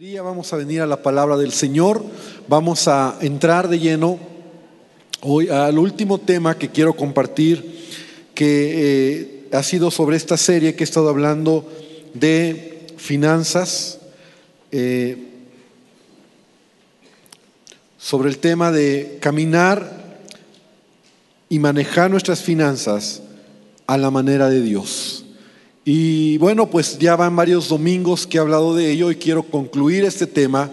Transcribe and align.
Vamos 0.00 0.52
a 0.52 0.56
venir 0.56 0.80
a 0.80 0.86
la 0.86 1.02
palabra 1.02 1.36
del 1.36 1.50
Señor, 1.50 2.04
vamos 2.46 2.86
a 2.86 3.18
entrar 3.20 3.66
de 3.66 3.80
lleno 3.80 4.20
hoy 5.22 5.48
al 5.48 5.76
último 5.76 6.18
tema 6.18 6.56
que 6.56 6.68
quiero 6.68 6.94
compartir, 6.94 7.84
que 8.32 9.48
eh, 9.48 9.48
ha 9.52 9.60
sido 9.64 9.90
sobre 9.90 10.16
esta 10.16 10.36
serie 10.36 10.76
que 10.76 10.84
he 10.84 10.86
estado 10.86 11.08
hablando 11.08 11.68
de 12.14 12.86
finanzas, 12.96 13.98
eh, 14.70 15.16
sobre 17.98 18.28
el 18.28 18.38
tema 18.38 18.70
de 18.70 19.18
caminar 19.20 20.20
y 21.48 21.58
manejar 21.58 22.08
nuestras 22.08 22.40
finanzas 22.40 23.20
a 23.88 23.98
la 23.98 24.12
manera 24.12 24.48
de 24.48 24.62
Dios. 24.62 25.24
Y 25.90 26.36
bueno, 26.36 26.68
pues 26.68 26.98
ya 26.98 27.16
van 27.16 27.34
varios 27.34 27.70
domingos 27.70 28.26
que 28.26 28.36
he 28.36 28.40
hablado 28.40 28.76
de 28.76 28.90
ello 28.90 29.10
y 29.10 29.16
quiero 29.16 29.42
concluir 29.42 30.04
este 30.04 30.26
tema. 30.26 30.70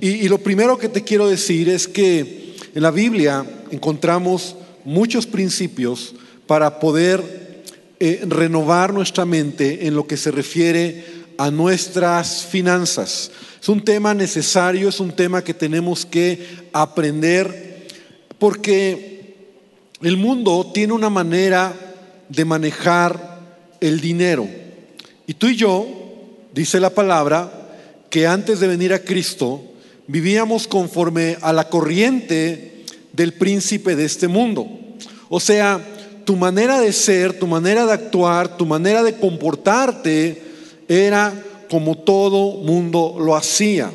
Y, 0.00 0.28
lo 0.28 0.38
primero 0.38 0.76
que 0.76 0.88
te 0.88 1.04
quiero 1.04 1.28
decir 1.28 1.68
es 1.68 1.86
que 1.86 2.56
en 2.74 2.82
la 2.82 2.90
Biblia 2.90 3.46
encontramos 3.70 4.56
muchos 4.84 5.24
principios 5.24 6.16
para 6.48 6.80
poder 6.80 7.62
eh, 8.00 8.24
renovar 8.26 8.92
nuestra 8.92 9.24
mente 9.24 9.86
en 9.86 9.94
lo 9.94 10.08
que 10.08 10.16
se 10.16 10.32
refiere 10.32 11.04
a 11.38 11.52
nuestras 11.52 12.44
finanzas. 12.44 13.30
Es 13.62 13.68
un 13.68 13.84
tema 13.84 14.14
necesario, 14.14 14.88
es 14.88 14.98
un 14.98 15.12
tema 15.12 15.44
que 15.44 15.54
tenemos 15.54 16.04
que 16.04 16.44
aprender 16.72 17.86
porque 18.40 19.36
el 20.02 20.16
mundo 20.16 20.72
tiene 20.74 20.92
una 20.92 21.08
manera 21.08 21.72
de 22.28 22.44
manejar 22.44 23.35
el 23.80 24.00
dinero. 24.00 24.48
Y 25.26 25.34
tú 25.34 25.48
y 25.48 25.56
yo, 25.56 25.86
dice 26.52 26.80
la 26.80 26.90
palabra, 26.90 27.52
que 28.10 28.26
antes 28.26 28.60
de 28.60 28.68
venir 28.68 28.92
a 28.92 29.00
Cristo 29.00 29.62
vivíamos 30.06 30.68
conforme 30.68 31.36
a 31.40 31.52
la 31.52 31.68
corriente 31.68 32.84
del 33.12 33.32
príncipe 33.34 33.96
de 33.96 34.04
este 34.04 34.28
mundo. 34.28 34.68
O 35.28 35.40
sea, 35.40 35.80
tu 36.24 36.36
manera 36.36 36.80
de 36.80 36.92
ser, 36.92 37.38
tu 37.38 37.46
manera 37.46 37.86
de 37.86 37.92
actuar, 37.92 38.56
tu 38.56 38.66
manera 38.66 39.02
de 39.02 39.16
comportarte 39.16 40.42
era 40.88 41.34
como 41.68 41.98
todo 41.98 42.62
mundo 42.62 43.16
lo 43.18 43.34
hacía. 43.34 43.90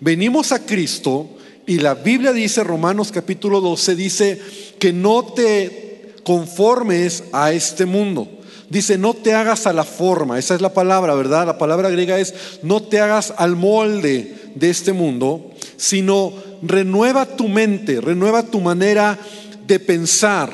Venimos 0.00 0.52
a 0.52 0.64
Cristo 0.64 1.28
y 1.66 1.78
la 1.78 1.94
Biblia 1.94 2.32
dice, 2.32 2.62
Romanos 2.64 3.10
capítulo 3.12 3.60
12, 3.60 3.96
dice 3.96 4.40
que 4.78 4.92
no 4.92 5.24
te 5.24 6.14
conformes 6.24 7.24
a 7.32 7.52
este 7.52 7.86
mundo 7.86 8.39
Dice, 8.70 8.96
no 8.96 9.14
te 9.14 9.34
hagas 9.34 9.66
a 9.66 9.72
la 9.72 9.82
forma, 9.82 10.38
esa 10.38 10.54
es 10.54 10.60
la 10.60 10.72
palabra, 10.72 11.16
¿verdad? 11.16 11.44
La 11.44 11.58
palabra 11.58 11.90
griega 11.90 12.20
es, 12.20 12.32
no 12.62 12.80
te 12.80 13.00
hagas 13.00 13.34
al 13.36 13.56
molde 13.56 14.36
de 14.54 14.70
este 14.70 14.92
mundo, 14.92 15.50
sino 15.76 16.32
renueva 16.62 17.26
tu 17.26 17.48
mente, 17.48 18.00
renueva 18.00 18.44
tu 18.44 18.60
manera 18.60 19.18
de 19.66 19.80
pensar. 19.80 20.52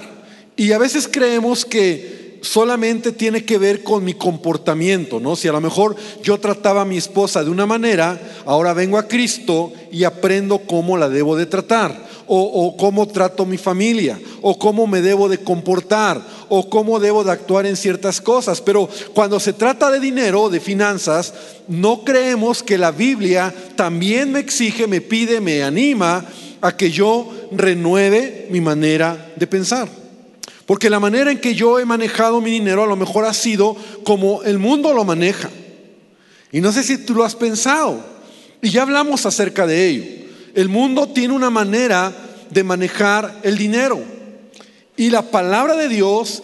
Y 0.56 0.72
a 0.72 0.78
veces 0.78 1.08
creemos 1.12 1.66
que 1.66 2.38
solamente 2.40 3.12
tiene 3.12 3.44
que 3.44 3.58
ver 3.58 3.82
con 3.82 4.02
mi 4.02 4.14
comportamiento, 4.14 5.20
¿no? 5.20 5.36
Si 5.36 5.48
a 5.48 5.52
lo 5.52 5.60
mejor 5.60 5.94
yo 6.22 6.40
trataba 6.40 6.82
a 6.82 6.86
mi 6.86 6.96
esposa 6.96 7.44
de 7.44 7.50
una 7.50 7.66
manera, 7.66 8.18
ahora 8.46 8.72
vengo 8.72 8.96
a 8.96 9.08
Cristo 9.08 9.74
y 9.92 10.04
aprendo 10.04 10.60
cómo 10.60 10.96
la 10.96 11.10
debo 11.10 11.36
de 11.36 11.44
tratar 11.44 12.05
o, 12.26 12.76
cómo 12.76 13.06
trato 13.06 13.46
mi 13.46 13.58
familia, 13.58 14.18
o 14.42 14.58
cómo 14.58 14.86
me 14.86 15.00
debo 15.00 15.28
de 15.28 15.38
comportar, 15.38 16.20
o 16.48 16.68
cómo 16.68 16.98
debo 16.98 17.24
de 17.24 17.32
actuar 17.32 17.66
en 17.66 17.76
ciertas 17.76 18.20
cosas. 18.20 18.60
Pero 18.60 18.88
cuando 19.14 19.40
se 19.40 19.52
trata 19.52 19.90
de 19.90 20.00
dinero, 20.00 20.48
de 20.48 20.60
finanzas, 20.60 21.34
no 21.68 22.04
creemos 22.04 22.62
que 22.62 22.78
la 22.78 22.90
Biblia 22.90 23.54
también 23.76 24.32
me 24.32 24.40
exige, 24.40 24.86
me 24.86 25.00
pide, 25.00 25.40
me 25.40 25.62
anima 25.62 26.24
a 26.60 26.76
que 26.76 26.90
yo 26.90 27.30
renueve 27.52 28.48
mi 28.50 28.60
manera 28.60 29.32
de 29.36 29.46
pensar. 29.46 29.88
Porque 30.66 30.90
la 30.90 30.98
manera 30.98 31.30
en 31.30 31.40
que 31.40 31.54
yo 31.54 31.78
he 31.78 31.84
manejado 31.84 32.40
mi 32.40 32.50
dinero 32.50 32.82
a 32.82 32.88
lo 32.88 32.96
mejor 32.96 33.24
ha 33.24 33.34
sido 33.34 33.76
como 34.04 34.42
el 34.42 34.58
mundo 34.58 34.92
lo 34.92 35.04
maneja. 35.04 35.48
Y 36.50 36.60
no 36.60 36.72
sé 36.72 36.82
si 36.82 36.98
tú 36.98 37.14
lo 37.14 37.24
has 37.24 37.36
pensado. 37.36 38.04
Y 38.60 38.70
ya 38.70 38.82
hablamos 38.82 39.26
acerca 39.26 39.66
de 39.66 39.88
ello. 39.88 40.25
El 40.56 40.70
mundo 40.70 41.08
tiene 41.08 41.34
una 41.34 41.50
manera 41.50 42.12
de 42.50 42.64
manejar 42.64 43.40
el 43.42 43.58
dinero. 43.58 44.02
Y 44.96 45.10
la 45.10 45.30
palabra 45.30 45.76
de 45.76 45.86
Dios 45.86 46.42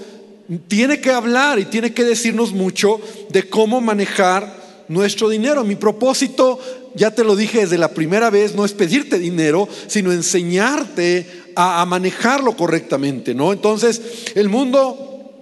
tiene 0.68 1.00
que 1.00 1.10
hablar 1.10 1.58
y 1.58 1.64
tiene 1.64 1.94
que 1.94 2.04
decirnos 2.04 2.52
mucho 2.52 3.00
de 3.30 3.48
cómo 3.48 3.80
manejar 3.80 4.84
nuestro 4.88 5.30
dinero. 5.30 5.64
Mi 5.64 5.76
propósito, 5.76 6.58
ya 6.94 7.10
te 7.10 7.24
lo 7.24 7.34
dije 7.34 7.60
desde 7.60 7.78
la 7.78 7.94
primera 7.94 8.28
vez, 8.28 8.54
no 8.54 8.66
es 8.66 8.74
pedirte 8.74 9.18
dinero, 9.18 9.66
sino 9.86 10.12
enseñarte 10.12 11.26
a, 11.56 11.82
manejarlo 11.86 12.54
correctamente, 12.54 13.34
¿no? 13.34 13.50
Entonces, 13.50 14.02
el 14.34 14.50
mundo 14.50 15.32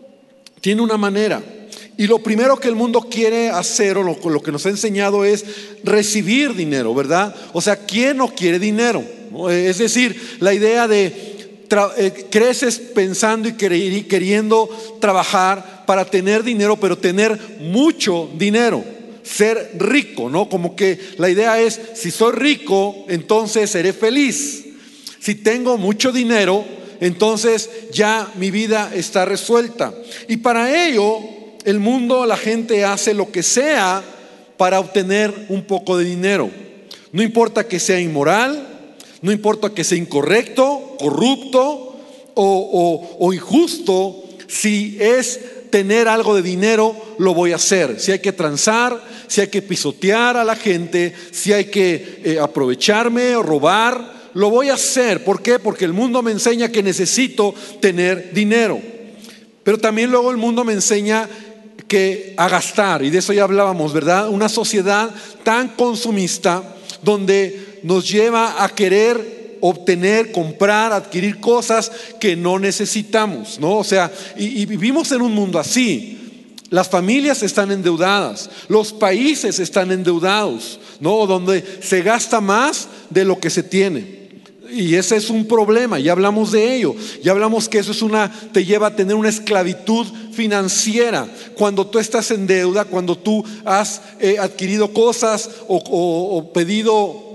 tiene 0.61 0.81
una 0.81 0.97
manera. 0.97 1.43
Y 2.01 2.07
lo 2.07 2.19
primero 2.21 2.59
que 2.59 2.67
el 2.67 2.77
mundo 2.77 3.09
quiere 3.11 3.51
hacer, 3.51 3.99
o 3.99 4.03
lo, 4.03 4.41
que 4.41 4.51
nos 4.51 4.65
ha 4.65 4.71
enseñado, 4.71 5.23
es 5.23 5.45
recibir 5.85 6.55
dinero, 6.55 6.95
¿verdad? 6.95 7.37
O 7.53 7.61
sea, 7.61 7.77
¿quién 7.77 8.17
no 8.17 8.35
quiere 8.35 8.59
dinero? 8.59 9.05
Es 9.51 9.77
decir, 9.77 10.39
la 10.41 10.55
idea 10.55 10.89
de 10.89 11.69
eh, 11.99 12.27
creces 12.31 12.79
pensando 12.79 13.51
y 13.51 13.53
queriendo 13.53 14.71
trabajar 14.99 15.85
para 15.85 16.07
tener 16.07 16.43
dinero, 16.43 16.79
pero 16.79 16.97
tener 16.97 17.39
mucho 17.61 18.31
dinero, 18.35 18.83
ser 19.23 19.73
rico, 19.75 20.31
¿no? 20.31 20.49
Como 20.49 20.75
que 20.75 20.99
la 21.19 21.29
idea 21.29 21.61
es, 21.61 21.79
si 21.97 22.11
soy 22.11 22.33
rico, 22.33 23.05
entonces 23.09 23.69
seré 23.69 23.93
feliz. 23.93 24.65
Si 25.19 25.35
tengo 25.35 25.77
mucho 25.77 26.13
dinero, 26.13 26.65
entonces 27.03 27.69
ya 27.93 28.33
mi 28.37 28.51
vida 28.51 28.91
está 28.95 29.27
resuelta. 29.27 29.93
Y 30.29 30.39
para 30.39 30.87
ello 30.87 31.40
el 31.65 31.81
mundo, 31.81 32.27
la 32.27 32.37
gente 32.37 32.85
hace 32.85 33.15
lo 33.15 33.31
que 33.31 33.43
sea 33.43 34.03
para 34.57 34.81
obtener 34.81 35.47
un 35.49 35.63
poco 35.63 35.97
de 35.97 36.05
dinero. 36.05 36.51
No 37.13 37.23
importa 37.23 37.67
que 37.67 37.81
sea 37.81 38.01
inmoral, 38.01 38.67
no 39.23 39.33
importa 39.33 39.71
que 39.71 39.85
sea 39.85 39.99
incorrecto, 39.99 40.97
corrupto 40.99 41.97
o, 42.35 43.33
injusto, 43.33 44.25
si 44.47 44.97
es 45.01 45.41
tener 45.71 46.09
algo 46.09 46.35
de 46.35 46.43
dinero, 46.43 46.97
lo 47.19 47.35
voy 47.35 47.53
a 47.53 47.57
hacer. 47.57 48.01
Si 48.01 48.13
hay 48.13 48.21
que 48.21 48.33
transar, 48.33 49.03
si 49.27 49.41
hay 49.41 49.49
que 49.49 49.63
pisotear 49.63 50.37
a 50.37 50.45
la 50.45 50.57
gente, 50.57 51.15
si 51.31 51.53
hay 51.53 51.67
que 51.67 52.21
eh, 52.25 52.39
aprovecharme 52.41 53.37
o 53.37 53.43
robar, 53.43 54.21
lo 54.35 54.51
voy 54.51 54.69
a 54.69 54.75
hacer. 54.75 55.25
¿Por 55.25 55.43
qué? 55.43 55.59
Porque 55.59 55.85
el 55.85 55.93
mundo 55.93 56.23
me 56.23 56.33
enseña 56.33 56.71
que 56.71 56.83
necesito 56.83 57.55
tener 57.81 58.33
dinero. 58.33 58.81
Pero 59.63 59.79
también 59.79 60.11
luego 60.11 60.31
el 60.31 60.37
mundo 60.37 60.65
me 60.65 60.73
enseña 60.73 61.29
que 61.91 62.35
a 62.37 62.49
gastar, 62.49 63.03
y 63.03 63.11
de 63.11 63.19
eso 63.19 63.33
ya 63.33 63.43
hablábamos, 63.43 63.93
¿verdad? 63.93 64.29
Una 64.29 64.49
sociedad 64.49 65.11
tan 65.43 65.71
consumista 65.71 66.63
donde 67.03 67.81
nos 67.83 68.09
lleva 68.09 68.63
a 68.63 68.69
querer 68.69 69.59
obtener, 69.61 70.31
comprar, 70.31 70.93
adquirir 70.93 71.41
cosas 71.41 71.91
que 72.21 72.37
no 72.37 72.61
necesitamos, 72.61 73.59
¿no? 73.59 73.79
O 73.79 73.83
sea, 73.83 74.09
y, 74.37 74.63
y 74.63 74.67
vivimos 74.67 75.11
en 75.11 75.21
un 75.21 75.35
mundo 75.35 75.59
así. 75.59 76.17
Las 76.69 76.89
familias 76.89 77.43
están 77.43 77.73
endeudadas, 77.73 78.49
los 78.69 78.93
países 78.93 79.59
están 79.59 79.91
endeudados, 79.91 80.79
¿no? 81.01 81.27
Donde 81.27 81.81
se 81.83 82.03
gasta 82.03 82.41
más 82.41 82.87
de 83.11 83.25
lo 83.25 83.41
que 83.41 83.51
se 83.51 83.65
tiene. 83.65 84.20
Y 84.73 84.95
ese 84.95 85.17
es 85.17 85.31
un 85.31 85.47
problema, 85.47 85.99
ya 85.99 86.13
hablamos 86.13 86.53
de 86.53 86.77
ello, 86.77 86.95
ya 87.23 87.33
hablamos 87.33 87.69
que 87.69 87.79
eso 87.79 87.93
es 87.93 88.03
una, 88.03 88.31
te 88.53 88.65
lleva 88.65 88.89
a 88.89 88.97
tener 88.97 89.17
una 89.17 89.29
esclavitud 89.29 90.07
financiera. 90.33 91.29
Cuando 91.57 91.87
tú 91.87 91.99
estás 91.99 92.31
en 92.31 92.47
deuda, 92.47 92.85
cuando 92.85 93.17
tú 93.17 93.45
has 93.65 94.01
eh, 94.21 94.39
adquirido 94.39 94.93
cosas 94.93 95.51
o, 95.69 96.51
pedido 96.53 97.29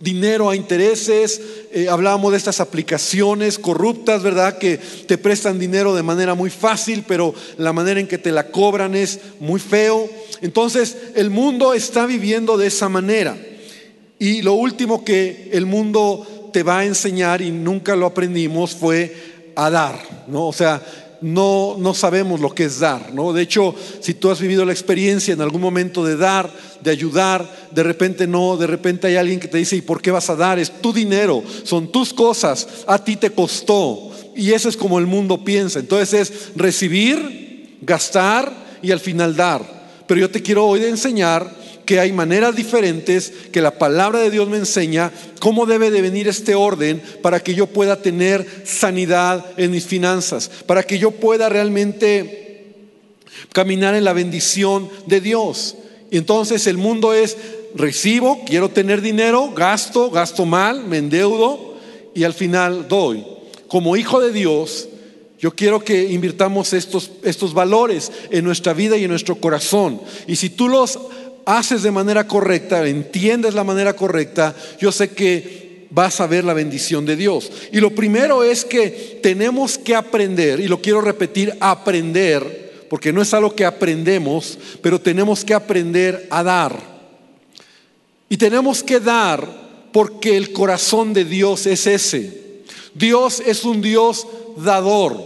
dinero 0.00 0.50
a 0.50 0.56
intereses, 0.56 1.40
eh, 1.72 1.88
hablábamos 1.88 2.32
de 2.32 2.38
estas 2.38 2.60
aplicaciones 2.60 3.58
corruptas, 3.58 4.22
¿verdad? 4.22 4.58
Que 4.58 4.78
te 4.78 5.18
prestan 5.18 5.58
dinero 5.58 5.94
de 5.94 6.02
manera 6.02 6.34
muy 6.34 6.50
fácil, 6.50 7.04
pero 7.06 7.34
la 7.58 7.72
manera 7.72 8.00
en 8.00 8.06
que 8.06 8.18
te 8.18 8.32
la 8.32 8.48
cobran 8.48 8.94
es 8.94 9.20
muy 9.40 9.60
feo. 9.60 10.08
Entonces, 10.42 10.96
el 11.14 11.30
mundo 11.30 11.74
está 11.74 12.06
viviendo 12.06 12.56
de 12.56 12.66
esa 12.66 12.88
manera. 12.88 13.36
Y 14.18 14.40
lo 14.42 14.54
último 14.54 15.04
que 15.04 15.50
el 15.52 15.66
mundo 15.66 16.26
te 16.56 16.62
va 16.62 16.78
a 16.78 16.84
enseñar 16.86 17.42
y 17.42 17.50
nunca 17.50 17.94
lo 17.94 18.06
aprendimos 18.06 18.74
fue 18.74 19.14
a 19.56 19.68
dar, 19.68 20.00
¿no? 20.26 20.46
O 20.46 20.54
sea, 20.54 20.82
no, 21.20 21.76
no 21.78 21.92
sabemos 21.92 22.40
lo 22.40 22.54
que 22.54 22.64
es 22.64 22.78
dar, 22.78 23.12
¿no? 23.12 23.34
De 23.34 23.42
hecho, 23.42 23.74
si 24.00 24.14
tú 24.14 24.30
has 24.30 24.40
vivido 24.40 24.64
la 24.64 24.72
experiencia 24.72 25.34
en 25.34 25.42
algún 25.42 25.60
momento 25.60 26.02
de 26.02 26.16
dar, 26.16 26.50
de 26.80 26.90
ayudar, 26.90 27.46
de 27.72 27.82
repente 27.82 28.26
no, 28.26 28.56
de 28.56 28.66
repente 28.66 29.06
hay 29.06 29.16
alguien 29.16 29.38
que 29.38 29.48
te 29.48 29.58
dice, 29.58 29.76
¿y 29.76 29.82
por 29.82 30.00
qué 30.00 30.10
vas 30.10 30.30
a 30.30 30.34
dar? 30.34 30.58
Es 30.58 30.80
tu 30.80 30.94
dinero, 30.94 31.42
son 31.62 31.92
tus 31.92 32.14
cosas, 32.14 32.66
a 32.86 33.04
ti 33.04 33.16
te 33.16 33.28
costó. 33.28 34.10
Y 34.34 34.52
eso 34.52 34.70
es 34.70 34.78
como 34.78 34.98
el 34.98 35.04
mundo 35.04 35.44
piensa. 35.44 35.78
Entonces 35.78 36.14
es 36.14 36.56
recibir, 36.56 37.76
gastar 37.82 38.50
y 38.80 38.92
al 38.92 39.00
final 39.00 39.36
dar. 39.36 39.60
Pero 40.06 40.20
yo 40.20 40.30
te 40.30 40.40
quiero 40.40 40.66
hoy 40.66 40.84
enseñar 40.84 41.65
que 41.86 42.00
hay 42.00 42.12
maneras 42.12 42.56
diferentes, 42.56 43.32
que 43.52 43.62
la 43.62 43.78
palabra 43.78 44.18
de 44.18 44.30
Dios 44.30 44.48
me 44.48 44.58
enseña 44.58 45.12
cómo 45.40 45.64
debe 45.64 45.90
de 45.90 46.02
venir 46.02 46.28
este 46.28 46.54
orden 46.54 47.00
para 47.22 47.40
que 47.40 47.54
yo 47.54 47.68
pueda 47.68 48.02
tener 48.02 48.46
sanidad 48.64 49.46
en 49.56 49.70
mis 49.70 49.86
finanzas, 49.86 50.50
para 50.66 50.82
que 50.82 50.98
yo 50.98 51.12
pueda 51.12 51.48
realmente 51.48 52.74
caminar 53.52 53.94
en 53.94 54.04
la 54.04 54.12
bendición 54.12 54.90
de 55.06 55.20
Dios. 55.20 55.76
Y 56.10 56.18
entonces 56.18 56.66
el 56.66 56.76
mundo 56.76 57.14
es, 57.14 57.36
recibo, 57.74 58.44
quiero 58.44 58.70
tener 58.70 59.00
dinero, 59.00 59.52
gasto, 59.54 60.10
gasto 60.10 60.44
mal, 60.44 60.84
me 60.84 60.98
endeudo 60.98 61.76
y 62.14 62.24
al 62.24 62.34
final 62.34 62.88
doy. 62.88 63.24
Como 63.68 63.96
hijo 63.96 64.20
de 64.20 64.32
Dios, 64.32 64.88
yo 65.38 65.54
quiero 65.54 65.84
que 65.84 66.10
invirtamos 66.10 66.72
estos, 66.72 67.10
estos 67.22 67.52
valores 67.52 68.10
en 68.30 68.44
nuestra 68.44 68.72
vida 68.72 68.96
y 68.96 69.04
en 69.04 69.10
nuestro 69.10 69.36
corazón. 69.36 70.00
Y 70.26 70.36
si 70.36 70.50
tú 70.50 70.68
los 70.68 70.98
haces 71.46 71.82
de 71.82 71.92
manera 71.92 72.26
correcta, 72.26 72.86
entiendes 72.86 73.54
la 73.54 73.64
manera 73.64 73.94
correcta, 73.94 74.54
yo 74.78 74.92
sé 74.92 75.10
que 75.10 75.86
vas 75.90 76.20
a 76.20 76.26
ver 76.26 76.44
la 76.44 76.52
bendición 76.52 77.06
de 77.06 77.16
Dios. 77.16 77.50
Y 77.72 77.80
lo 77.80 77.94
primero 77.94 78.44
es 78.44 78.64
que 78.64 79.20
tenemos 79.22 79.78
que 79.78 79.94
aprender, 79.94 80.60
y 80.60 80.66
lo 80.66 80.82
quiero 80.82 81.00
repetir, 81.00 81.56
aprender, 81.60 82.86
porque 82.90 83.12
no 83.12 83.22
es 83.22 83.32
algo 83.32 83.54
que 83.54 83.64
aprendemos, 83.64 84.58
pero 84.82 85.00
tenemos 85.00 85.44
que 85.44 85.54
aprender 85.54 86.26
a 86.30 86.42
dar. 86.42 86.96
Y 88.28 88.36
tenemos 88.36 88.82
que 88.82 89.00
dar 89.00 89.48
porque 89.92 90.36
el 90.36 90.52
corazón 90.52 91.14
de 91.14 91.24
Dios 91.24 91.66
es 91.66 91.86
ese. 91.86 92.62
Dios 92.92 93.40
es 93.44 93.64
un 93.64 93.80
Dios 93.80 94.26
dador. 94.56 95.16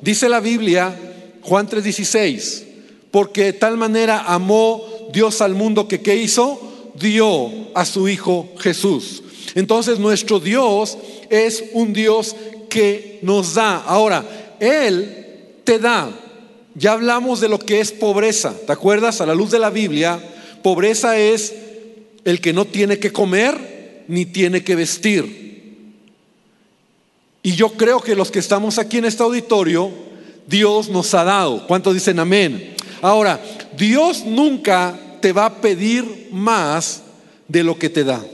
Dice 0.00 0.28
la 0.28 0.40
Biblia, 0.40 0.94
Juan 1.42 1.68
3:16, 1.68 2.64
porque 3.10 3.44
de 3.44 3.52
tal 3.54 3.76
manera 3.76 4.24
amó 4.26 4.97
Dios 5.12 5.40
al 5.40 5.54
mundo 5.54 5.88
que 5.88 6.00
¿qué 6.00 6.16
hizo? 6.16 6.90
Dio 6.94 7.50
a 7.74 7.84
su 7.84 8.08
Hijo 8.08 8.48
Jesús. 8.58 9.22
Entonces 9.54 9.98
nuestro 9.98 10.40
Dios 10.40 10.98
es 11.30 11.64
un 11.72 11.92
Dios 11.92 12.36
que 12.68 13.18
nos 13.22 13.54
da. 13.54 13.76
Ahora, 13.76 14.56
Él 14.60 15.26
te 15.64 15.78
da. 15.78 16.10
Ya 16.74 16.92
hablamos 16.92 17.40
de 17.40 17.48
lo 17.48 17.58
que 17.58 17.80
es 17.80 17.92
pobreza. 17.92 18.54
¿Te 18.66 18.72
acuerdas? 18.72 19.20
A 19.20 19.26
la 19.26 19.34
luz 19.34 19.50
de 19.50 19.58
la 19.58 19.70
Biblia, 19.70 20.20
pobreza 20.62 21.18
es 21.18 21.54
el 22.24 22.40
que 22.40 22.52
no 22.52 22.64
tiene 22.66 22.98
que 22.98 23.12
comer 23.12 24.04
ni 24.08 24.26
tiene 24.26 24.62
que 24.62 24.76
vestir. 24.76 25.48
Y 27.42 27.52
yo 27.52 27.70
creo 27.70 28.00
que 28.00 28.14
los 28.14 28.30
que 28.30 28.38
estamos 28.38 28.78
aquí 28.78 28.98
en 28.98 29.06
este 29.06 29.22
auditorio, 29.22 29.90
Dios 30.46 30.88
nos 30.88 31.14
ha 31.14 31.24
dado. 31.24 31.66
¿Cuántos 31.66 31.94
dicen 31.94 32.18
amén? 32.18 32.74
Ahora, 33.00 33.40
Dios 33.78 34.24
nunca 34.24 34.98
te 35.20 35.32
va 35.32 35.46
a 35.46 35.60
pedir 35.60 36.28
más 36.32 37.02
de 37.46 37.62
lo 37.62 37.78
que 37.78 37.88
te 37.88 38.04
da. 38.04 38.24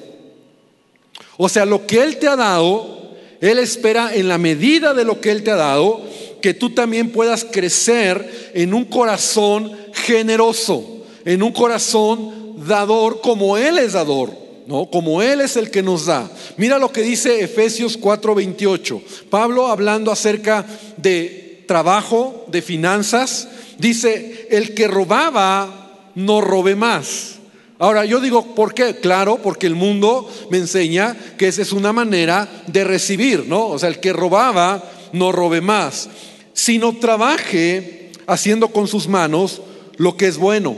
O 1.37 1.49
sea, 1.49 1.65
lo 1.65 1.87
que 1.87 2.03
Él 2.03 2.17
te 2.17 2.29
ha 2.29 2.37
dado, 2.37 3.15
Él 3.41 3.59
espera 3.59 4.15
en 4.15 4.29
la 4.29 4.39
medida 4.39 4.95
de 4.95 5.05
lo 5.05 5.21
que 5.21 5.31
Él 5.31 5.43
te 5.43 5.51
ha 5.51 5.57
dado, 5.57 6.01
que 6.41 6.55
tú 6.55 6.71
también 6.71 7.11
puedas 7.11 7.45
crecer 7.45 8.53
en 8.55 8.75
un 8.75 8.85
corazón 8.85 9.73
generoso, 9.93 11.05
en 11.25 11.43
un 11.43 11.53
corazón 11.53 12.67
dador 12.67 13.21
como 13.21 13.57
Él 13.57 13.79
es 13.79 13.93
dador. 13.93 14.45
¿no? 14.67 14.87
Como 14.87 15.23
Él 15.23 15.41
es 15.41 15.57
el 15.57 15.71
que 15.71 15.83
nos 15.83 16.07
da. 16.07 16.31
Mira 16.57 16.79
lo 16.79 16.91
que 16.91 17.03
dice 17.03 17.43
Efesios 17.43 17.99
4:28. 18.01 19.03
Pablo 19.29 19.67
hablando 19.67 20.11
acerca 20.11 20.65
de 20.97 21.65
trabajo, 21.67 22.47
de 22.49 22.63
finanzas, 22.63 23.49
dice, 23.79 24.49
el 24.51 24.75
que 24.75 24.89
robaba, 24.89 26.11
no 26.15 26.41
robe 26.41 26.75
más. 26.75 27.37
Ahora, 27.79 28.05
yo 28.05 28.21
digo, 28.21 28.55
¿por 28.55 28.73
qué? 28.73 28.97
Claro, 28.97 29.41
porque 29.43 29.67
el 29.67 29.75
mundo 29.75 30.31
me 30.51 30.59
enseña 30.59 31.17
que 31.37 31.49
esa 31.49 31.63
es 31.63 31.73
una 31.73 31.93
manera 31.93 32.49
de 32.67 32.85
recibir, 32.85 33.47
¿no? 33.47 33.67
O 33.67 33.79
sea, 33.79 33.89
el 33.89 34.01
que 34.01 34.13
robaba, 34.13 34.83
no 35.13 35.33
robe 35.33 35.61
más, 35.61 36.09
sino 36.53 36.97
trabaje 36.97 38.11
haciendo 38.27 38.69
con 38.69 38.89
sus 38.89 39.09
manos 39.09 39.61
lo 39.97 40.17
que 40.17 40.29
es 40.29 40.39
bueno, 40.39 40.77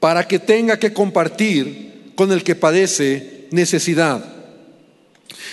para 0.00 0.26
que 0.26 0.38
tenga 0.38 0.78
que 0.78 0.92
compartir 0.92 2.12
con 2.14 2.32
el 2.32 2.42
que 2.42 2.54
padece 2.54 3.46
necesidad. 3.50 4.24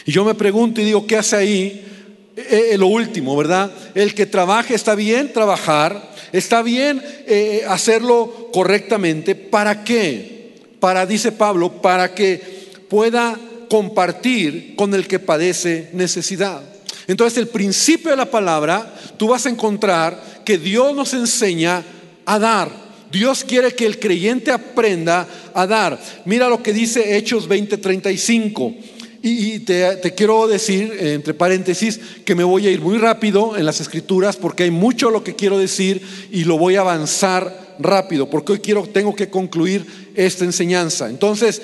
Y 0.06 0.12
yo 0.12 0.24
me 0.26 0.36
pregunto 0.36 0.82
y 0.82 0.86
digo, 0.86 1.06
¿qué 1.08 1.18
hace 1.18 1.36
ahí? 1.36 1.86
Eh, 2.36 2.72
eh, 2.72 2.78
lo 2.78 2.88
último, 2.88 3.36
¿verdad? 3.38 3.72
El 3.94 4.16
que 4.16 4.26
trabaje, 4.26 4.74
está 4.74 4.96
bien 4.96 5.32
trabajar, 5.32 6.12
está 6.32 6.64
bien 6.64 7.02
eh, 7.28 7.64
hacerlo 7.68 8.50
correctamente. 8.52 9.36
¿Para 9.36 9.84
qué? 9.84 10.54
Para, 10.80 11.06
dice 11.06 11.32
Pablo, 11.32 11.82
para 11.82 12.16
que 12.16 12.42
pueda 12.90 13.40
compartir 13.70 14.76
con 14.76 14.94
el 14.94 15.08
que 15.08 15.20
padece 15.20 15.90
necesidad. 15.94 16.62
Entonces, 17.08 17.38
el 17.38 17.48
principio 17.48 18.12
de 18.12 18.18
la 18.18 18.32
palabra, 18.32 18.94
tú 19.18 19.28
vas 19.28 19.46
a 19.46 19.50
encontrar 19.50 20.42
que 20.44 20.58
Dios 20.58 20.96
nos 20.96 21.14
enseña 21.14 21.84
a 22.26 22.40
dar. 22.40 22.84
Dios 23.12 23.44
quiere 23.44 23.76
que 23.76 23.86
el 23.86 24.00
creyente 24.00 24.52
aprenda 24.52 25.28
a 25.54 25.68
dar. 25.68 26.00
Mira 26.26 26.50
lo 26.50 26.64
que 26.64 26.74
dice 26.74 27.16
Hechos 27.16 27.48
20:35. 27.48 28.76
Y 29.26 29.60
te, 29.60 30.14
quiero 30.18 30.48
decir, 30.48 30.98
entre 31.00 31.34
paréntesis, 31.34 31.98
que 32.26 32.36
me 32.36 32.44
voy 32.44 32.68
a 32.68 32.72
ir 32.72 32.82
muy 32.82 32.98
rápido 32.98 33.56
en 33.56 33.66
las 33.66 33.80
escrituras 33.80 34.36
porque 34.36 34.64
hay 34.64 34.72
mucho 34.72 35.10
lo 35.10 35.24
que 35.24 35.34
quiero 35.34 35.58
decir 35.58 36.02
y 36.30 36.44
lo 36.44 36.58
voy 36.58 36.76
a 36.76 36.82
avanzar 36.82 37.78
rápido 37.80 38.30
porque 38.30 38.52
hoy 38.52 38.60
quiero, 38.60 38.86
tengo 38.86 39.16
que 39.16 39.30
concluir 39.30 40.12
esta 40.14 40.44
enseñanza. 40.44 41.10
Entonces, 41.10 41.62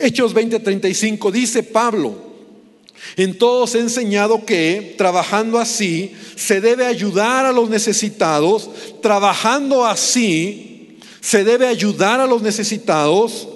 Hechos 0.00 0.34
20:35 0.34 1.30
dice 1.30 1.62
Pablo, 1.62 2.16
en 3.16 3.38
todos 3.38 3.76
he 3.76 3.78
enseñado 3.78 4.44
que 4.44 4.96
trabajando 4.98 5.60
así 5.60 6.14
se 6.34 6.60
debe 6.60 6.84
ayudar 6.84 7.46
a 7.46 7.52
los 7.52 7.70
necesitados, 7.70 8.70
trabajando 9.00 9.86
así 9.86 10.98
se 11.20 11.44
debe 11.44 11.68
ayudar 11.68 12.18
a 12.18 12.26
los 12.26 12.42
necesitados 12.42 13.46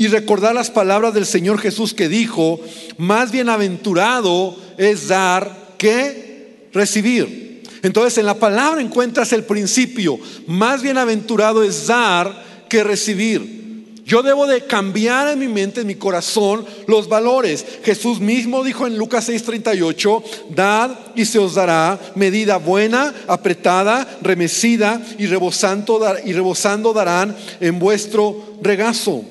y 0.00 0.08
recordar 0.08 0.54
las 0.54 0.70
palabras 0.70 1.12
del 1.12 1.26
Señor 1.26 1.58
Jesús 1.58 1.92
que 1.92 2.08
dijo, 2.08 2.58
más 2.96 3.32
bienaventurado 3.32 4.56
es 4.78 5.08
dar 5.08 5.74
que 5.76 6.70
recibir. 6.72 7.62
Entonces 7.82 8.16
en 8.16 8.24
la 8.24 8.38
palabra 8.38 8.80
encuentras 8.80 9.34
el 9.34 9.44
principio, 9.44 10.18
más 10.46 10.80
bienaventurado 10.80 11.62
es 11.62 11.86
dar 11.86 12.64
que 12.70 12.82
recibir. 12.82 14.00
Yo 14.06 14.22
debo 14.22 14.46
de 14.46 14.64
cambiar 14.64 15.28
en 15.28 15.38
mi 15.38 15.48
mente, 15.48 15.82
en 15.82 15.86
mi 15.86 15.96
corazón, 15.96 16.64
los 16.86 17.06
valores. 17.06 17.66
Jesús 17.84 18.20
mismo 18.20 18.64
dijo 18.64 18.86
en 18.86 18.96
Lucas 18.96 19.28
6:38, 19.28 20.22
dad 20.48 20.98
y 21.14 21.26
se 21.26 21.38
os 21.38 21.56
dará 21.56 22.00
medida 22.14 22.56
buena, 22.56 23.14
apretada, 23.28 24.08
remecida 24.22 25.02
y 25.18 25.26
rebosando, 25.26 26.00
y 26.24 26.32
rebosando 26.32 26.94
darán 26.94 27.36
en 27.60 27.78
vuestro 27.78 28.56
regazo. 28.62 29.26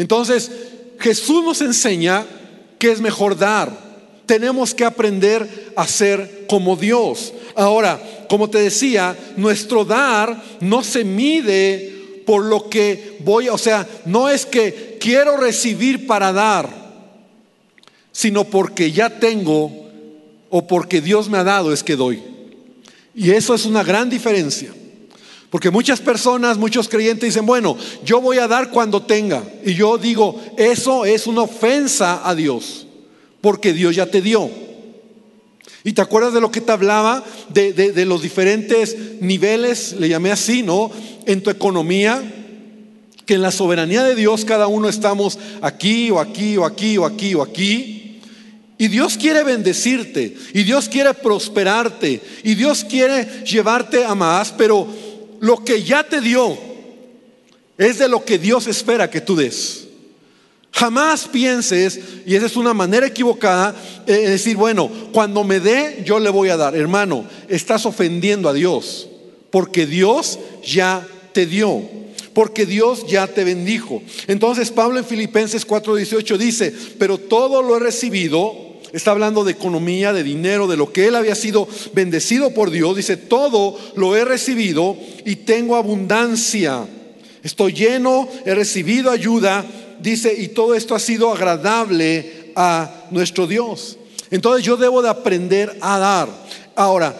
Entonces, 0.00 0.50
Jesús 0.98 1.44
nos 1.44 1.60
enseña 1.60 2.24
que 2.78 2.90
es 2.90 3.02
mejor 3.02 3.36
dar. 3.36 3.70
Tenemos 4.24 4.74
que 4.74 4.86
aprender 4.86 5.72
a 5.76 5.86
ser 5.86 6.46
como 6.48 6.74
Dios. 6.74 7.34
Ahora, 7.54 8.00
como 8.26 8.48
te 8.48 8.60
decía, 8.60 9.14
nuestro 9.36 9.84
dar 9.84 10.42
no 10.60 10.82
se 10.82 11.04
mide 11.04 12.22
por 12.24 12.46
lo 12.46 12.70
que 12.70 13.18
voy, 13.24 13.50
o 13.50 13.58
sea, 13.58 13.86
no 14.06 14.30
es 14.30 14.46
que 14.46 14.96
quiero 14.98 15.36
recibir 15.36 16.06
para 16.06 16.32
dar, 16.32 16.70
sino 18.10 18.44
porque 18.44 18.90
ya 18.90 19.18
tengo 19.18 19.90
o 20.48 20.66
porque 20.66 21.02
Dios 21.02 21.28
me 21.28 21.36
ha 21.36 21.44
dado 21.44 21.74
es 21.74 21.82
que 21.82 21.96
doy. 21.96 22.22
Y 23.14 23.32
eso 23.32 23.54
es 23.54 23.66
una 23.66 23.82
gran 23.82 24.08
diferencia. 24.08 24.72
Porque 25.50 25.70
muchas 25.70 26.00
personas, 26.00 26.58
muchos 26.58 26.88
creyentes 26.88 27.30
dicen, 27.30 27.44
bueno, 27.44 27.76
yo 28.04 28.20
voy 28.20 28.38
a 28.38 28.48
dar 28.48 28.70
cuando 28.70 29.02
tenga. 29.02 29.42
Y 29.64 29.74
yo 29.74 29.98
digo, 29.98 30.40
eso 30.56 31.04
es 31.04 31.26
una 31.26 31.42
ofensa 31.42 32.28
a 32.28 32.34
Dios, 32.34 32.86
porque 33.40 33.72
Dios 33.72 33.96
ya 33.96 34.06
te 34.06 34.22
dio. 34.22 34.48
Y 35.82 35.92
te 35.92 36.02
acuerdas 36.02 36.34
de 36.34 36.40
lo 36.40 36.52
que 36.52 36.60
te 36.60 36.70
hablaba, 36.70 37.24
de, 37.48 37.72
de 37.72 38.04
los 38.04 38.22
diferentes 38.22 38.96
niveles, 39.20 39.96
le 39.98 40.08
llamé 40.08 40.30
así, 40.30 40.62
¿no? 40.62 40.90
en 41.26 41.42
tu 41.42 41.50
economía, 41.50 42.22
que 43.26 43.34
en 43.34 43.42
la 43.42 43.52
soberanía 43.52 44.02
de 44.02 44.14
Dios 44.14 44.44
cada 44.44 44.66
uno 44.66 44.88
estamos 44.88 45.38
aquí 45.62 46.10
o 46.10 46.18
aquí 46.18 46.56
o 46.56 46.64
aquí 46.64 46.98
o 46.98 47.06
aquí 47.06 47.34
o 47.34 47.42
aquí. 47.42 48.20
Y 48.78 48.88
Dios 48.88 49.18
quiere 49.18 49.44
bendecirte, 49.44 50.34
y 50.54 50.62
Dios 50.62 50.88
quiere 50.88 51.12
prosperarte, 51.12 52.22
y 52.42 52.54
Dios 52.54 52.82
quiere 52.82 53.44
llevarte 53.44 54.04
a 54.04 54.14
más, 54.14 54.52
pero 54.52 54.88
lo 55.40 55.64
que 55.64 55.82
ya 55.82 56.04
te 56.04 56.20
dio 56.20 56.56
es 57.76 57.98
de 57.98 58.08
lo 58.08 58.24
que 58.24 58.38
Dios 58.38 58.66
espera 58.66 59.10
que 59.10 59.20
tú 59.20 59.34
des. 59.34 59.88
Jamás 60.72 61.26
pienses, 61.26 61.98
y 62.24 62.36
esa 62.36 62.46
es 62.46 62.56
una 62.56 62.72
manera 62.72 63.06
equivocada, 63.06 63.74
eh, 64.06 64.12
decir, 64.12 64.56
bueno, 64.56 64.90
cuando 65.12 65.42
me 65.42 65.58
dé, 65.58 66.02
yo 66.04 66.20
le 66.20 66.30
voy 66.30 66.48
a 66.50 66.56
dar. 66.56 66.76
Hermano, 66.76 67.24
estás 67.48 67.86
ofendiendo 67.86 68.48
a 68.48 68.52
Dios, 68.52 69.08
porque 69.50 69.86
Dios 69.86 70.38
ya 70.64 71.06
te 71.32 71.46
dio. 71.46 71.82
porque 72.32 72.64
Dios 72.64 73.06
ya 73.08 73.26
te 73.26 73.42
bendijo. 73.42 74.02
Entonces 74.28 74.70
Pablo 74.70 75.00
en 75.00 75.04
Filipenses 75.04 75.66
4:18 75.66 76.38
dice, 76.38 76.72
pero 76.96 77.18
todo 77.18 77.60
lo 77.60 77.76
he 77.76 77.80
recibido, 77.80 78.69
está 78.92 79.12
hablando 79.12 79.44
de 79.44 79.52
economía, 79.52 80.12
de 80.12 80.22
dinero, 80.22 80.66
de 80.66 80.76
lo 80.76 80.92
que 80.92 81.06
él 81.06 81.16
había 81.16 81.34
sido 81.34 81.68
bendecido 81.92 82.50
por 82.52 82.70
Dios, 82.70 82.96
dice, 82.96 83.16
todo 83.16 83.78
lo 83.96 84.16
he 84.16 84.24
recibido 84.24 84.96
y 85.24 85.36
tengo 85.36 85.76
abundancia. 85.76 86.86
Estoy 87.42 87.72
lleno, 87.72 88.28
he 88.44 88.54
recibido 88.54 89.10
ayuda, 89.10 89.64
dice, 90.00 90.34
y 90.36 90.48
todo 90.48 90.74
esto 90.74 90.94
ha 90.94 90.98
sido 90.98 91.32
agradable 91.32 92.52
a 92.56 93.06
nuestro 93.10 93.46
Dios. 93.46 93.96
Entonces 94.30 94.64
yo 94.64 94.76
debo 94.76 95.02
de 95.02 95.08
aprender 95.08 95.76
a 95.80 95.98
dar. 95.98 96.28
Ahora, 96.74 97.14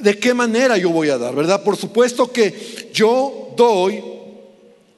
¿de 0.00 0.18
qué 0.18 0.34
manera 0.34 0.76
yo 0.76 0.90
voy 0.90 1.10
a 1.10 1.18
dar? 1.18 1.34
¿Verdad? 1.34 1.62
Por 1.62 1.76
supuesto 1.76 2.32
que 2.32 2.90
yo 2.92 3.52
doy 3.56 4.15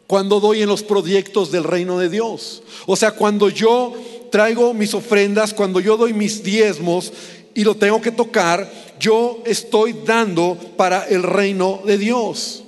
cuando 0.09 0.41
doy 0.41 0.63
en 0.63 0.71
los 0.71 0.83
proyectos 0.83 1.53
del 1.53 1.65
reino 1.65 1.99
de 1.99 2.09
Dios. 2.09 2.63
O 2.87 2.97
sea, 2.97 3.13
cuando 3.13 3.51
yo 3.51 3.95
traigo 4.33 4.73
mis 4.73 4.95
ofrendas, 4.95 5.53
cuando 5.53 5.81
yo 5.81 5.99
doy 5.99 6.15
mis 6.15 6.43
diezmos 6.43 7.13
y 7.55 7.63
lo 7.63 7.77
tengo 7.77 8.01
que 8.01 8.11
tocar, 8.11 8.73
yo 8.99 9.43
estoy 9.45 9.95
dando 10.07 10.57
para 10.79 11.05
el 11.05 11.23
reino 11.23 11.83
de 11.85 11.99
Dios. 11.99 12.65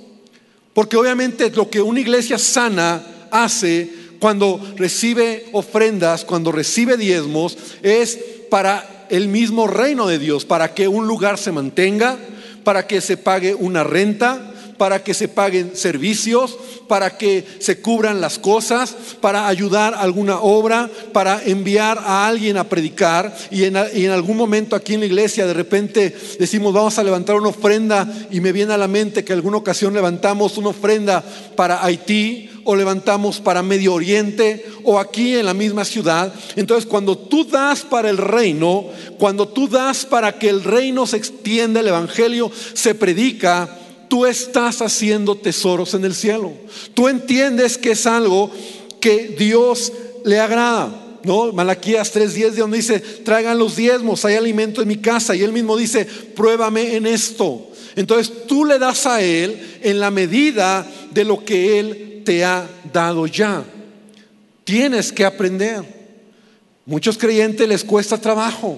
Porque 0.73 0.97
obviamente 0.97 1.49
lo 1.49 1.67
que 1.67 1.81
una 1.81 1.99
iglesia 1.99 2.37
sana 2.37 3.27
hace 3.31 3.91
cuando 4.19 4.61
recibe 4.75 5.47
ofrendas, 5.51 6.23
cuando 6.23 6.51
recibe 6.51 6.95
diezmos, 6.95 7.57
es 7.81 8.19
para 8.51 9.07
el 9.09 9.27
mismo 9.27 9.65
reino 9.65 10.05
de 10.05 10.19
Dios, 10.19 10.45
para 10.45 10.75
que 10.75 10.87
un 10.87 11.07
lugar 11.07 11.39
se 11.39 11.51
mantenga, 11.51 12.19
para 12.63 12.85
que 12.85 13.01
se 13.01 13.17
pague 13.17 13.55
una 13.55 13.83
renta, 13.83 14.50
para 14.81 15.03
que 15.03 15.13
se 15.13 15.27
paguen 15.27 15.75
servicios, 15.75 16.57
para 16.87 17.15
que 17.15 17.45
se 17.59 17.81
cubran 17.81 18.19
las 18.19 18.39
cosas, 18.39 18.95
para 19.21 19.47
ayudar 19.47 19.93
a 19.93 19.99
alguna 19.99 20.39
obra, 20.39 20.89
para 21.13 21.39
enviar 21.45 21.99
a 21.99 22.25
alguien 22.25 22.57
a 22.57 22.63
predicar. 22.63 23.31
Y 23.51 23.65
en, 23.65 23.77
y 23.93 24.05
en, 24.05 24.11
algún 24.11 24.37
momento 24.37 24.75
aquí 24.75 24.95
en 24.95 25.01
la 25.01 25.05
iglesia 25.05 25.45
de 25.45 25.53
repente 25.53 26.17
decimos 26.39 26.73
vamos 26.73 26.97
a 26.97 27.03
levantar 27.03 27.35
una 27.35 27.49
ofrenda 27.49 28.11
y 28.31 28.41
me 28.41 28.51
viene 28.51 28.73
a 28.73 28.77
la 28.79 28.87
mente 28.87 29.23
que 29.23 29.33
alguna 29.33 29.57
ocasión 29.57 29.93
levantamos 29.93 30.57
una 30.57 30.69
ofrenda 30.69 31.23
para 31.55 31.85
Haití 31.85 32.49
o 32.63 32.75
levantamos 32.75 33.39
para 33.39 33.61
Medio 33.61 33.93
Oriente 33.93 34.65
o 34.83 34.99
aquí 34.99 35.35
en 35.35 35.45
la 35.45 35.53
misma 35.53 35.85
ciudad. 35.85 36.33
Entonces 36.55 36.87
cuando 36.87 37.15
tú 37.15 37.45
das 37.45 37.81
para 37.81 38.09
el 38.09 38.17
reino, 38.17 38.85
cuando 39.19 39.47
tú 39.47 39.67
das 39.67 40.07
para 40.07 40.39
que 40.39 40.49
el 40.49 40.63
reino 40.63 41.05
se 41.05 41.17
extienda, 41.17 41.81
el 41.81 41.87
Evangelio 41.87 42.51
se 42.73 42.95
predica, 42.95 43.77
tú 44.11 44.25
estás 44.25 44.81
haciendo 44.81 45.37
tesoros 45.37 45.93
en 45.93 46.03
el 46.03 46.13
cielo. 46.13 46.51
Tú 46.93 47.07
entiendes 47.07 47.77
que 47.77 47.91
es 47.91 48.05
algo 48.05 48.51
que 48.99 49.33
Dios 49.39 49.93
le 50.25 50.37
agrada. 50.37 50.97
¿No? 51.23 51.53
Malaquías 51.53 52.13
3:10 52.13 52.51
de 52.51 52.59
donde 52.59 52.75
dice, 52.75 52.99
traigan 52.99 53.57
los 53.57 53.77
diezmos, 53.77 54.25
hay 54.25 54.35
alimento 54.35 54.81
en 54.81 54.89
mi 54.89 54.97
casa. 54.97 55.33
Y 55.33 55.43
él 55.43 55.53
mismo 55.53 55.77
dice, 55.77 56.03
pruébame 56.03 56.97
en 56.97 57.05
esto. 57.05 57.69
Entonces 57.95 58.47
tú 58.47 58.65
le 58.65 58.79
das 58.79 59.05
a 59.05 59.21
él 59.21 59.79
en 59.81 60.01
la 60.01 60.11
medida 60.11 60.85
de 61.11 61.23
lo 61.23 61.45
que 61.45 61.79
él 61.79 62.21
te 62.25 62.43
ha 62.43 62.67
dado 62.91 63.27
ya. 63.27 63.63
Tienes 64.65 65.13
que 65.13 65.23
aprender. 65.23 65.85
Muchos 66.85 67.17
creyentes 67.17 67.65
les 67.65 67.85
cuesta 67.85 68.19
trabajo. 68.19 68.77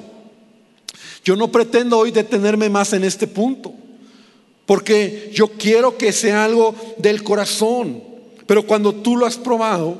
Yo 1.25 1.36
no 1.36 1.52
pretendo 1.52 1.98
hoy 1.98 2.12
detenerme 2.12 2.70
más 2.70 2.94
en 2.94 3.04
este 3.04 3.25
punto. 3.25 3.74
Porque 4.65 5.32
yo 5.34 5.50
quiero 5.50 5.98
que 5.98 6.12
sea 6.12 6.46
algo 6.46 6.75
del 6.98 7.24
corazón. 7.24 8.01
Pero 8.46 8.65
cuando 8.65 8.93
tú 8.93 9.17
lo 9.17 9.25
has 9.25 9.38
probado, 9.38 9.98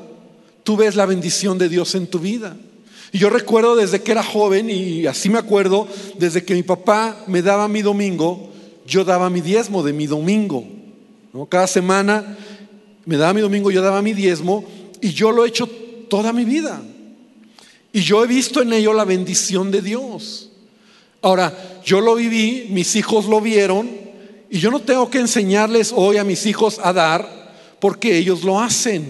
tú 0.62 0.76
ves 0.76 0.96
la 0.96 1.06
bendición 1.06 1.58
de 1.58 1.68
Dios 1.68 1.94
en 1.94 2.06
tu 2.06 2.18
vida. 2.18 2.56
Y 3.12 3.18
yo 3.18 3.30
recuerdo 3.30 3.76
desde 3.76 4.02
que 4.02 4.12
era 4.12 4.24
joven, 4.24 4.70
y 4.70 5.06
así 5.06 5.30
me 5.30 5.38
acuerdo, 5.38 5.86
desde 6.18 6.44
que 6.44 6.54
mi 6.54 6.62
papá 6.62 7.24
me 7.28 7.42
daba 7.42 7.68
mi 7.68 7.80
domingo, 7.80 8.50
yo 8.86 9.04
daba 9.04 9.30
mi 9.30 9.40
diezmo 9.40 9.82
de 9.82 9.92
mi 9.92 10.06
domingo. 10.06 10.64
Cada 11.48 11.66
semana 11.66 12.36
me 13.04 13.16
daba 13.16 13.34
mi 13.34 13.40
domingo, 13.40 13.70
yo 13.70 13.82
daba 13.82 14.02
mi 14.02 14.14
diezmo, 14.14 14.64
y 15.00 15.12
yo 15.12 15.30
lo 15.30 15.44
he 15.44 15.48
hecho 15.48 15.68
toda 16.08 16.32
mi 16.32 16.44
vida. 16.44 16.82
Y 17.92 18.00
yo 18.00 18.24
he 18.24 18.26
visto 18.26 18.60
en 18.62 18.72
ello 18.72 18.92
la 18.92 19.04
bendición 19.04 19.70
de 19.70 19.80
Dios. 19.80 20.50
Ahora, 21.22 21.80
yo 21.84 22.00
lo 22.00 22.16
viví, 22.16 22.66
mis 22.70 22.96
hijos 22.96 23.26
lo 23.26 23.40
vieron, 23.40 24.03
y 24.54 24.60
yo 24.60 24.70
no 24.70 24.78
tengo 24.78 25.10
que 25.10 25.18
enseñarles 25.18 25.92
hoy 25.92 26.16
a 26.16 26.22
mis 26.22 26.46
hijos 26.46 26.78
a 26.80 26.92
dar 26.92 27.28
porque 27.80 28.16
ellos 28.16 28.44
lo 28.44 28.60
hacen, 28.60 29.04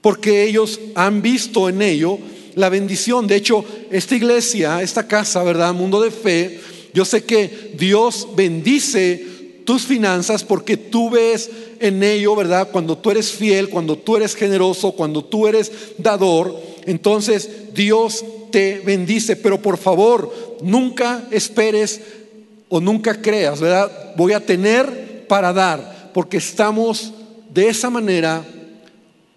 porque 0.00 0.44
ellos 0.44 0.80
han 0.94 1.20
visto 1.20 1.68
en 1.68 1.82
ello 1.82 2.18
la 2.54 2.70
bendición. 2.70 3.26
De 3.26 3.36
hecho, 3.36 3.62
esta 3.90 4.16
iglesia, 4.16 4.80
esta 4.80 5.06
casa, 5.06 5.42
¿verdad? 5.42 5.74
Mundo 5.74 6.00
de 6.00 6.10
fe, 6.10 6.58
yo 6.94 7.04
sé 7.04 7.24
que 7.24 7.74
Dios 7.76 8.26
bendice 8.34 9.62
tus 9.66 9.82
finanzas 9.82 10.44
porque 10.44 10.78
tú 10.78 11.10
ves 11.10 11.50
en 11.78 12.02
ello, 12.02 12.34
¿verdad? 12.34 12.70
Cuando 12.72 12.96
tú 12.96 13.10
eres 13.10 13.30
fiel, 13.30 13.68
cuando 13.68 13.98
tú 13.98 14.16
eres 14.16 14.34
generoso, 14.34 14.92
cuando 14.92 15.22
tú 15.22 15.46
eres 15.46 15.70
dador, 15.98 16.58
entonces 16.86 17.74
Dios 17.74 18.24
te 18.50 18.80
bendice. 18.80 19.36
Pero 19.36 19.60
por 19.60 19.76
favor, 19.76 20.32
nunca 20.62 21.28
esperes 21.30 22.00
o 22.74 22.80
nunca 22.80 23.20
creas, 23.20 23.60
¿verdad? 23.60 24.14
Voy 24.16 24.32
a 24.32 24.40
tener 24.40 25.26
para 25.28 25.52
dar, 25.52 26.10
porque 26.14 26.38
estamos 26.38 27.12
de 27.50 27.68
esa 27.68 27.90
manera 27.90 28.42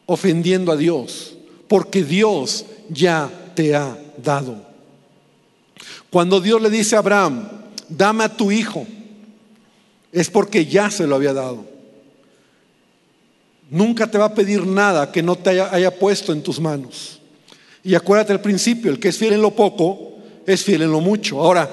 ofendiendo 0.05 0.71
a 0.71 0.77
Dios, 0.77 1.35
porque 1.67 2.01
Dios 2.01 2.65
ya 2.87 3.29
te 3.53 3.75
ha 3.75 3.97
dado. 4.23 4.55
Cuando 6.09 6.39
Dios 6.39 6.61
le 6.61 6.69
dice 6.69 6.95
a 6.95 6.99
Abraham, 6.99 7.49
dame 7.89 8.23
a 8.23 8.29
tu 8.29 8.53
hijo, 8.53 8.87
es 10.13 10.29
porque 10.29 10.65
ya 10.65 10.89
se 10.89 11.05
lo 11.05 11.15
había 11.15 11.33
dado. 11.33 11.65
Nunca 13.69 14.09
te 14.09 14.17
va 14.17 14.27
a 14.27 14.33
pedir 14.33 14.65
nada 14.65 15.11
que 15.11 15.21
no 15.21 15.35
te 15.35 15.49
haya, 15.49 15.73
haya 15.73 15.99
puesto 15.99 16.31
en 16.31 16.41
tus 16.41 16.57
manos. 16.61 17.19
Y 17.83 17.95
acuérdate 17.95 18.31
al 18.31 18.39
principio, 18.39 18.91
el 18.91 18.99
que 18.99 19.09
es 19.09 19.17
fiel 19.17 19.33
en 19.33 19.41
lo 19.41 19.51
poco, 19.51 20.19
es 20.47 20.63
fiel 20.63 20.83
en 20.83 20.91
lo 20.91 21.01
mucho. 21.01 21.41
Ahora, 21.41 21.69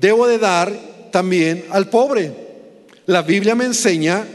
debo 0.00 0.26
de 0.26 0.38
dar 0.38 0.72
también 1.10 1.64
al 1.70 1.88
pobre. 1.88 2.32
La 3.06 3.22
Biblia 3.22 3.54
me 3.54 3.64
enseña 3.64 4.26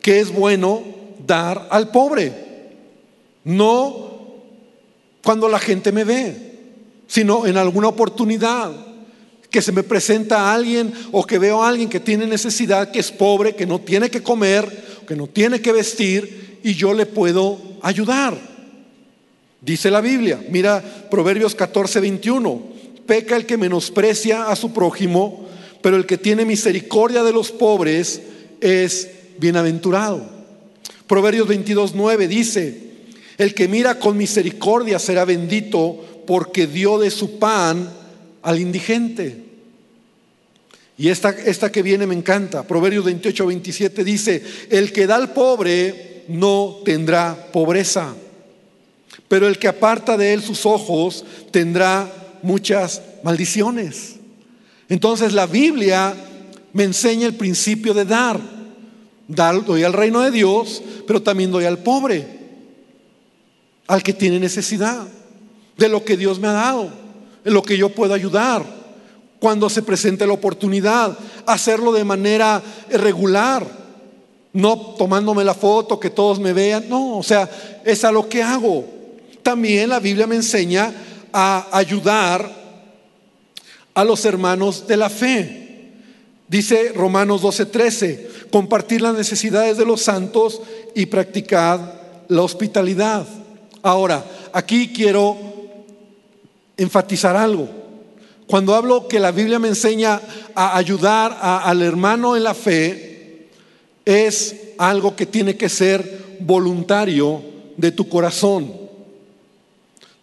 que 0.00 0.20
es 0.20 0.32
bueno 0.32 0.82
dar 1.26 1.68
al 1.70 1.90
pobre. 1.90 2.32
No 3.44 4.06
cuando 5.22 5.48
la 5.48 5.58
gente 5.58 5.92
me 5.92 6.04
ve, 6.04 6.36
sino 7.06 7.46
en 7.46 7.56
alguna 7.56 7.88
oportunidad 7.88 8.72
que 9.50 9.62
se 9.62 9.72
me 9.72 9.82
presenta 9.82 10.42
a 10.42 10.54
alguien 10.54 10.92
o 11.12 11.24
que 11.24 11.38
veo 11.38 11.62
a 11.62 11.68
alguien 11.68 11.88
que 11.88 12.00
tiene 12.00 12.26
necesidad, 12.26 12.90
que 12.90 12.98
es 12.98 13.10
pobre, 13.10 13.54
que 13.54 13.66
no 13.66 13.80
tiene 13.80 14.10
que 14.10 14.22
comer, 14.22 15.02
que 15.06 15.16
no 15.16 15.26
tiene 15.26 15.60
que 15.60 15.72
vestir 15.72 16.60
y 16.62 16.74
yo 16.74 16.92
le 16.92 17.06
puedo 17.06 17.58
ayudar. 17.82 18.36
Dice 19.60 19.90
la 19.90 20.00
Biblia, 20.00 20.44
mira 20.50 20.82
Proverbios 21.10 21.54
14, 21.54 22.00
21, 22.00 22.75
peca 23.06 23.36
el 23.36 23.46
que 23.46 23.56
menosprecia 23.56 24.50
a 24.50 24.56
su 24.56 24.72
prójimo 24.72 25.46
pero 25.86 25.96
el 25.98 26.06
que 26.06 26.18
tiene 26.18 26.44
misericordia 26.44 27.22
de 27.22 27.32
los 27.32 27.52
pobres 27.52 28.20
es 28.60 29.08
bienaventurado. 29.38 30.28
Proverbios 31.06 31.46
22.9 31.46 32.26
dice, 32.26 32.80
el 33.38 33.54
que 33.54 33.68
mira 33.68 34.00
con 34.00 34.16
misericordia 34.16 34.98
será 34.98 35.24
bendito 35.24 36.24
porque 36.26 36.66
dio 36.66 36.98
de 36.98 37.12
su 37.12 37.38
pan 37.38 37.88
al 38.42 38.58
indigente. 38.58 39.44
Y 40.98 41.08
esta, 41.08 41.30
esta 41.30 41.70
que 41.70 41.82
viene 41.82 42.04
me 42.04 42.16
encanta. 42.16 42.66
Proverbios 42.66 43.04
28, 43.04 43.46
27 43.46 44.02
dice, 44.02 44.42
el 44.70 44.90
que 44.92 45.06
da 45.06 45.14
al 45.14 45.32
pobre 45.32 46.24
no 46.26 46.78
tendrá 46.84 47.52
pobreza, 47.52 48.12
pero 49.28 49.46
el 49.46 49.60
que 49.60 49.68
aparta 49.68 50.16
de 50.16 50.32
él 50.32 50.42
sus 50.42 50.66
ojos 50.66 51.24
tendrá 51.52 52.25
muchas 52.46 53.02
maldiciones. 53.24 54.16
Entonces 54.88 55.32
la 55.32 55.46
Biblia 55.46 56.14
me 56.72 56.84
enseña 56.84 57.26
el 57.26 57.34
principio 57.34 57.92
de 57.92 58.04
dar. 58.04 58.40
doy 59.26 59.82
al 59.82 59.92
reino 59.92 60.20
de 60.20 60.30
Dios, 60.30 60.80
pero 61.08 61.20
también 61.20 61.50
doy 61.50 61.64
al 61.64 61.78
pobre, 61.78 62.24
al 63.88 64.02
que 64.02 64.12
tiene 64.12 64.38
necesidad, 64.38 65.08
de 65.76 65.88
lo 65.88 66.04
que 66.04 66.16
Dios 66.16 66.38
me 66.38 66.46
ha 66.46 66.52
dado, 66.52 66.88
de 67.44 67.50
lo 67.50 67.62
que 67.62 67.76
yo 67.76 67.88
puedo 67.88 68.14
ayudar. 68.14 68.64
Cuando 69.40 69.68
se 69.68 69.82
presente 69.82 70.26
la 70.26 70.32
oportunidad, 70.32 71.18
hacerlo 71.46 71.92
de 71.92 72.04
manera 72.04 72.62
regular, 72.90 73.66
no 74.52 74.78
tomándome 74.96 75.42
la 75.42 75.52
foto, 75.52 75.98
que 75.98 76.10
todos 76.10 76.38
me 76.38 76.52
vean, 76.52 76.88
no, 76.88 77.18
o 77.18 77.22
sea, 77.24 77.50
es 77.84 78.04
a 78.04 78.12
lo 78.12 78.28
que 78.28 78.42
hago. 78.42 78.84
También 79.42 79.90
la 79.90 79.98
Biblia 79.98 80.28
me 80.28 80.36
enseña 80.36 80.94
a 81.38 81.68
ayudar 81.70 82.50
a 83.92 84.04
los 84.04 84.24
hermanos 84.24 84.86
de 84.86 84.96
la 84.96 85.10
fe. 85.10 85.92
Dice 86.48 86.92
Romanos 86.94 87.42
12:13, 87.42 88.48
compartir 88.50 89.02
las 89.02 89.14
necesidades 89.14 89.76
de 89.76 89.84
los 89.84 90.00
santos 90.00 90.62
y 90.94 91.04
practicar 91.04 92.24
la 92.28 92.40
hospitalidad. 92.40 93.26
Ahora, 93.82 94.24
aquí 94.54 94.94
quiero 94.94 95.36
enfatizar 96.78 97.36
algo. 97.36 97.68
Cuando 98.46 98.74
hablo 98.74 99.06
que 99.06 99.20
la 99.20 99.30
Biblia 99.30 99.58
me 99.58 99.68
enseña 99.68 100.22
a 100.54 100.78
ayudar 100.78 101.36
al 101.42 101.82
hermano 101.82 102.34
en 102.34 102.44
la 102.44 102.54
fe, 102.54 103.50
es 104.06 104.56
algo 104.78 105.14
que 105.14 105.26
tiene 105.26 105.58
que 105.58 105.68
ser 105.68 106.38
voluntario 106.40 107.42
de 107.76 107.92
tu 107.92 108.08
corazón. 108.08 108.85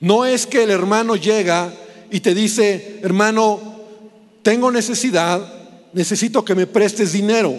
No 0.04 0.26
es 0.26 0.46
que 0.46 0.64
el 0.64 0.70
hermano 0.70 1.16
llega 1.16 1.74
y 2.12 2.20
te 2.20 2.36
dice, 2.36 3.00
hermano, 3.04 3.58
tengo 4.42 4.70
necesidad, 4.70 5.42
necesito 5.94 6.44
que 6.44 6.56
me 6.56 6.68
prestes 6.68 7.14
dinero. 7.14 7.56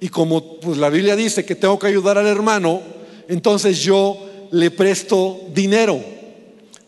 Y 0.00 0.08
como 0.08 0.58
pues, 0.58 0.78
la 0.78 0.90
Biblia 0.90 1.14
dice 1.14 1.44
que 1.44 1.54
tengo 1.54 1.78
que 1.78 1.86
ayudar 1.86 2.18
al 2.18 2.26
hermano, 2.26 2.82
entonces 3.28 3.78
yo 3.78 4.18
le 4.50 4.72
presto 4.72 5.42
dinero. 5.54 6.02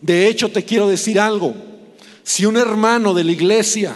De 0.01 0.27
hecho, 0.27 0.51
te 0.51 0.65
quiero 0.65 0.89
decir 0.89 1.21
algo. 1.21 1.55
Si 2.25 2.45
un 2.45 2.57
hermano 2.57 3.15
de 3.15 3.23
la 3.23 3.31
iglesia 3.31 3.95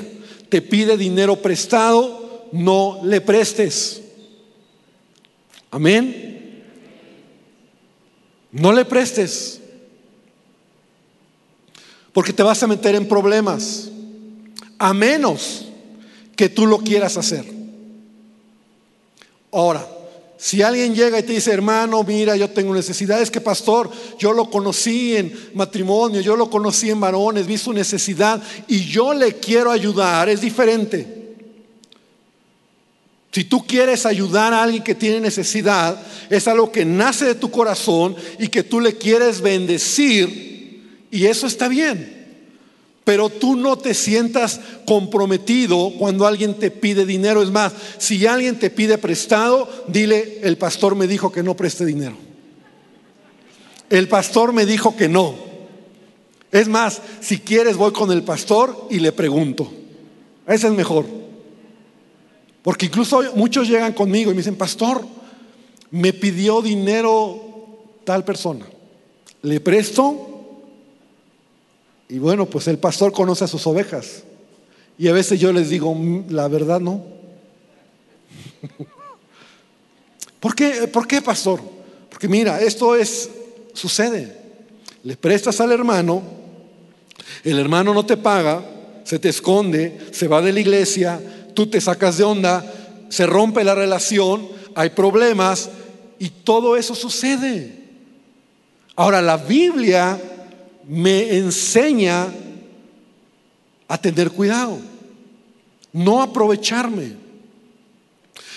te 0.49 0.63
pide 0.63 0.97
dinero 0.97 1.35
prestado, 1.43 2.47
no 2.53 3.01
le 3.03 3.21
prestes. 3.21 4.03
Amén. 5.73 6.63
No 8.53 8.73
le 8.73 8.85
prestes. 8.85 9.63
Porque 12.17 12.33
te 12.33 12.43
vas 12.43 12.63
a 12.63 12.67
meter 12.67 12.95
en 12.95 13.07
problemas. 13.07 13.91
A 14.79 14.95
menos 14.95 15.67
que 16.35 16.49
tú 16.49 16.67
lo 16.67 16.79
quieras 16.79 17.19
hacer. 17.19 17.45
Ahora, 19.53 19.87
si 20.39 20.63
alguien 20.63 20.95
llega 20.95 21.19
y 21.19 21.25
te 21.25 21.35
dice, 21.35 21.53
hermano, 21.53 22.03
mira, 22.05 22.35
yo 22.35 22.49
tengo 22.49 22.75
necesidades, 22.75 23.31
que 23.31 23.43
pastor, 23.43 23.91
yo 24.19 24.33
lo 24.33 24.49
conocí 24.49 25.15
en 25.15 25.51
matrimonio, 25.53 26.23
yo 26.23 26.37
lo 26.37 26.49
conocí 26.49 26.89
en 26.89 27.01
varones, 27.01 27.47
vi 27.47 27.59
su 27.59 27.75
necesidad 27.75 28.43
y 28.67 28.87
yo 28.87 29.13
le 29.13 29.35
quiero 29.35 29.71
ayudar, 29.71 30.31
es 30.31 30.41
diferente. 30.41 31.35
Si 33.31 33.45
tú 33.45 33.67
quieres 33.67 34.07
ayudar 34.07 34.55
a 34.55 34.63
alguien 34.63 34.83
que 34.83 34.95
tiene 34.95 35.21
necesidad, 35.21 36.01
es 36.31 36.49
algo 36.49 36.73
que 36.73 36.87
nace 36.87 37.27
de 37.27 37.35
tu 37.35 37.51
corazón 37.51 38.17
y 38.39 38.49
que 38.49 38.63
tú 38.63 38.81
le 38.81 38.97
quieres 38.97 39.43
bendecir 39.43 40.56
y 41.11 41.27
eso 41.27 41.47
está 41.47 41.69
bien. 41.69 42.17
Pero 43.05 43.29
tú 43.29 43.55
no 43.55 43.79
te 43.79 43.95
sientas 43.95 44.61
comprometido 44.85 45.93
cuando 45.97 46.27
alguien 46.27 46.55
te 46.55 46.73
pide 46.73 47.07
dinero. 47.07 47.41
Es 47.41 47.51
más, 47.51 47.73
si 47.99 48.27
alguien 48.27 48.59
te 48.59 48.69
pide 48.69 48.99
prestado, 48.99 49.69
dile, 49.87 50.41
el 50.43 50.59
pastor 50.59 50.97
me 50.97 51.07
dijo 51.07 51.31
que 51.31 51.45
no 51.45 51.57
preste 51.57 51.85
dinero. 51.85 52.17
El 53.91 54.09
pastor 54.09 54.53
me 54.53 54.67
dijo 54.67 54.97
que 54.97 55.09
no. 55.09 55.37
Es 56.51 56.67
más, 56.67 57.01
si 57.21 57.39
quieres 57.39 57.77
voy 57.77 57.93
con 57.93 58.11
el 58.11 58.25
pastor 58.25 58.89
y 58.91 58.99
le 58.99 59.13
pregunto. 59.13 59.71
Ese 60.47 60.67
es 60.67 60.73
mejor. 60.73 61.07
Porque 62.63 62.87
incluso 62.87 63.23
muchos 63.37 63.69
llegan 63.69 63.93
conmigo 63.93 64.33
y 64.33 64.35
me 64.35 64.41
dicen, 64.41 64.57
pastor, 64.57 65.07
me 65.93 66.13
pidió 66.13 66.61
dinero 66.61 67.41
tal 68.05 68.25
persona. 68.25 68.67
¿Le 69.43 69.61
presto? 69.61 70.36
Y 72.09 72.19
bueno, 72.19 72.47
pues 72.47 72.69
el 72.69 72.79
pastor 72.79 73.13
conoce 73.13 73.45
a 73.45 73.49
sus 73.49 73.67
ovejas. 73.67 74.23
Y 74.99 75.09
a 75.09 75.13
veces 75.13 75.41
yo 75.41 75.53
les 75.53 75.69
digo, 75.69 75.95
mm, 75.95 76.31
la 76.31 76.49
verdad 76.49 76.81
no. 76.81 77.05
¿Por 80.41 80.55
qué, 80.55 80.89
¿Por 80.89 81.07
qué, 81.07 81.21
pastor? 81.21 81.61
Porque 82.09 82.29
mira, 82.29 82.61
esto 82.61 82.95
es, 82.95 83.29
sucede. 83.73 84.37
Le 85.03 85.17
prestas 85.17 85.61
al 85.61 85.73
hermano, 85.73 86.23
el 87.45 87.59
hermano 87.59 87.93
no 87.93 88.07
te 88.07 88.17
paga, 88.17 88.65
se 89.05 89.19
te 89.19 89.29
esconde, 89.29 90.01
se 90.13 90.29
va 90.29 90.43
de 90.43 90.53
la 90.53 90.61
iglesia, 90.61 91.21
tú 91.55 91.67
te 91.67 91.81
sacas 91.81 92.19
de 92.19 92.25
onda, 92.25 92.65
se 93.09 93.27
rompe 93.27 93.65
la 93.65 93.75
relación, 93.75 94.49
hay 94.75 94.91
problemas 94.91 95.71
y 96.19 96.31
todo 96.31 96.77
eso 96.77 96.95
sucede. 96.95 97.85
Ahora, 98.95 99.21
la 99.21 99.37
Biblia 99.37 100.19
me 100.89 101.37
enseña 101.37 102.29
a 103.89 103.99
tener 103.99 104.31
cuidado, 104.31 104.79
no 105.93 106.23
aprovecharme. 106.23 107.27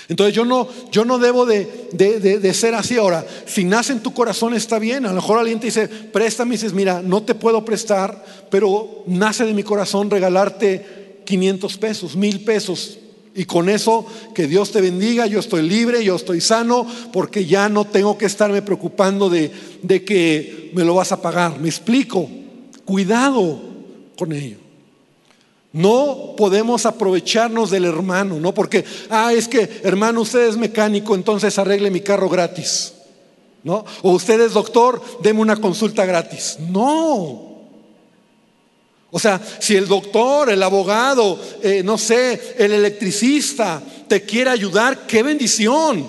Entonces 0.08 0.36
yo 0.36 0.44
no, 0.44 0.68
yo 0.92 1.06
no 1.06 1.20
debo 1.20 1.46
de, 1.46 1.90
de, 1.94 2.54
ser 2.56 2.74
así. 2.74 2.98
Ahora, 2.98 3.26
si 3.46 3.64
nace 3.64 3.94
en 3.94 4.00
tu 4.00 4.12
corazón 4.12 4.56
está 4.56 4.80
bien. 4.80 5.06
A 5.06 5.10
lo 5.10 5.16
mejor 5.16 5.38
alguien 5.38 5.60
te 5.60 5.68
dice, 5.68 5.88
préstame 5.88 6.56
y 6.56 6.58
dices, 6.58 6.74
mira, 6.74 7.04
no 7.04 7.22
te 7.22 7.36
puedo 7.36 7.64
prestar, 7.64 8.26
pero 8.50 9.04
nace 9.06 9.46
de 9.46 9.54
mi 9.54 9.62
corazón 9.62 10.10
regalarte 10.10 11.22
500 11.26 11.78
pesos, 11.78 12.16
mil 12.16 12.44
pesos. 12.44 12.98
Y 13.36 13.46
con 13.46 13.70
eso, 13.70 14.06
que 14.34 14.48
Dios 14.48 14.72
te 14.72 14.82
bendiga, 14.82 15.26
yo 15.28 15.40
estoy 15.40 15.68
libre, 15.68 16.04
yo 16.04 16.16
estoy 16.16 16.42
sano, 16.42 16.86
porque 17.14 17.46
ya 17.46 17.70
no 17.70 17.86
tengo 17.86 18.18
que 18.18 18.26
estarme 18.26 18.62
preocupando 18.62 19.30
de, 19.30 19.52
de 19.82 20.04
que 20.04 20.72
me 20.74 20.84
lo 20.84 20.96
vas 20.96 21.12
a 21.12 21.22
pagar. 21.22 21.60
Me 21.60 21.70
explico, 21.70 22.30
cuidado 22.86 23.62
con 24.18 24.34
ello. 24.34 24.58
No 25.72 26.34
podemos 26.36 26.86
aprovecharnos 26.86 27.70
del 27.70 27.86
hermano, 27.86 28.40
¿no? 28.40 28.54
Porque, 28.54 28.84
ah, 29.10 29.32
es 29.34 29.48
que 29.48 29.82
hermano, 29.84 30.22
usted 30.22 30.48
es 30.48 30.58
mecánico, 30.58 31.14
entonces 31.14 31.60
arregle 31.60 31.92
mi 31.92 32.02
carro 32.02 32.28
gratis, 32.28 32.94
¿no? 33.64 33.86
O 34.02 34.14
usted 34.14 34.42
es 34.42 34.54
doctor, 34.54 35.02
deme 35.22 35.42
una 35.42 35.58
consulta 35.58 36.06
gratis. 36.06 36.58
No, 36.70 37.49
o 39.12 39.20
sea, 39.20 39.42
si 39.60 39.76
el 39.76 39.88
doctor, 39.88 40.52
el 40.52 40.62
abogado, 40.62 41.40
eh, 41.64 41.82
no 41.84 41.98
sé, 41.98 42.56
el 42.58 42.72
electricista 42.72 43.82
te 44.08 44.22
quiere 44.24 44.52
ayudar, 44.52 45.08
qué 45.08 45.24
bendición. 45.24 46.08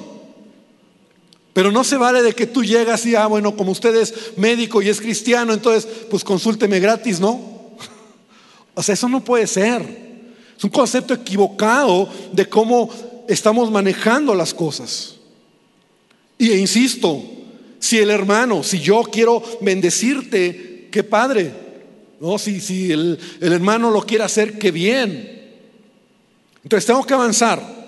Pero 1.53 1.73
no 1.73 1.83
se 1.83 1.97
vale 1.97 2.23
de 2.23 2.35
que 2.35 2.47
tú 2.47 2.63
llegas 2.63 3.05
y, 3.07 3.15
ah, 3.17 3.27
bueno, 3.27 3.57
como 3.57 3.73
usted 3.73 3.95
es 3.97 4.15
médico 4.37 4.83
y 4.83 4.89
es 4.89 5.01
cristiano, 5.01 5.53
entonces, 5.53 5.89
pues 6.11 6.23
consúlteme 6.23 6.79
gratis, 6.81 7.21
¿no? 7.21 7.41
O 8.75 8.83
sea, 8.83 8.95
eso 8.95 9.09
no 9.09 9.23
puede 9.23 9.47
ser. 9.47 9.83
Es 10.57 10.63
un 10.63 10.71
concepto 10.71 11.13
equivocado 11.13 12.09
de 12.33 12.49
cómo 12.49 12.89
estamos 13.29 13.71
manejando 13.71 14.35
las 14.35 14.55
cosas. 14.55 15.17
Y 16.39 16.53
insisto, 16.53 17.23
si 17.79 17.99
el 17.99 18.11
hermano, 18.11 18.63
si 18.63 18.79
yo 18.79 19.03
quiero 19.03 19.43
bendecirte, 19.61 20.89
qué 20.91 21.03
padre, 21.03 21.70
no, 22.21 22.39
si, 22.39 22.61
si 22.61 22.93
el, 22.93 23.19
el 23.41 23.53
hermano 23.53 23.91
lo 23.91 24.03
quiere 24.03 24.25
hacer, 24.25 24.59
qué 24.59 24.71
bien. 24.71 25.41
Entonces 26.63 26.87
tengo 26.87 27.05
que 27.05 27.15
avanzar. 27.15 27.81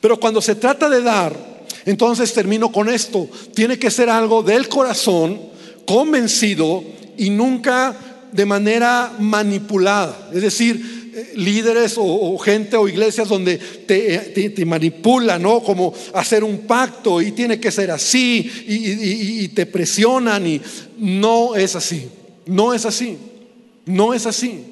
Pero 0.00 0.18
cuando 0.18 0.40
se 0.40 0.54
trata 0.54 0.88
de 0.88 1.02
dar, 1.02 1.66
entonces 1.84 2.32
termino 2.32 2.72
con 2.72 2.88
esto. 2.88 3.28
Tiene 3.54 3.78
que 3.78 3.90
ser 3.90 4.08
algo 4.08 4.42
del 4.42 4.68
corazón, 4.68 5.38
convencido 5.86 6.82
y 7.18 7.28
nunca 7.28 7.94
de 8.32 8.46
manera 8.46 9.12
manipulada. 9.18 10.30
Es 10.32 10.40
decir, 10.40 11.12
eh, 11.14 11.32
líderes 11.36 11.96
o, 11.98 12.38
gente 12.38 12.76
o 12.76 12.88
iglesias 12.88 13.28
donde 13.28 13.58
te, 13.58 14.50
te, 14.50 14.64
manipulan, 14.64 15.42
¿no? 15.42 15.60
Como 15.60 15.92
hacer 16.14 16.42
un 16.42 16.60
pacto 16.60 17.20
y 17.20 17.32
tiene 17.32 17.60
que 17.60 17.70
ser 17.70 17.90
así 17.90 18.50
y 18.66 19.48
te 19.48 19.66
presionan 19.66 20.46
y 20.46 20.60
no 20.96 21.54
es 21.54 21.76
así. 21.76 22.08
No 22.50 22.74
es 22.74 22.84
así, 22.84 23.16
no 23.86 24.12
es 24.12 24.26
así. 24.26 24.64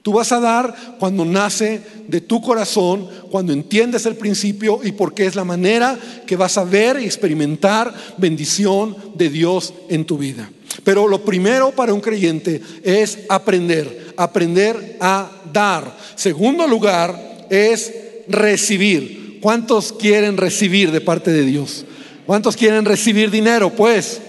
Tú 0.00 0.14
vas 0.14 0.32
a 0.32 0.40
dar 0.40 0.74
cuando 0.98 1.24
nace 1.24 1.80
de 2.08 2.22
tu 2.22 2.40
corazón, 2.40 3.08
cuando 3.30 3.52
entiendes 3.52 4.06
el 4.06 4.16
principio 4.16 4.80
y 4.82 4.92
porque 4.92 5.26
es 5.26 5.34
la 5.34 5.44
manera 5.44 5.98
que 6.26 6.36
vas 6.36 6.56
a 6.56 6.64
ver 6.64 6.98
y 7.00 7.04
experimentar 7.04 7.92
bendición 8.16 8.96
de 9.14 9.28
Dios 9.28 9.74
en 9.90 10.06
tu 10.06 10.16
vida. 10.16 10.50
Pero 10.82 11.06
lo 11.06 11.24
primero 11.24 11.72
para 11.72 11.92
un 11.92 12.00
creyente 12.00 12.60
es 12.82 13.18
aprender, 13.28 14.14
aprender 14.16 14.96
a 15.00 15.30
dar. 15.52 15.94
Segundo 16.16 16.66
lugar 16.66 17.46
es 17.50 17.92
recibir. 18.28 19.38
¿Cuántos 19.42 19.92
quieren 19.92 20.38
recibir 20.38 20.90
de 20.90 21.02
parte 21.02 21.32
de 21.32 21.44
Dios? 21.44 21.84
¿Cuántos 22.24 22.56
quieren 22.56 22.86
recibir 22.86 23.30
dinero? 23.30 23.70
Pues, 23.70 24.20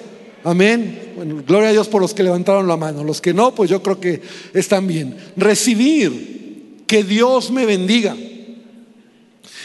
amén. 0.44 1.05
Bueno, 1.16 1.42
gloria 1.48 1.70
a 1.70 1.72
Dios 1.72 1.88
por 1.88 2.02
los 2.02 2.14
que 2.14 2.24
levantaron 2.24 2.68
la 2.68 2.76
mano. 2.76 3.04
Los 3.04 3.22
que 3.22 3.34
no, 3.34 3.56
pues 3.56 3.70
yo 3.70 3.82
creo 3.82 4.00
que 4.00 4.22
están 4.54 4.86
bien. 4.86 5.16
Recibir, 5.38 6.84
que 6.86 7.04
Dios 7.04 7.52
me 7.52 7.66
bendiga. 7.66 8.16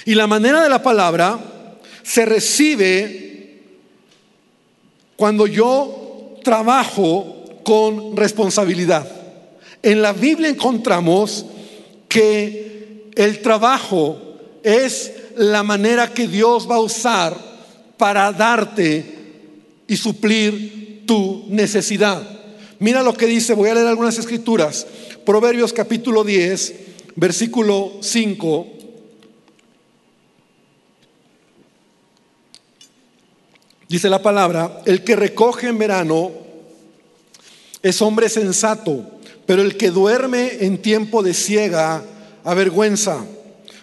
Y 0.04 0.14
la 0.14 0.26
manera 0.26 0.62
de 0.62 0.68
la 0.68 0.82
palabra 0.82 1.38
se 2.02 2.24
recibe 2.24 3.60
cuando 5.16 5.46
yo 5.46 6.36
trabajo 6.44 7.44
con 7.64 8.16
responsabilidad. 8.16 9.10
En 9.82 10.02
la 10.02 10.12
Biblia 10.12 10.48
encontramos 10.48 11.46
que 12.08 13.10
el 13.16 13.42
trabajo 13.42 14.18
es 14.62 15.12
la 15.36 15.62
manera 15.62 16.12
que 16.12 16.28
Dios 16.28 16.70
va 16.70 16.76
a 16.76 16.80
usar 16.80 17.36
para 17.96 18.32
darte 18.32 19.04
y 19.86 19.96
suplir 19.96 20.79
tu 21.10 21.42
necesidad. 21.48 22.22
Mira 22.78 23.02
lo 23.02 23.14
que 23.14 23.26
dice, 23.26 23.52
voy 23.54 23.68
a 23.68 23.74
leer 23.74 23.88
algunas 23.88 24.16
escrituras. 24.16 24.86
Proverbios 25.26 25.72
capítulo 25.72 26.22
10, 26.22 26.74
versículo 27.16 27.94
5. 28.00 28.68
Dice 33.88 34.08
la 34.08 34.22
palabra, 34.22 34.82
el 34.86 35.02
que 35.02 35.16
recoge 35.16 35.66
en 35.66 35.78
verano 35.78 36.30
es 37.82 38.00
hombre 38.02 38.28
sensato, 38.28 39.04
pero 39.46 39.62
el 39.62 39.76
que 39.76 39.90
duerme 39.90 40.58
en 40.60 40.80
tiempo 40.80 41.24
de 41.24 41.34
ciega 41.34 42.04
avergüenza. 42.44 43.24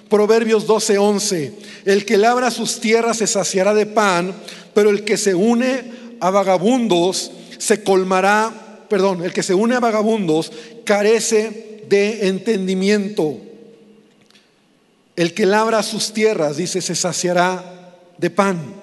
Proverbios 0.09 0.65
12:11, 0.65 1.51
el 1.83 2.05
que 2.05 2.15
labra 2.15 2.51
sus 2.51 2.79
tierras 2.79 3.17
se 3.17 3.27
saciará 3.27 3.73
de 3.73 3.85
pan, 3.85 4.33
pero 4.73 4.89
el 4.89 5.03
que 5.03 5.17
se 5.17 5.35
une 5.35 5.97
a 6.19 6.29
vagabundos 6.29 7.31
se 7.57 7.83
colmará, 7.83 8.85
perdón, 8.89 9.23
el 9.23 9.33
que 9.33 9.43
se 9.43 9.53
une 9.53 9.75
a 9.75 9.79
vagabundos 9.79 10.51
carece 10.85 11.83
de 11.89 12.27
entendimiento. 12.27 13.37
El 15.15 15.33
que 15.33 15.45
labra 15.45 15.81
sus 15.83 16.13
tierras, 16.13 16.57
dice, 16.57 16.81
se 16.81 16.95
saciará 16.95 17.95
de 18.17 18.29
pan. 18.29 18.75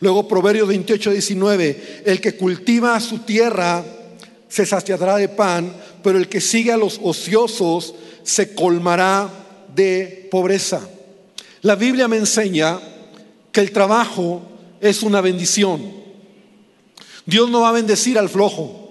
Luego 0.00 0.26
Proverbios 0.28 0.68
28, 0.68 1.10
19, 1.10 2.02
el 2.06 2.20
que 2.20 2.36
cultiva 2.36 2.98
su 3.00 3.20
tierra 3.20 3.84
se 4.48 4.66
saciará 4.66 5.16
de 5.16 5.28
pan, 5.28 5.74
pero 6.02 6.18
el 6.18 6.28
que 6.28 6.40
sigue 6.40 6.72
a 6.72 6.76
los 6.76 7.00
ociosos 7.02 7.94
se 8.22 8.54
colmará 8.54 9.28
de 9.74 10.28
pobreza. 10.30 10.80
La 11.62 11.76
Biblia 11.76 12.08
me 12.08 12.16
enseña 12.16 12.78
que 13.50 13.60
el 13.60 13.72
trabajo 13.72 14.42
es 14.80 15.02
una 15.02 15.20
bendición. 15.20 16.03
Dios 17.26 17.50
no 17.50 17.60
va 17.60 17.70
a 17.70 17.72
bendecir 17.72 18.18
al 18.18 18.28
flojo. 18.28 18.84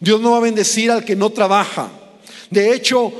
Dios 0.00 0.20
no 0.20 0.32
va 0.32 0.38
a 0.38 0.40
bendecir 0.40 0.90
al 0.90 1.04
que 1.04 1.16
no 1.16 1.30
trabaja. 1.30 1.90
De 2.50 2.74
hecho, 2.74 3.12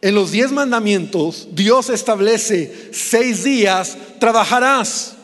en 0.00 0.14
los 0.14 0.30
diez 0.30 0.52
mandamientos, 0.52 1.48
Dios 1.52 1.88
establece 1.88 2.90
seis 2.92 3.44
días, 3.44 3.96
trabajarás. 4.18 5.14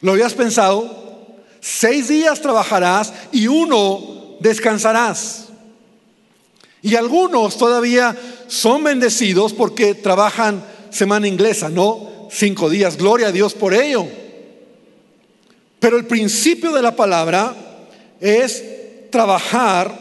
¿Lo 0.00 0.12
habías 0.12 0.34
pensado? 0.34 1.00
Seis 1.60 2.08
días 2.08 2.40
trabajarás 2.42 3.12
y 3.32 3.46
uno 3.46 4.36
descansarás. 4.40 5.48
Y 6.82 6.96
algunos 6.96 7.56
todavía 7.56 8.16
son 8.48 8.82
bendecidos 8.82 9.52
porque 9.52 9.94
trabajan 9.94 10.64
semana 10.90 11.28
inglesa, 11.28 11.68
no 11.68 12.28
cinco 12.30 12.68
días. 12.68 12.96
Gloria 12.96 13.28
a 13.28 13.32
Dios 13.32 13.54
por 13.54 13.72
ello. 13.72 14.06
Pero 15.82 15.96
el 15.96 16.04
principio 16.04 16.70
de 16.70 16.80
la 16.80 16.94
palabra 16.94 17.56
es 18.20 18.62
trabajar, 19.10 19.92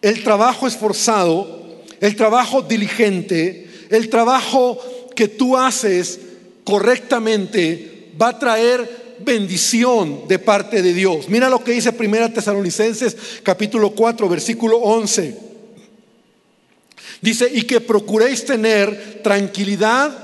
el 0.00 0.24
trabajo 0.24 0.66
esforzado, 0.66 1.82
el 2.00 2.16
trabajo 2.16 2.62
diligente, 2.62 3.68
el 3.90 4.08
trabajo 4.08 4.80
que 5.14 5.28
tú 5.28 5.58
haces 5.58 6.18
correctamente 6.64 8.12
va 8.20 8.28
a 8.28 8.38
traer 8.38 9.18
bendición 9.20 10.26
de 10.26 10.38
parte 10.38 10.80
de 10.80 10.94
Dios. 10.94 11.28
Mira 11.28 11.50
lo 11.50 11.62
que 11.62 11.72
dice 11.72 11.92
Primera 11.92 12.32
Tesalonicenses 12.32 13.14
capítulo 13.42 13.90
4 13.90 14.26
versículo 14.26 14.78
11. 14.78 15.36
Dice, 17.20 17.50
y 17.52 17.64
que 17.64 17.82
procuréis 17.82 18.42
tener 18.46 19.20
tranquilidad 19.22 20.16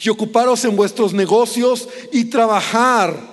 y 0.00 0.08
ocuparos 0.08 0.64
en 0.64 0.74
vuestros 0.74 1.12
negocios 1.12 1.86
y 2.12 2.24
trabajar 2.24 3.31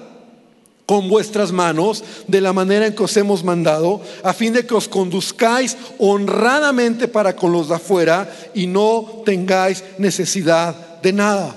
con 0.90 1.08
vuestras 1.08 1.52
manos 1.52 2.04
de 2.26 2.42
la 2.42 2.52
manera 2.52 2.88
en 2.88 2.96
que 2.96 3.04
os 3.04 3.16
hemos 3.16 3.44
mandado, 3.44 4.02
a 4.24 4.34
fin 4.34 4.54
de 4.54 4.66
que 4.66 4.74
os 4.74 4.88
conduzcáis 4.88 5.78
honradamente 6.00 7.08
para 7.08 7.36
con 7.36 7.52
los 7.52 7.70
de 7.70 7.76
afuera 7.76 8.28
y 8.56 8.66
no 8.66 9.22
tengáis 9.24 9.84
necesidad 10.00 11.00
de 11.04 11.14
nada. 11.14 11.56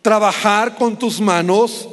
Trabajar 0.00 0.76
con 0.76 0.96
tus 0.96 1.20
manos 1.20 1.88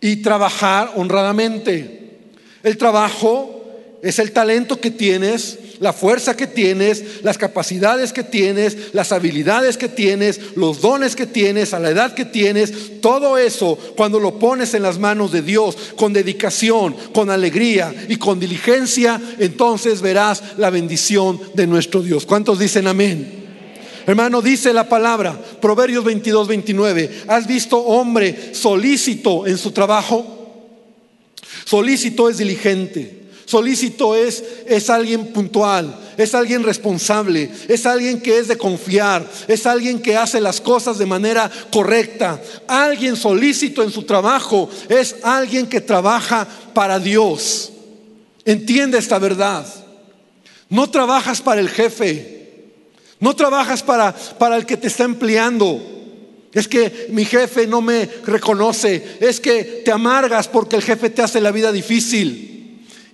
y 0.00 0.16
trabajar 0.16 0.90
honradamente. 0.96 2.18
El 2.64 2.76
trabajo 2.76 3.62
es 4.02 4.18
el 4.18 4.32
talento 4.32 4.80
que 4.80 4.90
tienes, 4.90 5.56
la 5.80 5.94
fuerza 5.94 6.36
que 6.36 6.46
tienes, 6.46 7.22
las 7.22 7.38
capacidades 7.38 8.12
que 8.12 8.22
tienes, 8.22 8.92
las 8.92 9.12
habilidades 9.12 9.78
que 9.78 9.88
tienes, 9.88 10.38
los 10.54 10.82
dones 10.82 11.16
que 11.16 11.26
tienes, 11.26 11.72
a 11.72 11.80
la 11.80 11.88
edad 11.88 12.12
que 12.12 12.26
tienes, 12.26 13.00
todo 13.00 13.38
eso 13.38 13.78
cuando 13.96 14.20
lo 14.20 14.38
pones 14.38 14.74
en 14.74 14.82
las 14.82 14.98
manos 14.98 15.32
de 15.32 15.40
Dios 15.40 15.76
con 15.96 16.12
dedicación, 16.12 16.94
con 17.14 17.30
alegría 17.30 17.94
y 18.08 18.16
con 18.16 18.38
diligencia, 18.38 19.20
entonces 19.38 20.02
verás 20.02 20.42
la 20.58 20.68
bendición 20.68 21.40
de 21.54 21.66
nuestro 21.66 22.02
Dios. 22.02 22.26
¿Cuántos 22.26 22.58
dicen 22.58 22.86
amén? 22.86 23.40
Hermano, 24.06 24.42
dice 24.42 24.74
la 24.74 24.86
palabra, 24.86 25.40
Proverbios 25.62 26.04
22, 26.04 26.46
29, 26.46 27.22
¿has 27.26 27.46
visto 27.46 27.78
hombre 27.78 28.54
solícito 28.54 29.46
en 29.46 29.56
su 29.56 29.70
trabajo? 29.70 30.36
Solícito 31.64 32.28
es 32.28 32.36
diligente. 32.36 33.19
Solícito 33.50 34.14
es, 34.14 34.44
es 34.64 34.88
alguien 34.90 35.32
puntual, 35.32 35.92
es 36.16 36.36
alguien 36.36 36.62
responsable, 36.62 37.50
es 37.66 37.84
alguien 37.84 38.20
que 38.20 38.38
es 38.38 38.46
de 38.46 38.56
confiar, 38.56 39.28
es 39.48 39.66
alguien 39.66 40.00
que 40.00 40.16
hace 40.16 40.40
las 40.40 40.60
cosas 40.60 40.98
de 40.98 41.06
manera 41.06 41.50
correcta. 41.72 42.40
Alguien 42.68 43.16
solícito 43.16 43.82
en 43.82 43.90
su 43.90 44.04
trabajo 44.04 44.70
es 44.88 45.16
alguien 45.24 45.66
que 45.66 45.80
trabaja 45.80 46.46
para 46.72 47.00
Dios. 47.00 47.72
Entiende 48.44 48.98
esta 48.98 49.18
verdad. 49.18 49.66
No 50.68 50.88
trabajas 50.88 51.40
para 51.40 51.60
el 51.60 51.70
jefe, 51.70 52.54
no 53.18 53.34
trabajas 53.34 53.82
para, 53.82 54.14
para 54.14 54.58
el 54.58 54.64
que 54.64 54.76
te 54.76 54.86
está 54.86 55.02
empleando. 55.02 55.82
Es 56.52 56.68
que 56.68 57.08
mi 57.10 57.24
jefe 57.24 57.66
no 57.66 57.80
me 57.80 58.08
reconoce, 58.26 59.18
es 59.18 59.40
que 59.40 59.82
te 59.84 59.90
amargas 59.90 60.46
porque 60.46 60.76
el 60.76 60.82
jefe 60.82 61.10
te 61.10 61.22
hace 61.22 61.40
la 61.40 61.50
vida 61.50 61.72
difícil 61.72 62.49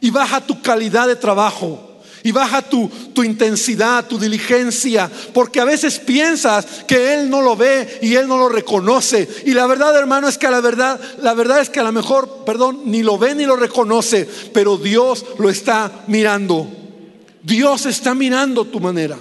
y 0.06 0.10
baja 0.10 0.40
tu 0.40 0.62
calidad 0.62 1.08
de 1.08 1.16
trabajo. 1.16 1.82
Y 2.22 2.30
baja 2.30 2.62
tu, 2.62 2.88
tu, 3.12 3.24
intensidad, 3.24 4.06
tu 4.06 4.20
diligencia, 4.20 5.10
porque 5.34 5.60
a 5.60 5.64
veces 5.64 5.98
piensas 5.98 6.64
que 6.86 7.14
Él 7.14 7.28
no 7.28 7.42
lo 7.42 7.56
ve 7.56 7.98
y 8.02 8.14
Él 8.14 8.28
no 8.28 8.38
lo 8.38 8.48
reconoce. 8.48 9.28
Y 9.46 9.52
la 9.52 9.66
verdad, 9.66 9.96
hermano, 9.96 10.28
es 10.28 10.38
que 10.38 10.48
la 10.48 10.60
verdad, 10.60 11.00
la 11.22 11.34
verdad 11.34 11.60
es 11.60 11.70
que 11.70 11.80
a 11.80 11.84
lo 11.84 11.90
mejor, 11.90 12.44
perdón, 12.44 12.82
ni 12.84 13.02
lo 13.02 13.18
ve 13.18 13.34
ni 13.34 13.46
lo 13.46 13.56
reconoce, 13.56 14.28
pero 14.52 14.76
Dios 14.76 15.24
lo 15.38 15.50
está 15.50 15.90
mirando. 16.06 16.68
Dios 17.42 17.86
está 17.86 18.14
mirando 18.14 18.64
tu 18.64 18.78
manera. 18.78 19.18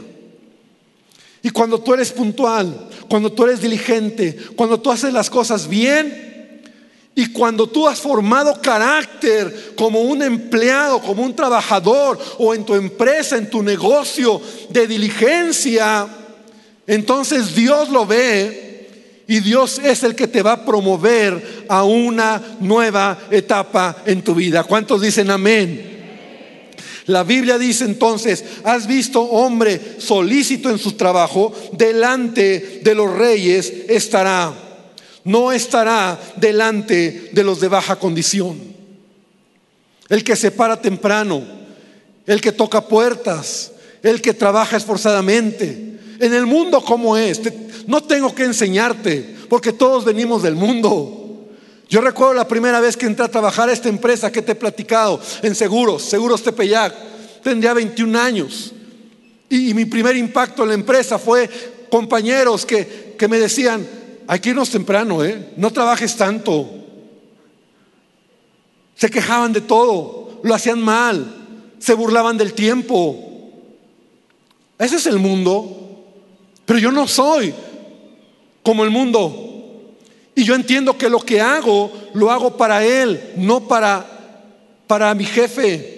Y 1.42 1.50
cuando 1.50 1.80
tú 1.80 1.96
eres 1.96 2.12
puntual, 2.12 2.90
cuando 3.10 3.32
tú 3.32 3.44
eres 3.44 3.60
diligente, 3.60 4.38
cuando 4.56 4.80
tú 4.80 4.92
haces 4.92 5.14
las 5.14 5.32
cosas 5.32 5.68
bien, 5.68 6.35
y 7.18 7.28
cuando 7.32 7.68
tú 7.68 7.88
has 7.88 8.00
formado 8.02 8.62
carácter 8.62 9.74
como 9.78 10.02
un 10.02 10.22
empleado, 10.22 11.02
como 11.02 11.24
un 11.24 11.34
trabajador 11.34 12.20
o 12.38 12.54
en 12.54 12.66
tu 12.66 12.76
empresa, 12.76 13.38
en 13.38 13.50
tu 13.50 13.64
negocio 13.64 14.42
de 14.70 14.86
diligencia, 14.86 16.08
entonces 16.86 17.56
Dios 17.56 17.90
lo 17.90 18.06
ve 18.06 19.24
y 19.28 19.40
Dios 19.40 19.80
es 19.82 20.04
el 20.04 20.14
que 20.14 20.28
te 20.28 20.44
va 20.44 20.52
a 20.52 20.66
promover 20.66 21.66
a 21.70 21.86
una 21.86 22.58
nueva 22.60 23.18
etapa 23.32 23.96
en 24.06 24.22
tu 24.22 24.36
vida. 24.36 24.66
¿Cuántos 24.66 25.02
dicen 25.02 25.32
amén? 25.32 25.94
La 27.06 27.24
Biblia 27.24 27.58
dice 27.58 27.86
entonces, 27.86 28.44
has 28.66 28.88
visto 28.88 29.22
hombre 29.22 29.80
solícito 30.00 30.70
en 30.70 30.80
su 30.80 30.94
trabajo, 30.94 31.54
delante 31.72 32.82
de 32.84 32.96
los 32.96 33.14
reyes 33.14 33.72
estará 33.88 34.65
no 35.26 35.52
estará 35.52 36.20
delante 36.38 37.30
de 37.34 37.44
los 37.44 37.60
de 37.60 37.68
baja 37.68 37.98
condición. 37.98 38.58
El 40.08 40.24
que 40.24 40.36
se 40.36 40.52
para 40.52 40.80
temprano, 40.80 41.44
el 42.28 42.40
que 42.40 42.52
toca 42.52 42.88
puertas, 42.88 43.72
el 44.04 44.22
que 44.22 44.34
trabaja 44.34 44.78
esforzadamente. 44.78 45.98
En 46.20 46.34
el 46.34 46.46
mundo 46.46 46.80
como 46.80 47.18
es, 47.18 47.42
no 47.88 48.02
tengo 48.04 48.34
que 48.34 48.44
enseñarte, 48.44 49.36
porque 49.50 49.74
todos 49.74 50.06
venimos 50.06 50.44
del 50.44 50.56
mundo. 50.56 51.50
Yo 51.90 52.02
recuerdo 52.02 52.36
la 52.36 52.48
primera 52.48 52.80
vez 52.80 52.96
que 52.96 53.08
entré 53.08 53.26
a 53.26 53.32
trabajar 53.32 53.70
a 53.70 53.74
esta 53.74 53.90
empresa 53.90 54.32
que 54.32 54.44
te 54.44 54.54
he 54.54 54.56
platicado, 54.56 55.20
en 55.42 55.56
Seguros, 55.56 56.04
Seguros 56.04 56.44
Tepeyac. 56.44 56.94
Tendría 57.44 57.74
21 57.74 58.20
años. 58.20 58.74
Y, 59.50 59.74
mi 59.74 59.86
primer 59.86 60.16
impacto 60.16 60.64
en 60.64 60.70
la 60.70 60.76
empresa 60.76 61.18
fue 61.18 61.50
compañeros 61.90 62.66
que, 62.66 63.16
que 63.18 63.28
me 63.28 63.40
decían, 63.40 63.86
hay 64.28 64.40
que 64.40 64.50
irnos 64.50 64.70
temprano, 64.70 65.24
¿eh? 65.24 65.54
No 65.58 65.72
trabajes 65.72 66.16
tanto. 66.16 66.70
Se 68.96 69.10
quejaban 69.10 69.54
de 69.54 69.62
todo, 69.62 70.40
lo 70.44 70.56
hacían 70.56 70.82
mal, 70.82 71.26
se 71.80 71.94
burlaban 71.94 72.38
del 72.38 72.54
tiempo. 72.54 73.20
Ese 74.80 74.96
es 74.96 75.06
el 75.06 75.20
mundo. 75.20 75.82
Pero 76.66 76.80
yo 76.80 76.92
no 76.92 77.08
soy 77.08 77.54
como 78.64 78.84
el 78.84 78.90
mundo. 78.90 79.44
Y 80.34 80.44
yo 80.44 80.56
entiendo 80.56 80.98
que 80.98 81.10
lo 81.10 81.20
que 81.20 81.40
hago, 81.40 81.92
lo 82.14 82.32
hago 82.32 82.58
para 82.58 82.84
Él, 82.84 83.34
no 83.38 83.68
para, 83.68 84.06
para 84.88 85.14
mi 85.14 85.24
jefe. 85.24 85.94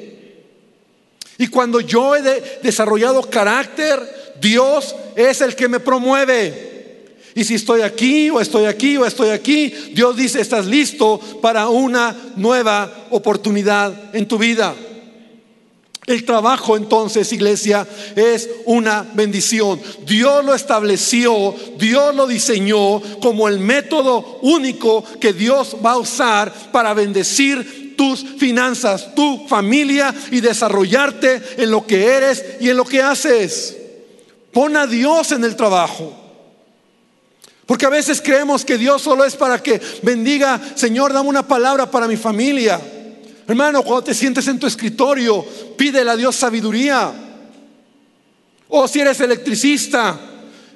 Y 1.37 1.47
cuando 1.47 1.79
yo 1.79 2.15
he 2.15 2.21
desarrollado 2.61 3.21
carácter, 3.21 4.35
Dios 4.39 4.95
es 5.15 5.41
el 5.41 5.55
que 5.55 5.67
me 5.67 5.79
promueve. 5.79 6.66
Y 7.37 7.43
si 7.43 7.53
estoy 7.53 7.81
aquí 7.81 8.31
o 8.31 8.41
estoy 8.41 8.65
aquí 8.65 8.97
o 8.97 9.05
estoy 9.05 9.29
aquí, 9.29 9.71
Dios 9.93 10.15
dice, 10.15 10.41
estás 10.41 10.65
listo 10.65 11.19
para 11.39 11.69
una 11.69 12.33
nueva 12.35 12.91
oportunidad 13.11 14.15
en 14.15 14.27
tu 14.27 14.39
vida. 14.39 14.73
El 16.07 16.25
trabajo 16.25 16.75
entonces, 16.75 17.31
iglesia, 17.31 17.87
es 18.15 18.49
una 18.65 19.05
bendición. 19.13 19.79
Dios 20.03 20.43
lo 20.43 20.55
estableció, 20.55 21.53
Dios 21.77 22.15
lo 22.15 22.25
diseñó 22.25 23.03
como 23.21 23.47
el 23.47 23.59
método 23.59 24.39
único 24.41 25.03
que 25.19 25.31
Dios 25.31 25.75
va 25.85 25.91
a 25.91 25.97
usar 25.97 26.51
para 26.71 26.95
bendecir 26.95 27.93
tus 27.95 28.25
finanzas, 28.39 29.13
tu 29.13 29.47
familia 29.47 30.11
y 30.31 30.41
desarrollarte 30.41 31.39
en 31.57 31.69
lo 31.69 31.85
que 31.85 32.03
eres 32.03 32.43
y 32.59 32.71
en 32.71 32.77
lo 32.77 32.85
que 32.85 33.03
haces. 33.03 33.77
Pon 34.51 34.75
a 34.75 34.87
Dios 34.87 35.31
en 35.33 35.43
el 35.43 35.55
trabajo. 35.55 36.26
Porque 37.67 37.85
a 37.85 37.89
veces 37.89 38.21
creemos 38.21 38.63
que 38.63 38.77
Dios 38.77 39.01
solo 39.01 39.25
es 39.25 39.35
para 39.35 39.61
que 39.61 39.79
bendiga, 40.01 40.59
Señor, 40.75 41.11
dame 41.11 41.27
una 41.27 41.45
palabra 41.45 41.91
para 41.91 42.07
mi 42.07 42.15
familia. 42.15 42.79
Hermano, 43.45 43.83
cuando 43.83 44.05
te 44.05 44.13
sientes 44.13 44.47
en 44.47 44.57
tu 44.57 44.65
escritorio, 44.65 45.45
pídele 45.77 46.09
a 46.09 46.15
Dios 46.15 46.37
sabiduría. 46.37 47.11
O 48.69 48.87
si 48.87 49.01
eres 49.01 49.19
electricista 49.19 50.17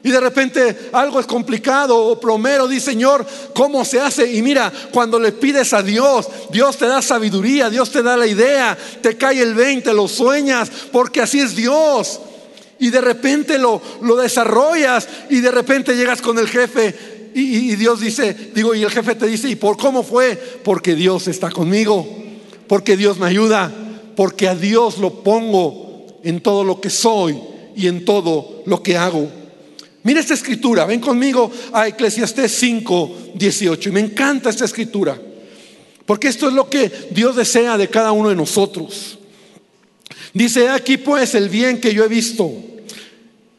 y 0.03 0.11
de 0.11 0.19
repente 0.19 0.89
algo 0.91 1.21
es 1.21 1.25
complicado 1.27 1.97
o 1.97 2.19
plomero, 2.19 2.67
di 2.67 2.81
Señor, 2.81 3.25
¿cómo 3.53 3.85
se 3.85 4.01
hace? 4.01 4.29
Y 4.33 4.41
mira, 4.41 4.71
cuando 4.91 5.17
le 5.17 5.31
pides 5.31 5.71
a 5.71 5.81
Dios, 5.81 6.27
Dios 6.51 6.75
te 6.75 6.87
da 6.87 7.01
sabiduría, 7.01 7.69
Dios 7.69 7.89
te 7.89 8.03
da 8.03 8.17
la 8.17 8.27
idea, 8.27 8.77
te 9.01 9.15
cae 9.15 9.41
el 9.41 9.55
20, 9.55 9.93
lo 9.93 10.09
sueñas, 10.09 10.69
porque 10.91 11.21
así 11.21 11.39
es 11.39 11.55
Dios 11.55 12.19
y 12.81 12.89
de 12.89 12.99
repente 12.99 13.59
lo, 13.59 13.79
lo 14.01 14.17
desarrollas 14.17 15.07
y 15.29 15.39
de 15.39 15.51
repente 15.51 15.95
llegas 15.95 16.19
con 16.19 16.39
el 16.39 16.47
jefe 16.47 16.95
y, 17.33 17.75
Dios 17.75 18.01
dice, 18.01 18.35
digo, 18.53 18.73
y 18.75 18.81
el 18.83 18.89
jefe 18.89 19.15
te 19.15 19.27
dice, 19.27 19.47
¿y 19.49 19.55
por 19.55 19.77
cómo 19.77 20.03
fue? 20.03 20.35
Porque 20.63 20.95
Dios 20.95 21.27
está 21.27 21.51
conmigo, 21.51 22.05
porque 22.67 22.97
Dios 22.97 23.19
me 23.19 23.27
ayuda, 23.27 23.71
porque 24.15 24.47
a 24.47 24.55
Dios 24.55 24.97
lo 24.97 25.23
pongo 25.23 26.07
en 26.23 26.41
todo 26.41 26.63
lo 26.63 26.81
que 26.81 26.89
soy 26.89 27.39
y 27.75 27.87
en 27.87 28.03
todo 28.03 28.63
lo 28.65 28.81
que 28.81 28.97
hago. 28.97 29.29
Mira 30.03 30.19
esta 30.19 30.33
escritura, 30.33 30.85
ven 30.85 30.99
conmigo 30.99 31.51
a 31.71 31.87
Eclesiastés 31.87 32.51
5, 32.51 33.17
18. 33.35 33.89
Y 33.89 33.91
me 33.91 33.99
encanta 33.99 34.49
esta 34.49 34.65
escritura, 34.65 35.21
porque 36.07 36.27
esto 36.27 36.47
es 36.47 36.53
lo 36.55 36.67
que 36.67 36.91
Dios 37.11 37.35
desea 37.35 37.77
de 37.77 37.89
cada 37.89 38.11
uno 38.11 38.29
de 38.29 38.35
nosotros. 38.35 39.19
Dice, 40.33 40.67
aquí 40.69 40.97
pues 40.97 41.35
el 41.35 41.47
bien 41.47 41.79
que 41.79 41.93
yo 41.93 42.03
he 42.03 42.09
visto 42.09 42.51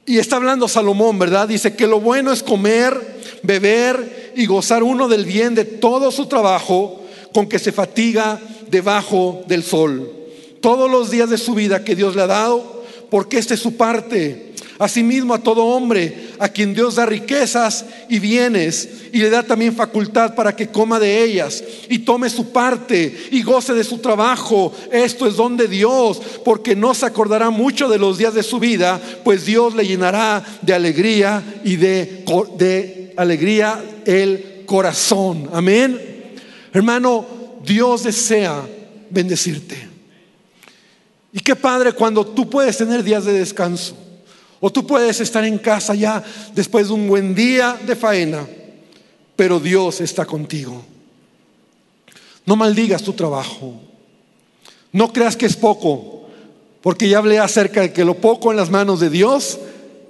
y 0.04 0.18
está 0.18 0.36
hablando 0.36 0.68
Salomón, 0.68 1.18
¿verdad? 1.18 1.48
Dice 1.48 1.76
que 1.76 1.86
lo 1.86 2.00
bueno 2.00 2.32
es 2.32 2.42
comer, 2.42 3.20
beber 3.42 4.32
y 4.36 4.46
gozar 4.46 4.82
uno 4.82 5.08
del 5.08 5.24
bien 5.24 5.54
de 5.54 5.64
todo 5.64 6.10
su 6.10 6.26
trabajo 6.26 7.00
con 7.32 7.48
que 7.48 7.58
se 7.58 7.72
fatiga 7.72 8.40
debajo 8.68 9.42
del 9.46 9.62
sol. 9.62 10.10
Todos 10.60 10.90
los 10.90 11.10
días 11.10 11.30
de 11.30 11.38
su 11.38 11.54
vida 11.54 11.84
que 11.84 11.94
Dios 11.94 12.16
le 12.16 12.22
ha 12.22 12.26
dado, 12.26 12.84
porque 13.10 13.38
esta 13.38 13.54
es 13.54 13.60
su 13.60 13.76
parte 13.76 14.51
Asimismo 14.82 15.32
a 15.32 15.38
todo 15.38 15.64
hombre 15.64 16.30
a 16.40 16.48
quien 16.48 16.74
Dios 16.74 16.96
da 16.96 17.06
riquezas 17.06 17.84
y 18.08 18.18
bienes 18.18 18.88
y 19.12 19.18
le 19.20 19.30
da 19.30 19.44
también 19.44 19.76
facultad 19.76 20.34
para 20.34 20.56
que 20.56 20.70
coma 20.70 20.98
de 20.98 21.22
ellas 21.22 21.62
y 21.88 22.00
tome 22.00 22.28
su 22.28 22.50
parte 22.50 23.28
y 23.30 23.44
goce 23.44 23.74
de 23.74 23.84
su 23.84 23.98
trabajo. 23.98 24.74
Esto 24.90 25.28
es 25.28 25.36
don 25.36 25.56
de 25.56 25.68
Dios, 25.68 26.20
porque 26.44 26.74
no 26.74 26.94
se 26.94 27.06
acordará 27.06 27.50
mucho 27.50 27.88
de 27.88 27.96
los 27.96 28.18
días 28.18 28.34
de 28.34 28.42
su 28.42 28.58
vida, 28.58 29.00
pues 29.22 29.46
Dios 29.46 29.76
le 29.76 29.86
llenará 29.86 30.44
de 30.62 30.74
alegría 30.74 31.60
y 31.62 31.76
de, 31.76 32.24
de 32.58 33.14
alegría 33.16 33.80
el 34.04 34.64
corazón. 34.66 35.48
Amén. 35.52 35.96
Hermano, 36.72 37.24
Dios 37.64 38.02
desea 38.02 38.66
bendecirte. 39.10 39.76
Y 41.32 41.38
qué 41.38 41.54
padre 41.54 41.92
cuando 41.92 42.26
tú 42.26 42.50
puedes 42.50 42.76
tener 42.76 43.04
días 43.04 43.24
de 43.24 43.34
descanso. 43.34 44.01
O 44.64 44.70
tú 44.70 44.86
puedes 44.86 45.18
estar 45.18 45.44
en 45.44 45.58
casa 45.58 45.92
ya 45.92 46.22
después 46.54 46.86
de 46.86 46.94
un 46.94 47.08
buen 47.08 47.34
día 47.34 47.76
de 47.84 47.96
faena, 47.96 48.46
pero 49.34 49.58
Dios 49.58 50.00
está 50.00 50.24
contigo. 50.24 50.84
No 52.46 52.54
maldigas 52.54 53.02
tu 53.02 53.12
trabajo. 53.12 53.80
No 54.92 55.12
creas 55.12 55.36
que 55.36 55.46
es 55.46 55.56
poco, 55.56 56.28
porque 56.80 57.08
ya 57.08 57.18
hablé 57.18 57.40
acerca 57.40 57.80
de 57.80 57.92
que 57.92 58.04
lo 58.04 58.14
poco 58.14 58.52
en 58.52 58.56
las 58.56 58.70
manos 58.70 59.00
de 59.00 59.10
Dios 59.10 59.58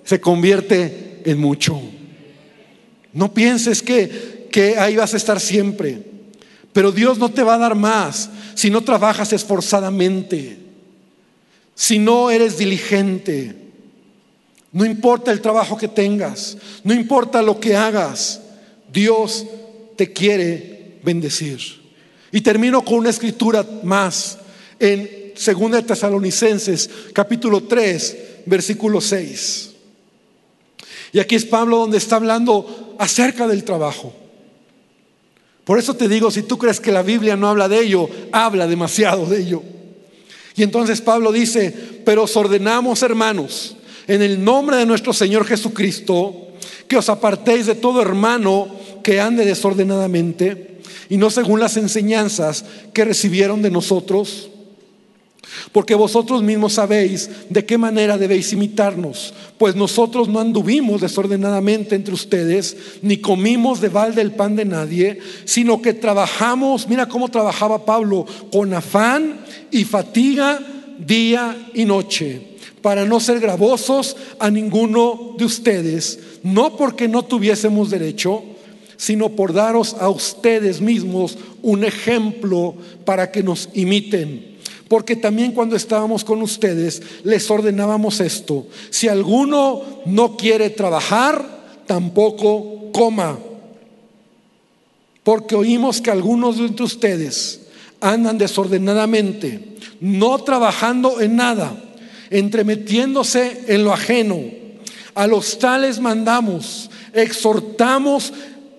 se 0.04 0.20
convierte 0.20 1.22
en 1.24 1.40
mucho. 1.40 1.80
No 3.14 3.32
pienses 3.32 3.80
que, 3.80 4.48
que 4.52 4.76
ahí 4.76 4.96
vas 4.96 5.14
a 5.14 5.16
estar 5.16 5.40
siempre, 5.40 6.02
pero 6.74 6.92
Dios 6.92 7.16
no 7.16 7.30
te 7.30 7.42
va 7.42 7.54
a 7.54 7.58
dar 7.58 7.74
más 7.74 8.28
si 8.54 8.68
no 8.68 8.82
trabajas 8.82 9.32
esforzadamente, 9.32 10.58
si 11.74 11.98
no 11.98 12.30
eres 12.30 12.58
diligente. 12.58 13.62
No 14.72 14.86
importa 14.86 15.30
el 15.30 15.42
trabajo 15.42 15.76
que 15.76 15.88
tengas, 15.88 16.56
no 16.82 16.94
importa 16.94 17.42
lo 17.42 17.60
que 17.60 17.76
hagas, 17.76 18.40
Dios 18.90 19.46
te 19.96 20.12
quiere 20.12 20.98
bendecir. 21.02 21.60
Y 22.32 22.40
termino 22.40 22.82
con 22.82 22.94
una 22.94 23.10
escritura 23.10 23.66
más 23.82 24.38
en 24.78 25.34
2 25.34 25.86
Tesalonicenses 25.86 26.88
capítulo 27.12 27.64
3, 27.64 28.16
versículo 28.46 29.00
6. 29.00 29.70
Y 31.12 31.20
aquí 31.20 31.34
es 31.34 31.44
Pablo 31.44 31.76
donde 31.76 31.98
está 31.98 32.16
hablando 32.16 32.96
acerca 32.98 33.46
del 33.46 33.64
trabajo. 33.64 34.14
Por 35.64 35.78
eso 35.78 35.94
te 35.94 36.08
digo, 36.08 36.30
si 36.30 36.42
tú 36.42 36.56
crees 36.56 36.80
que 36.80 36.90
la 36.90 37.02
Biblia 37.02 37.36
no 37.36 37.48
habla 37.48 37.68
de 37.68 37.80
ello, 37.80 38.08
habla 38.32 38.66
demasiado 38.66 39.26
de 39.26 39.42
ello. 39.42 39.62
Y 40.56 40.62
entonces 40.62 41.00
Pablo 41.02 41.30
dice, 41.30 41.74
pero 42.04 42.24
os 42.24 42.36
ordenamos, 42.36 43.02
hermanos, 43.02 43.76
en 44.06 44.22
el 44.22 44.42
nombre 44.42 44.76
de 44.76 44.86
nuestro 44.86 45.12
Señor 45.12 45.44
Jesucristo, 45.44 46.48
que 46.88 46.96
os 46.96 47.08
apartéis 47.08 47.66
de 47.66 47.74
todo 47.74 48.02
hermano 48.02 48.68
que 49.02 49.20
ande 49.20 49.44
desordenadamente 49.44 50.78
y 51.08 51.16
no 51.16 51.30
según 51.30 51.60
las 51.60 51.76
enseñanzas 51.76 52.64
que 52.92 53.04
recibieron 53.04 53.62
de 53.62 53.70
nosotros. 53.70 54.48
Porque 55.72 55.94
vosotros 55.94 56.42
mismos 56.42 56.74
sabéis 56.74 57.28
de 57.50 57.66
qué 57.66 57.76
manera 57.76 58.16
debéis 58.16 58.52
imitarnos, 58.52 59.34
pues 59.58 59.76
nosotros 59.76 60.28
no 60.28 60.40
anduvimos 60.40 61.00
desordenadamente 61.00 61.94
entre 61.94 62.14
ustedes, 62.14 62.76
ni 63.02 63.18
comimos 63.18 63.80
de 63.80 63.90
balde 63.90 64.22
el 64.22 64.32
pan 64.32 64.56
de 64.56 64.64
nadie, 64.64 65.18
sino 65.44 65.82
que 65.82 65.92
trabajamos, 65.92 66.88
mira 66.88 67.06
cómo 67.06 67.28
trabajaba 67.28 67.84
Pablo, 67.84 68.24
con 68.50 68.72
afán 68.72 69.40
y 69.70 69.84
fatiga 69.84 70.58
día 70.98 71.70
y 71.74 71.84
noche 71.84 72.51
para 72.82 73.04
no 73.04 73.20
ser 73.20 73.40
gravosos 73.40 74.16
a 74.38 74.50
ninguno 74.50 75.34
de 75.38 75.44
ustedes, 75.44 76.18
no 76.42 76.76
porque 76.76 77.08
no 77.08 77.24
tuviésemos 77.24 77.90
derecho, 77.90 78.42
sino 78.96 79.30
por 79.30 79.52
daros 79.52 79.96
a 79.98 80.08
ustedes 80.08 80.80
mismos 80.80 81.38
un 81.62 81.84
ejemplo 81.84 82.74
para 83.04 83.30
que 83.30 83.42
nos 83.42 83.68
imiten. 83.72 84.58
Porque 84.88 85.16
también 85.16 85.52
cuando 85.52 85.74
estábamos 85.74 86.22
con 86.22 86.42
ustedes 86.42 87.02
les 87.24 87.50
ordenábamos 87.50 88.20
esto, 88.20 88.66
si 88.90 89.08
alguno 89.08 89.82
no 90.04 90.36
quiere 90.36 90.68
trabajar, 90.70 91.82
tampoco 91.86 92.92
coma. 92.92 93.38
Porque 95.22 95.54
oímos 95.54 96.00
que 96.00 96.10
algunos 96.10 96.58
de 96.76 96.82
ustedes 96.82 97.60
andan 98.00 98.38
desordenadamente, 98.38 99.76
no 100.00 100.38
trabajando 100.40 101.20
en 101.20 101.36
nada 101.36 101.91
entremetiéndose 102.32 103.64
en 103.68 103.84
lo 103.84 103.92
ajeno. 103.92 104.40
A 105.14 105.26
los 105.26 105.58
tales 105.58 106.00
mandamos, 106.00 106.90
exhortamos 107.12 108.32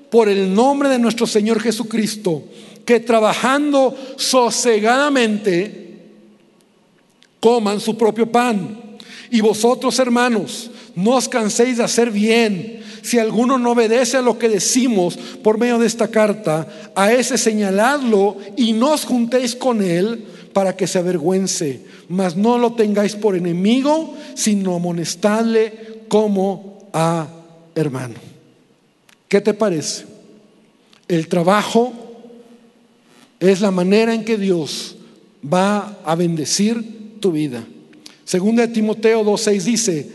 por 0.10 0.30
el 0.30 0.54
nombre 0.54 0.90
de 0.90 1.00
nuestro 1.00 1.28
Señor 1.28 1.60
Jesucristo, 1.60 2.44
que 2.86 3.00
trabajando 3.00 3.96
sosegadamente 4.18 5.84
coman 7.40 7.80
su 7.80 7.98
propio 7.98 8.32
pan. 8.32 8.98
Y 9.30 9.42
vosotros, 9.42 9.98
hermanos, 10.00 10.70
no 10.96 11.12
os 11.12 11.28
canséis 11.28 11.78
de 11.78 11.84
hacer 11.84 12.12
bien. 12.12 12.82
Si 13.02 13.20
alguno 13.20 13.58
no 13.58 13.72
obedece 13.72 14.18
a 14.18 14.22
lo 14.22 14.38
que 14.38 14.48
decimos 14.48 15.18
por 15.44 15.58
medio 15.58 15.78
de 15.78 15.88
esta 15.88 16.08
carta, 16.08 16.68
a 16.96 17.12
ese 17.12 17.38
señaladlo 17.38 18.38
y 18.56 18.74
no 18.74 18.94
os 18.94 19.06
juntéis 19.06 19.56
con 19.56 19.82
él 19.82 20.26
para 20.54 20.76
que 20.76 20.88
se 20.88 21.00
avergüence. 21.00 21.82
Mas 22.08 22.36
no 22.36 22.58
lo 22.58 22.74
tengáis 22.74 23.16
por 23.16 23.36
enemigo, 23.36 24.14
sino 24.36 24.76
amonestadle 24.76 26.04
como 26.08 26.88
a 26.94 27.28
hermano. 27.76 28.16
¿Qué 29.28 29.42
te 29.42 29.54
parece? 29.54 30.06
El 31.08 31.28
trabajo 31.28 31.92
es 33.40 33.62
la 33.62 33.72
manera 33.72 34.14
en 34.14 34.24
que 34.24 34.38
Dios 34.38 34.96
va 35.44 35.98
a 36.06 36.16
bendecir 36.16 37.20
tu 37.20 37.32
vida. 37.32 37.66
Segunda 38.24 38.68
Timoteo 38.68 39.24
2.6 39.24 39.62
dice, 39.64 40.12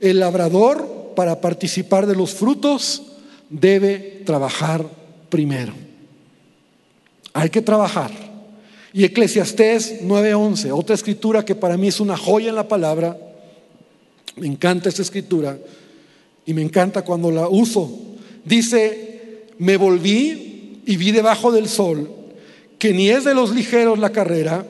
el 0.00 0.18
labrador 0.18 1.12
para 1.14 1.40
participar 1.40 2.06
de 2.06 2.16
los 2.16 2.32
frutos 2.32 3.02
debe 3.48 4.22
trabajar 4.24 4.84
primero. 5.28 5.74
Hay 7.34 7.50
que 7.50 7.62
trabajar. 7.62 8.31
Y 8.92 9.04
Eclesiastés 9.04 10.02
9:11, 10.02 10.70
otra 10.72 10.94
escritura 10.94 11.44
que 11.44 11.54
para 11.54 11.76
mí 11.76 11.88
es 11.88 12.00
una 12.00 12.16
joya 12.16 12.50
en 12.50 12.56
la 12.56 12.68
palabra. 12.68 13.16
Me 14.36 14.46
encanta 14.46 14.88
esta 14.88 15.02
escritura 15.02 15.58
y 16.44 16.52
me 16.52 16.62
encanta 16.62 17.02
cuando 17.02 17.30
la 17.30 17.48
uso. 17.48 17.90
Dice, 18.44 19.46
me 19.58 19.76
volví 19.76 20.80
y 20.84 20.96
vi 20.96 21.10
debajo 21.10 21.52
del 21.52 21.68
sol 21.68 22.10
que 22.78 22.92
ni 22.92 23.10
es 23.10 23.24
de 23.24 23.34
los 23.34 23.54
ligeros 23.54 24.00
la 24.00 24.10
carrera, 24.10 24.66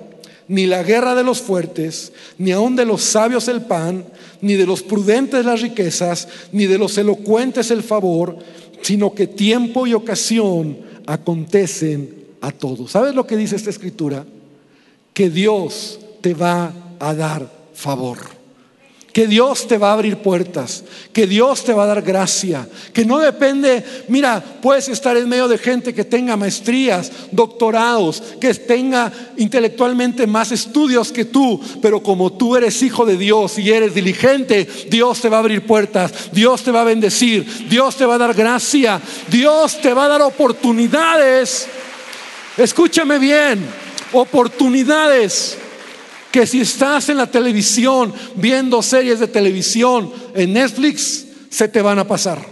ni 0.47 0.67
la 0.67 0.83
guerra 0.83 1.15
de 1.15 1.25
los 1.25 1.41
fuertes, 1.41 2.13
ni 2.37 2.53
aun 2.53 2.77
de 2.77 2.85
los 2.85 3.03
sabios 3.03 3.49
el 3.49 3.63
pan, 3.63 4.05
ni 4.43 4.55
de 4.55 4.67
los 4.67 4.83
prudentes 4.83 5.47
las 5.47 5.63
riquezas, 5.63 6.29
ni 6.53 6.67
de 6.67 6.77
los 6.77 6.99
elocuentes 6.99 7.71
el 7.71 7.83
favor, 7.83 8.37
sino 8.83 9.15
que 9.15 9.27
tiempo 9.27 9.87
y 9.87 9.95
ocasión 9.95 10.77
acontecen 11.07 12.22
a 12.43 12.51
todos. 12.51 12.91
¿Sabes 12.91 13.15
lo 13.15 13.27
que 13.27 13.37
dice 13.37 13.57
esta 13.57 13.71
escritura? 13.71 14.27
Que 15.15 15.31
Dios 15.31 15.99
te 16.21 16.35
va 16.35 16.73
a 17.01 17.15
dar 17.15 17.51
favor 17.75 18.43
que 19.13 19.27
Dios 19.27 19.69
te 19.69 19.77
va 19.77 19.91
a 19.91 19.93
abrir 19.93 20.19
puertas, 20.19 20.85
que 21.13 21.27
Dios 21.27 21.65
te 21.65 21.75
va 21.75 21.85
a 21.85 21.87
dar 21.87 22.03
gracia, 22.03 22.67
que 22.95 23.05
no 23.05 23.19
depende, 23.19 23.85
mira, 24.09 24.43
puedes 24.63 24.89
estar 24.89 25.17
en 25.17 25.29
medio 25.29 25.49
de 25.49 25.59
gente 25.59 25.93
que 25.93 26.05
tenga 26.05 26.37
maestrías, 26.37 27.13
doctorados, 27.31 28.23
que 28.41 28.55
tenga 28.55 29.13
intelectualmente 29.37 30.27
más 30.27 30.51
estudios 30.51 31.13
que 31.13 31.27
tú, 31.27 31.61
pero 31.83 32.03
como 32.03 32.33
tú 32.33 32.57
eres 32.57 32.83
hijo 32.83 33.05
de 33.05 33.19
Dios 33.19 33.59
y 33.59 33.71
eres 33.71 33.95
diligente, 33.95 34.67
Dios 34.89 35.21
te 35.21 35.29
va 35.29 35.37
a 35.37 35.41
abrir 35.41 35.67
puertas, 35.67 36.33
Dios 36.33 36.63
te 36.63 36.71
va 36.71 36.81
a 36.81 36.85
bendecir, 36.85 37.69
Dios 37.69 37.97
te 37.97 38.07
va 38.07 38.15
a 38.15 38.19
dar 38.19 38.35
gracia, 38.35 39.01
Dios 39.31 39.79
te 39.81 39.93
va 39.93 40.07
a 40.07 40.09
dar 40.09 40.23
oportunidades. 40.23 41.69
Escúchame 42.57 43.19
bien, 43.19 43.65
oportunidades 44.13 45.59
que 46.31 46.47
si 46.47 46.61
estás 46.61 47.09
en 47.09 47.19
la 47.19 47.31
televisión 47.31 48.13
viendo 48.35 48.83
series 48.83 49.21
de 49.21 49.29
televisión 49.29 50.13
en 50.35 50.53
Netflix, 50.53 51.27
se 51.51 51.69
te 51.69 51.83
van 51.83 51.99
a 51.99 52.07
pasar. 52.07 52.45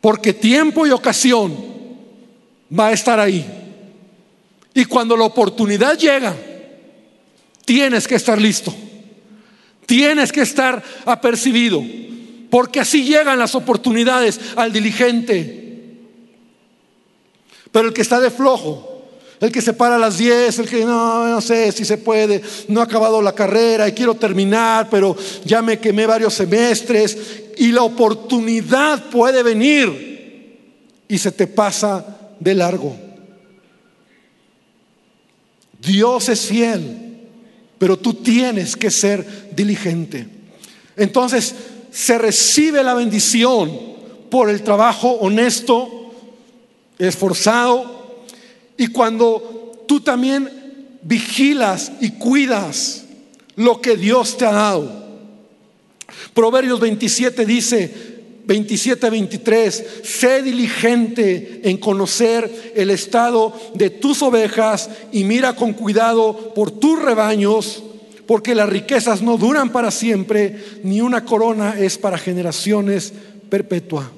Porque 0.00 0.32
tiempo 0.32 0.86
y 0.86 0.90
ocasión 0.90 1.56
va 2.78 2.88
a 2.88 2.92
estar 2.92 3.18
ahí. 3.18 3.46
Y 4.74 4.84
cuando 4.84 5.16
la 5.16 5.24
oportunidad 5.24 5.96
llega, 5.96 6.34
tienes 7.64 8.06
que 8.06 8.16
estar 8.16 8.40
listo. 8.40 8.74
Tienes 9.86 10.32
que 10.32 10.42
estar 10.42 10.82
apercibido. 11.04 11.82
Porque 12.50 12.80
así 12.80 13.04
llegan 13.04 13.38
las 13.38 13.54
oportunidades 13.54 14.40
al 14.56 14.72
diligente. 14.72 15.73
Pero 17.74 17.88
el 17.88 17.92
que 17.92 18.02
está 18.02 18.20
de 18.20 18.30
flojo, 18.30 19.02
el 19.40 19.50
que 19.50 19.60
se 19.60 19.72
para 19.72 19.96
a 19.96 19.98
las 19.98 20.16
10, 20.16 20.60
el 20.60 20.68
que 20.68 20.84
no, 20.84 21.26
no 21.26 21.40
sé 21.40 21.72
si 21.72 21.84
se 21.84 21.98
puede, 21.98 22.40
no 22.68 22.80
ha 22.80 22.84
acabado 22.84 23.20
la 23.20 23.34
carrera 23.34 23.88
y 23.88 23.92
quiero 23.92 24.14
terminar, 24.14 24.86
pero 24.88 25.16
ya 25.44 25.60
me 25.60 25.80
quemé 25.80 26.06
varios 26.06 26.34
semestres 26.34 27.18
y 27.58 27.72
la 27.72 27.82
oportunidad 27.82 29.10
puede 29.10 29.42
venir 29.42 30.60
y 31.08 31.18
se 31.18 31.32
te 31.32 31.48
pasa 31.48 32.16
de 32.38 32.54
largo. 32.54 32.94
Dios 35.82 36.28
es 36.28 36.46
fiel, 36.46 37.26
pero 37.76 37.96
tú 37.96 38.14
tienes 38.14 38.76
que 38.76 38.92
ser 38.92 39.50
diligente. 39.50 40.28
Entonces 40.96 41.52
se 41.90 42.18
recibe 42.18 42.84
la 42.84 42.94
bendición 42.94 43.68
por 44.30 44.48
el 44.48 44.62
trabajo 44.62 45.10
honesto, 45.14 46.03
esforzado, 46.98 48.24
y 48.76 48.88
cuando 48.88 49.84
tú 49.86 50.00
también 50.00 50.48
vigilas 51.02 51.92
y 52.00 52.12
cuidas 52.12 53.04
lo 53.56 53.80
que 53.80 53.96
Dios 53.96 54.36
te 54.36 54.46
ha 54.46 54.52
dado. 54.52 55.04
Proverbios 56.32 56.80
27 56.80 57.46
dice, 57.46 58.14
27 58.46 59.10
23, 59.10 59.84
sé 60.02 60.42
diligente 60.42 61.60
en 61.64 61.78
conocer 61.78 62.72
el 62.74 62.90
estado 62.90 63.54
de 63.74 63.90
tus 63.90 64.22
ovejas 64.22 64.90
y 65.12 65.24
mira 65.24 65.56
con 65.56 65.72
cuidado 65.72 66.52
por 66.54 66.70
tus 66.70 67.00
rebaños, 67.00 67.82
porque 68.26 68.54
las 68.54 68.68
riquezas 68.68 69.22
no 69.22 69.36
duran 69.36 69.70
para 69.70 69.90
siempre, 69.90 70.62
ni 70.82 71.00
una 71.00 71.24
corona 71.24 71.78
es 71.78 71.98
para 71.98 72.18
generaciones 72.18 73.12
perpetua. 73.48 74.10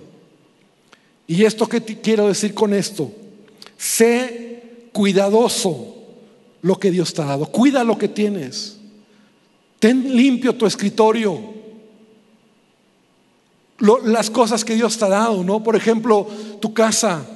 ¿Y 1.26 1.44
esto 1.44 1.68
qué 1.68 1.80
quiero 1.82 2.28
decir 2.28 2.54
con 2.54 2.72
esto? 2.72 3.10
Sé 3.76 4.88
cuidadoso 4.92 5.94
lo 6.62 6.78
que 6.78 6.90
Dios 6.90 7.12
te 7.12 7.22
ha 7.22 7.26
dado. 7.26 7.46
Cuida 7.46 7.84
lo 7.84 7.98
que 7.98 8.08
tienes. 8.08 8.78
Ten 9.78 10.16
limpio 10.16 10.54
tu 10.54 10.66
escritorio. 10.66 11.54
las 13.78 14.30
cosas 14.30 14.64
que 14.64 14.74
Dios 14.74 14.96
te 14.96 15.04
ha 15.04 15.08
dado, 15.08 15.44
¿no? 15.44 15.62
Por 15.62 15.76
ejemplo, 15.76 16.26
tu 16.60 16.72
casa. 16.72 17.26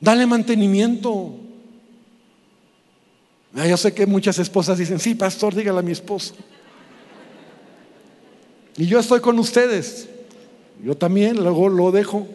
Dale 0.00 0.26
mantenimiento. 0.26 1.34
Ah, 3.56 3.66
yo 3.66 3.76
sé 3.76 3.94
que 3.94 4.06
muchas 4.06 4.38
esposas 4.38 4.78
dicen, 4.78 4.98
sí, 4.98 5.14
pastor, 5.14 5.54
dígale 5.54 5.78
a 5.78 5.82
mi 5.82 5.92
esposo. 5.92 6.34
Y 8.76 8.86
yo 8.86 8.98
estoy 8.98 9.20
con 9.20 9.38
ustedes. 9.38 10.08
Yo 10.82 10.96
también, 10.96 11.42
luego 11.42 11.68
lo 11.68 11.90
dejo. 11.90 12.26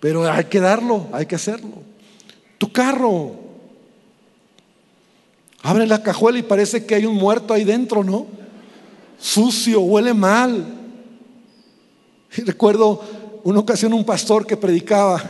Pero 0.00 0.30
hay 0.30 0.44
que 0.44 0.60
darlo, 0.60 1.08
hay 1.12 1.26
que 1.26 1.34
hacerlo. 1.34 1.82
Tu 2.58 2.70
carro. 2.72 3.34
Abre 5.62 5.86
la 5.86 6.02
cajuela 6.02 6.38
y 6.38 6.42
parece 6.42 6.86
que 6.86 6.94
hay 6.94 7.04
un 7.04 7.16
muerto 7.16 7.52
ahí 7.52 7.64
dentro, 7.64 8.04
¿no? 8.04 8.26
Sucio, 9.18 9.80
huele 9.80 10.14
mal. 10.14 10.64
Y 12.36 12.42
recuerdo 12.42 13.02
una 13.42 13.60
ocasión 13.60 13.92
un 13.92 14.04
pastor 14.04 14.46
que 14.46 14.56
predicaba, 14.56 15.22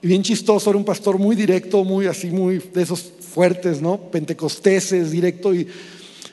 y 0.00 0.06
bien 0.06 0.22
chistoso, 0.22 0.70
era 0.70 0.78
un 0.78 0.84
pastor 0.84 1.18
muy 1.18 1.34
directo, 1.34 1.82
muy 1.82 2.06
así, 2.06 2.30
muy 2.30 2.58
de 2.58 2.82
esos 2.82 3.12
fuertes, 3.20 3.80
¿no? 3.80 3.98
Pentecosteses, 3.98 5.10
directo. 5.10 5.52
Y, 5.52 5.66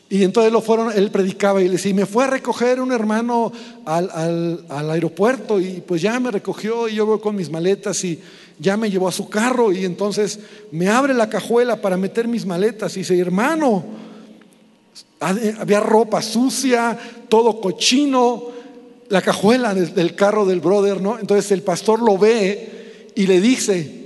y 0.07 0.23
entonces 0.23 0.53
lo 0.53 0.61
fueron, 0.61 0.91
él 0.95 1.09
predicaba 1.09 1.61
y 1.61 1.65
le 1.65 1.73
decía, 1.73 1.91
y 1.91 1.95
me 1.95 2.05
fue 2.05 2.25
a 2.25 2.27
recoger 2.27 2.79
un 2.79 2.91
hermano 2.91 3.51
al, 3.85 4.63
aeropuerto 4.69 5.59
y 5.59 5.81
pues 5.85 6.01
ya 6.01 6.19
me 6.19 6.29
recogió 6.29 6.87
y 6.87 6.95
yo 6.95 7.07
voy 7.07 7.19
con 7.19 7.35
mis 7.35 7.49
maletas 7.49 8.03
y 8.03 8.19
ya 8.59 8.77
me 8.77 8.91
llevó 8.91 9.07
a 9.07 9.11
su 9.11 9.27
carro 9.29 9.71
y 9.71 9.83
entonces 9.83 10.39
me 10.71 10.89
abre 10.89 11.13
la 11.15 11.27
cajuela 11.27 11.81
para 11.81 11.97
meter 11.97 12.27
mis 12.27 12.45
maletas 12.45 12.95
y 12.95 12.99
dice, 12.99 13.17
hermano, 13.17 13.83
había 15.19 15.79
ropa 15.79 16.21
sucia, 16.21 16.97
todo 17.27 17.59
cochino, 17.59 18.43
la 19.09 19.23
cajuela 19.23 19.73
del 19.73 20.13
carro 20.13 20.45
del 20.45 20.59
brother, 20.59 21.01
¿no? 21.01 21.17
Entonces 21.17 21.51
el 21.51 21.63
pastor 21.63 21.99
lo 21.99 22.17
ve 22.17 23.11
y 23.15 23.25
le 23.25 23.41
dice, 23.41 24.05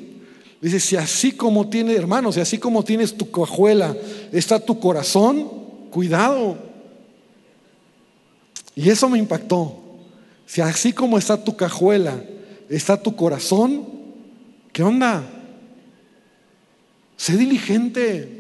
dice, 0.62 0.80
si 0.80 0.96
así 0.96 1.34
como 1.34 1.70
tiene, 1.70 1.94
hermano, 1.94 2.32
si 2.32 2.40
así 2.40 2.58
como 2.58 2.86
tienes 2.86 3.18
tu 3.18 3.30
cajuela, 3.30 3.96
está 4.32 4.62
tu 4.62 4.80
corazón, 4.80 5.59
cuidado. 5.90 6.58
Y 8.76 8.90
eso 8.90 9.10
me 9.10 9.18
impactó. 9.18 9.76
Si 10.46 10.62
así 10.62 10.94
como 10.94 11.18
está 11.18 11.44
tu 11.44 11.56
cajuela, 11.56 12.24
está 12.70 13.02
tu 13.02 13.16
corazón, 13.16 14.00
¿Qué 14.80 14.84
onda? 14.84 15.24
Sé 17.18 17.36
diligente. 17.36 18.38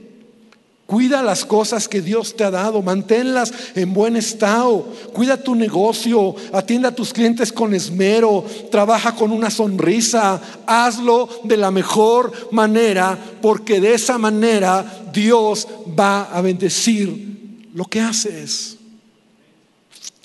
Cuida 0.85 1.21
las 1.21 1.45
cosas 1.45 1.87
que 1.87 2.01
Dios 2.01 2.35
te 2.35 2.43
ha 2.43 2.49
dado, 2.49 2.81
manténlas 2.81 3.53
en 3.75 3.93
buen 3.93 4.15
estado, 4.15 4.87
cuida 5.13 5.37
tu 5.37 5.53
negocio, 5.53 6.33
atiende 6.51 6.87
a 6.87 6.95
tus 6.95 7.13
clientes 7.13 7.53
con 7.53 7.75
esmero, 7.75 8.43
trabaja 8.71 9.13
con 9.13 9.31
una 9.31 9.51
sonrisa, 9.51 10.41
hazlo 10.65 11.29
de 11.43 11.57
la 11.57 11.69
mejor 11.69 12.31
manera, 12.51 13.19
porque 13.39 13.79
de 13.79 13.93
esa 13.93 14.17
manera 14.17 15.09
Dios 15.13 15.67
va 15.99 16.23
a 16.23 16.41
bendecir 16.41 17.38
lo 17.73 17.85
que 17.85 17.99
haces. 17.99 18.77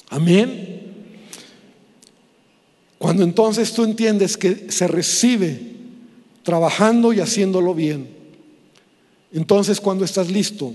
Amén. 0.08 0.82
Cuando 2.98 3.22
entonces 3.22 3.72
tú 3.72 3.84
entiendes 3.84 4.36
que 4.36 4.70
se 4.70 4.88
recibe 4.88 5.74
trabajando 6.42 7.12
y 7.12 7.20
haciéndolo 7.20 7.74
bien, 7.74 8.08
entonces 9.32 9.80
cuando 9.80 10.04
estás 10.04 10.30
listo, 10.30 10.72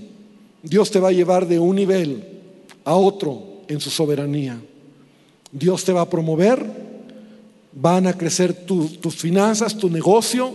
Dios 0.62 0.90
te 0.90 1.00
va 1.00 1.08
a 1.08 1.12
llevar 1.12 1.46
de 1.48 1.58
un 1.58 1.76
nivel 1.76 2.24
a 2.84 2.94
otro 2.94 3.62
en 3.68 3.80
su 3.80 3.90
soberanía. 3.90 4.60
Dios 5.50 5.84
te 5.84 5.92
va 5.92 6.02
a 6.02 6.10
promover, 6.10 6.64
van 7.72 8.06
a 8.06 8.16
crecer 8.16 8.52
tus 8.66 9.16
finanzas, 9.16 9.76
tu 9.76 9.88
negocio, 9.88 10.52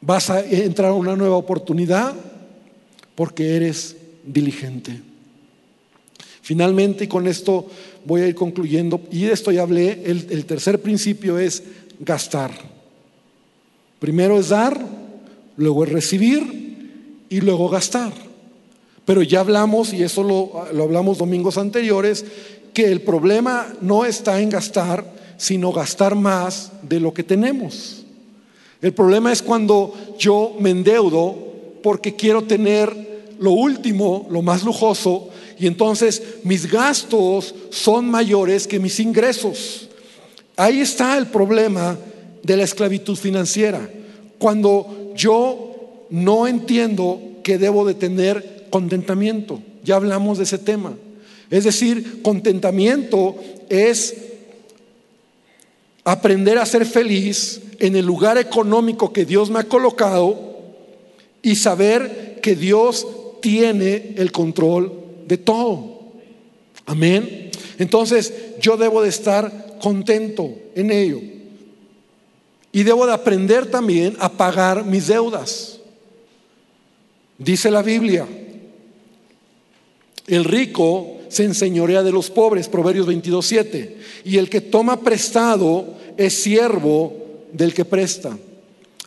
vas 0.00 0.28
a 0.30 0.44
entrar 0.44 0.90
a 0.90 0.94
una 0.94 1.16
nueva 1.16 1.36
oportunidad 1.36 2.14
porque 3.14 3.56
eres 3.56 3.96
diligente. 4.24 5.00
Finalmente, 6.42 7.04
y 7.04 7.08
con 7.08 7.26
esto 7.26 7.66
voy 8.04 8.22
a 8.22 8.26
ir 8.28 8.34
concluyendo, 8.34 9.00
y 9.10 9.22
de 9.24 9.32
esto 9.32 9.52
ya 9.52 9.62
hablé, 9.62 10.02
el, 10.04 10.26
el 10.30 10.44
tercer 10.44 10.80
principio 10.82 11.38
es 11.38 11.62
gastar. 12.00 12.50
Primero 14.00 14.38
es 14.38 14.48
dar, 14.48 14.84
luego 15.56 15.84
es 15.84 15.92
recibir 15.92 17.24
y 17.28 17.40
luego 17.40 17.68
gastar. 17.68 18.12
Pero 19.04 19.22
ya 19.22 19.40
hablamos, 19.40 19.92
y 19.92 20.02
eso 20.02 20.22
lo, 20.22 20.66
lo, 20.72 20.84
hablamos 20.84 21.18
domingos 21.18 21.58
anteriores, 21.58 22.24
que 22.74 22.90
el 22.90 23.02
problema 23.02 23.72
no 23.80 24.04
está 24.04 24.40
en 24.40 24.50
gastar, 24.50 25.04
sino 25.36 25.72
gastar 25.72 26.14
más 26.14 26.72
de 26.82 27.00
lo 27.00 27.14
que 27.14 27.22
tenemos. 27.22 28.04
El 28.80 28.92
problema 28.94 29.32
es 29.32 29.42
cuando 29.42 29.94
yo 30.18 30.56
me 30.58 30.70
endeudo 30.70 31.36
porque 31.82 32.16
quiero 32.16 32.42
tener 32.42 33.11
lo 33.38 33.52
último, 33.52 34.26
lo 34.30 34.42
más 34.42 34.64
lujoso, 34.64 35.28
y 35.58 35.66
entonces 35.66 36.22
mis 36.44 36.70
gastos 36.70 37.54
son 37.70 38.10
mayores 38.10 38.66
que 38.66 38.80
mis 38.80 38.98
ingresos. 39.00 39.88
Ahí 40.56 40.80
está 40.80 41.16
el 41.18 41.26
problema 41.26 41.98
de 42.42 42.56
la 42.56 42.64
esclavitud 42.64 43.16
financiera. 43.16 43.88
Cuando 44.38 45.12
yo 45.14 46.06
no 46.10 46.46
entiendo 46.46 47.20
que 47.42 47.58
debo 47.58 47.84
de 47.84 47.94
tener 47.94 48.66
contentamiento. 48.70 49.62
Ya 49.84 49.96
hablamos 49.96 50.38
de 50.38 50.44
ese 50.44 50.58
tema. 50.58 50.94
Es 51.50 51.64
decir, 51.64 52.22
contentamiento 52.22 53.36
es 53.68 54.14
aprender 56.04 56.58
a 56.58 56.66
ser 56.66 56.86
feliz 56.86 57.60
en 57.78 57.96
el 57.96 58.04
lugar 58.04 58.38
económico 58.38 59.12
que 59.12 59.24
Dios 59.24 59.50
me 59.50 59.60
ha 59.60 59.64
colocado 59.64 60.58
y 61.42 61.56
saber 61.56 62.40
que 62.42 62.56
Dios 62.56 63.06
tiene 63.42 64.14
el 64.16 64.32
control 64.32 64.90
de 65.26 65.36
todo. 65.36 66.00
Amén. 66.86 67.50
Entonces 67.78 68.32
yo 68.58 68.78
debo 68.78 69.02
de 69.02 69.10
estar 69.10 69.76
contento 69.78 70.50
en 70.74 70.90
ello. 70.90 71.20
Y 72.72 72.84
debo 72.84 73.06
de 73.06 73.12
aprender 73.12 73.70
también 73.70 74.16
a 74.18 74.30
pagar 74.30 74.86
mis 74.86 75.08
deudas. 75.08 75.80
Dice 77.36 77.70
la 77.70 77.82
Biblia, 77.82 78.26
el 80.26 80.44
rico 80.44 81.18
se 81.28 81.44
enseñorea 81.44 82.02
de 82.02 82.12
los 82.12 82.30
pobres, 82.30 82.68
Proverbios 82.68 83.06
22.7, 83.08 83.94
y 84.24 84.38
el 84.38 84.48
que 84.48 84.60
toma 84.60 85.00
prestado 85.00 85.94
es 86.16 86.34
siervo 86.42 87.14
del 87.52 87.74
que 87.74 87.84
presta. 87.84 88.38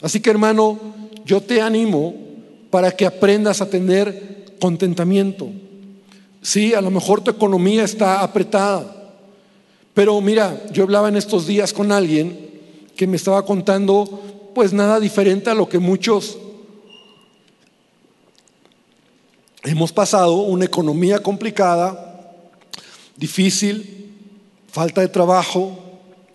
Así 0.02 0.20
que 0.20 0.30
hermano, 0.30 0.80
yo 1.26 1.42
te 1.42 1.62
animo 1.62 2.14
para 2.76 2.92
que 2.92 3.06
aprendas 3.06 3.62
a 3.62 3.70
tener 3.70 4.58
contentamiento. 4.60 5.50
Sí, 6.42 6.74
a 6.74 6.82
lo 6.82 6.92
mejor 6.92 7.22
tu 7.22 7.32
economía 7.32 7.86
está 7.86 8.20
apretada, 8.20 9.14
pero 9.94 10.20
mira, 10.20 10.62
yo 10.74 10.84
hablaba 10.84 11.08
en 11.08 11.16
estos 11.16 11.48
días 11.48 11.72
con 11.72 11.94
alguien 11.94 12.38
que 12.98 13.08
me 13.08 13.16
estaba 13.16 13.46
contando 13.46 14.52
pues 14.54 14.74
nada 14.74 15.00
diferente 15.00 15.50
a 15.50 15.54
lo 15.54 15.70
que 15.70 15.80
muchos 15.80 16.38
hemos 19.64 19.94
pasado, 19.94 20.34
una 20.34 20.66
economía 20.66 21.20
complicada, 21.20 22.44
difícil, 23.16 24.12
falta 24.68 25.00
de 25.00 25.08
trabajo, 25.08 25.80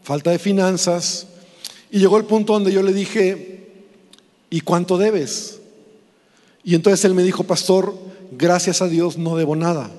falta 0.02 0.30
de 0.30 0.38
finanzas, 0.38 1.26
y 1.90 1.98
llegó 1.98 2.16
el 2.16 2.24
punto 2.24 2.54
donde 2.54 2.72
yo 2.72 2.82
le 2.82 2.94
dije, 2.94 3.74
¿y 4.48 4.62
cuánto 4.62 4.96
debes? 4.96 5.59
Y 6.64 6.74
entonces 6.74 7.04
él 7.04 7.14
me 7.14 7.22
dijo, 7.22 7.44
pastor, 7.44 7.94
gracias 8.32 8.82
a 8.82 8.88
Dios 8.88 9.18
no 9.18 9.36
debo 9.36 9.56
nada, 9.56 9.90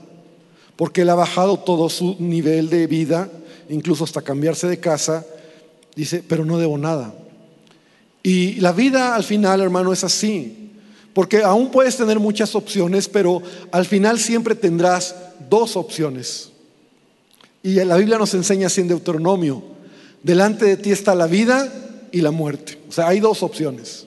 porque 0.76 1.02
él 1.02 1.10
ha 1.10 1.16
bajado 1.16 1.58
todo 1.58 1.90
su 1.90 2.16
nivel 2.20 2.70
de 2.70 2.88
vida, 2.88 3.30
incluso 3.70 4.04
hasta 4.04 4.22
cambiarse 4.22 4.68
de 4.68 4.80
casa, 4.80 5.26
dice, 5.96 6.24
pero 6.28 6.46
no 6.46 6.58
debo 6.58 6.78
nada. 6.78 7.14
Y 8.24 8.56
la 8.56 8.72
vida 8.72 9.16
al 9.16 9.24
final, 9.24 9.62
hermano, 9.62 9.92
es 9.92 10.04
así, 10.04 10.72
porque 11.14 11.44
aún 11.44 11.72
puedes 11.72 11.98
tener 11.98 12.20
muchas 12.20 12.56
opciones, 12.56 13.08
pero 13.08 13.42
al 13.72 13.86
final 13.86 14.20
siempre 14.20 14.56
tendrás 14.56 15.16
dos 15.50 15.76
opciones. 15.76 16.52
Y 17.64 17.76
la 17.76 17.98
Biblia 17.98 18.18
nos 18.18 18.34
enseña 18.34 18.68
así 18.68 18.82
en 18.82 18.88
Deuteronomio, 18.88 19.64
delante 20.24 20.66
de 20.66 20.78
ti 20.78 20.92
está 20.92 21.16
la 21.16 21.28
vida 21.28 21.72
y 22.12 22.22
la 22.22 22.32
muerte. 22.32 22.80
O 22.90 22.92
sea, 22.92 23.08
hay 23.08 23.20
dos 23.20 23.44
opciones. 23.44 24.06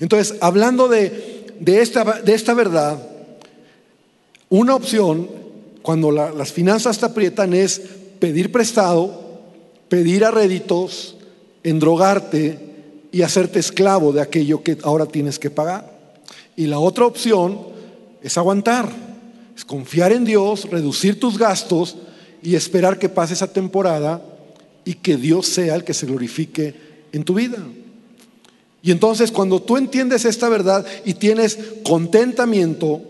Entonces, 0.00 0.36
hablando 0.40 0.88
de, 0.88 1.37
de, 1.60 1.80
esta, 1.80 2.04
de 2.20 2.34
esta 2.34 2.54
verdad, 2.54 2.98
una 4.48 4.74
opción, 4.74 5.28
cuando 5.82 6.10
las 6.10 6.52
finanzas 6.52 6.98
te 6.98 7.06
aprietan, 7.06 7.52
es 7.54 7.80
pedir 8.18 8.50
prestado, 8.50 9.40
pedir 9.88 10.24
a 10.24 10.30
réditos, 10.30 11.16
endrogarte 11.62 12.58
y 13.12 13.22
hacerte 13.22 13.58
esclavo 13.58 14.12
de 14.12 14.20
aquello 14.20 14.62
que 14.62 14.78
ahora 14.82 15.06
tienes 15.06 15.38
que 15.38 15.50
pagar. 15.50 15.98
Y 16.56 16.66
la 16.66 16.78
otra 16.78 17.06
opción 17.06 17.58
es 18.22 18.36
aguantar, 18.36 18.90
es 19.56 19.64
confiar 19.64 20.12
en 20.12 20.24
Dios, 20.24 20.68
reducir 20.70 21.20
tus 21.20 21.38
gastos 21.38 21.96
y 22.42 22.54
esperar 22.54 22.98
que 22.98 23.08
pase 23.08 23.34
esa 23.34 23.52
temporada 23.52 24.22
y 24.84 24.94
que 24.94 25.16
Dios 25.16 25.46
sea 25.46 25.74
el 25.74 25.84
que 25.84 25.94
se 25.94 26.06
glorifique 26.06 26.74
en 27.12 27.24
tu 27.24 27.34
vida. 27.34 27.58
Y 28.88 28.90
entonces 28.90 29.30
cuando 29.30 29.60
tú 29.60 29.76
entiendes 29.76 30.24
esta 30.24 30.48
verdad 30.48 30.86
y 31.04 31.12
tienes 31.12 31.58
contentamiento, 31.84 33.02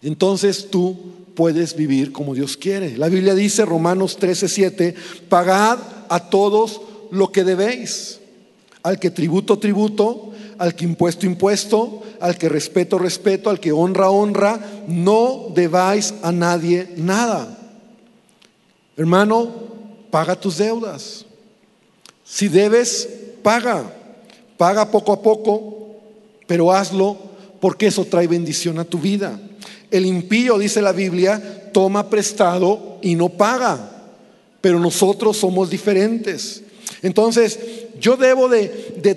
entonces 0.00 0.70
tú 0.70 0.96
puedes 1.34 1.76
vivir 1.76 2.12
como 2.12 2.34
Dios 2.34 2.56
quiere. 2.56 2.96
La 2.96 3.10
Biblia 3.10 3.34
dice, 3.34 3.66
Romanos 3.66 4.18
13:7, 4.18 4.94
pagad 5.28 5.80
a 6.08 6.30
todos 6.30 6.80
lo 7.10 7.30
que 7.30 7.44
debéis. 7.44 8.20
Al 8.82 8.98
que 8.98 9.10
tributo, 9.10 9.58
tributo, 9.58 10.32
al 10.56 10.74
que 10.74 10.86
impuesto, 10.86 11.26
impuesto, 11.26 12.02
al 12.18 12.38
que 12.38 12.48
respeto, 12.48 12.96
respeto, 12.96 13.50
al 13.50 13.60
que 13.60 13.70
honra, 13.70 14.08
honra. 14.08 14.58
No 14.88 15.48
debáis 15.54 16.14
a 16.22 16.32
nadie 16.32 16.88
nada. 16.96 17.58
Hermano, 18.96 19.50
paga 20.10 20.40
tus 20.40 20.56
deudas. 20.56 21.26
Si 22.24 22.48
debes, 22.48 23.06
paga. 23.42 24.00
Paga 24.56 24.90
poco 24.90 25.12
a 25.12 25.22
poco, 25.22 25.88
pero 26.46 26.72
hazlo 26.72 27.16
porque 27.60 27.86
eso 27.86 28.04
trae 28.04 28.26
bendición 28.26 28.78
a 28.78 28.84
tu 28.84 28.98
vida. 28.98 29.40
El 29.90 30.06
impío, 30.06 30.58
dice 30.58 30.82
la 30.82 30.92
Biblia, 30.92 31.70
toma 31.72 32.10
prestado 32.10 32.98
y 33.02 33.14
no 33.14 33.30
paga, 33.30 34.10
pero 34.60 34.78
nosotros 34.78 35.36
somos 35.36 35.70
diferentes. 35.70 36.62
Entonces, 37.02 37.58
yo 38.00 38.16
debo 38.16 38.48
de, 38.48 38.68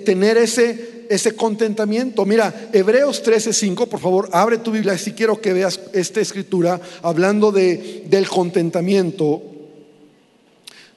tener 0.04 0.36
ese, 0.36 1.34
contentamiento. 1.36 2.24
Mira, 2.24 2.70
Hebreos 2.72 3.22
13:5, 3.24 3.88
por 3.88 4.00
favor, 4.00 4.28
abre 4.32 4.58
tu 4.58 4.70
Biblia 4.70 4.96
si 4.98 5.12
quiero 5.12 5.40
que 5.40 5.52
veas 5.52 5.80
esta 5.92 6.20
escritura 6.20 6.80
hablando 7.02 7.50
de, 7.50 8.04
del 8.08 8.28
contentamiento. 8.28 9.42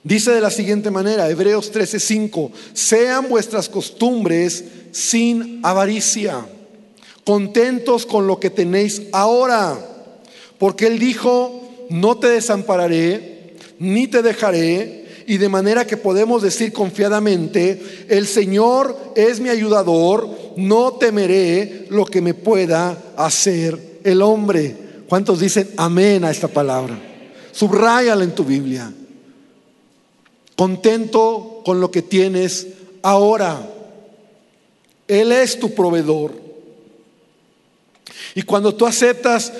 Dice 0.03 0.31
de 0.31 0.41
la 0.41 0.49
siguiente 0.49 0.89
manera, 0.89 1.29
Hebreos 1.29 1.71
13:5, 1.71 2.51
sean 2.73 3.29
vuestras 3.29 3.69
costumbres 3.69 4.63
sin 4.91 5.59
avaricia, 5.63 6.45
contentos 7.23 8.05
con 8.05 8.25
lo 8.25 8.39
que 8.39 8.49
tenéis 8.49 9.03
ahora, 9.11 9.77
porque 10.57 10.87
Él 10.87 10.97
dijo, 10.97 11.85
no 11.89 12.17
te 12.17 12.27
desampararé, 12.27 13.55
ni 13.77 14.07
te 14.07 14.21
dejaré 14.21 15.01
y 15.27 15.37
de 15.37 15.49
manera 15.49 15.85
que 15.85 15.97
podemos 15.97 16.41
decir 16.41 16.73
confiadamente, 16.73 18.05
el 18.09 18.27
Señor 18.27 19.13
es 19.15 19.39
mi 19.39 19.49
ayudador, 19.49 20.29
no 20.57 20.93
temeré 20.93 21.85
lo 21.89 22.05
que 22.05 22.21
me 22.21 22.33
pueda 22.33 22.97
hacer 23.15 23.99
el 24.03 24.21
hombre. 24.21 24.75
¿Cuántos 25.07 25.39
dicen 25.39 25.69
amén 25.77 26.25
a 26.25 26.31
esta 26.31 26.47
palabra? 26.47 26.99
Subráyala 27.51 28.23
en 28.23 28.35
tu 28.35 28.43
Biblia. 28.43 28.91
Contento 30.61 31.63
con 31.65 31.79
lo 31.79 31.89
que 31.89 32.03
tienes 32.03 32.67
ahora. 33.01 33.67
Él 35.07 35.31
es 35.31 35.59
tu 35.59 35.73
proveedor. 35.73 36.33
Y 38.35 38.43
cuando 38.43 38.75
tú 38.75 38.85
aceptas 38.85 39.53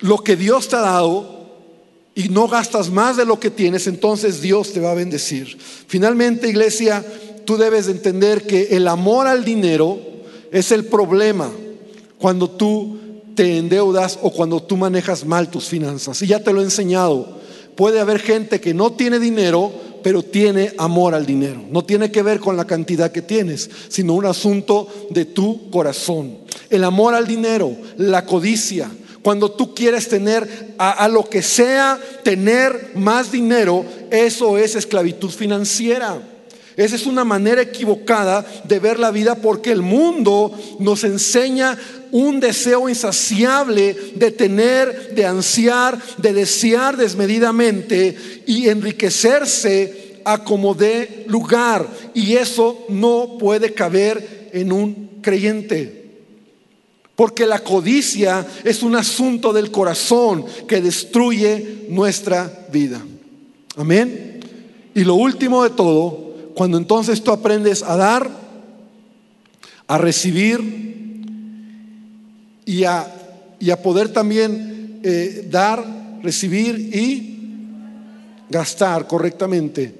lo 0.00 0.18
que 0.24 0.34
Dios 0.34 0.66
te 0.66 0.74
ha 0.74 0.80
dado, 0.80 1.46
y 2.16 2.30
no 2.30 2.48
gastas 2.48 2.90
más 2.90 3.16
de 3.16 3.26
lo 3.26 3.38
que 3.38 3.48
tienes, 3.48 3.86
entonces 3.86 4.40
Dios 4.40 4.72
te 4.72 4.80
va 4.80 4.90
a 4.90 4.94
bendecir. 4.94 5.56
Finalmente, 5.56 6.48
iglesia, 6.48 7.06
tú 7.44 7.56
debes 7.56 7.86
de 7.86 7.92
entender 7.92 8.44
que 8.44 8.70
el 8.72 8.88
amor 8.88 9.28
al 9.28 9.44
dinero 9.44 10.00
es 10.50 10.72
el 10.72 10.86
problema 10.86 11.48
cuando 12.18 12.50
tú 12.50 12.98
te 13.36 13.56
endeudas 13.56 14.18
o 14.20 14.32
cuando 14.32 14.60
tú 14.60 14.76
manejas 14.76 15.24
mal 15.24 15.48
tus 15.48 15.66
finanzas. 15.66 16.20
Y 16.22 16.26
ya 16.26 16.42
te 16.42 16.52
lo 16.52 16.60
he 16.60 16.64
enseñado. 16.64 17.35
Puede 17.76 18.00
haber 18.00 18.20
gente 18.20 18.60
que 18.60 18.74
no 18.74 18.92
tiene 18.92 19.18
dinero, 19.18 19.70
pero 20.02 20.22
tiene 20.22 20.72
amor 20.78 21.14
al 21.14 21.26
dinero. 21.26 21.62
No 21.70 21.84
tiene 21.84 22.10
que 22.10 22.22
ver 22.22 22.40
con 22.40 22.56
la 22.56 22.66
cantidad 22.66 23.12
que 23.12 23.22
tienes, 23.22 23.68
sino 23.88 24.14
un 24.14 24.24
asunto 24.24 24.88
de 25.10 25.26
tu 25.26 25.68
corazón. 25.70 26.38
El 26.70 26.84
amor 26.84 27.14
al 27.14 27.26
dinero, 27.26 27.76
la 27.98 28.24
codicia. 28.24 28.90
Cuando 29.22 29.50
tú 29.50 29.74
quieres 29.74 30.08
tener 30.08 30.74
a, 30.78 31.08
lo 31.08 31.28
que 31.28 31.42
sea, 31.42 31.98
tener 32.22 32.92
más 32.94 33.32
dinero, 33.32 33.84
eso 34.10 34.56
es 34.56 34.76
esclavitud 34.76 35.30
financiera. 35.30 36.22
Esa 36.76 36.94
es 36.94 37.06
una 37.06 37.24
manera 37.24 37.62
equivocada 37.62 38.46
de 38.64 38.78
ver 38.78 39.00
la 39.00 39.10
vida 39.10 39.34
porque 39.34 39.72
el 39.72 39.82
mundo 39.82 40.52
nos 40.78 41.04
enseña 41.04 41.76
un 42.12 42.40
deseo 42.40 42.88
insaciable 42.88 43.96
de 44.14 44.30
tener, 44.30 45.14
de 45.14 45.26
ansiar, 45.26 46.00
de 46.18 46.32
desear 46.32 46.96
desmedidamente 46.96 48.44
y 48.46 48.68
enriquecerse 48.68 50.20
a 50.24 50.42
como 50.42 50.74
de 50.74 51.24
lugar. 51.28 51.86
Y 52.14 52.34
eso 52.34 52.84
no 52.88 53.36
puede 53.38 53.72
caber 53.72 54.50
en 54.52 54.72
un 54.72 55.20
creyente. 55.22 56.04
Porque 57.14 57.46
la 57.46 57.60
codicia 57.60 58.46
es 58.64 58.82
un 58.82 58.94
asunto 58.94 59.52
del 59.52 59.70
corazón 59.70 60.44
que 60.68 60.80
destruye 60.80 61.86
nuestra 61.88 62.66
vida. 62.70 63.00
Amén. 63.76 64.40
Y 64.94 65.04
lo 65.04 65.14
último 65.14 65.62
de 65.62 65.70
todo, 65.70 66.34
cuando 66.54 66.78
entonces 66.78 67.22
tú 67.22 67.30
aprendes 67.30 67.82
a 67.82 67.96
dar, 67.96 68.30
a 69.86 69.98
recibir 69.98 70.95
y 72.66 72.84
a, 72.84 73.06
y 73.58 73.70
a 73.70 73.80
poder 73.80 74.10
también 74.10 75.00
eh, 75.02 75.46
dar, 75.50 75.82
recibir 76.22 76.94
y 76.94 77.36
gastar 78.50 79.06
correctamente, 79.06 79.94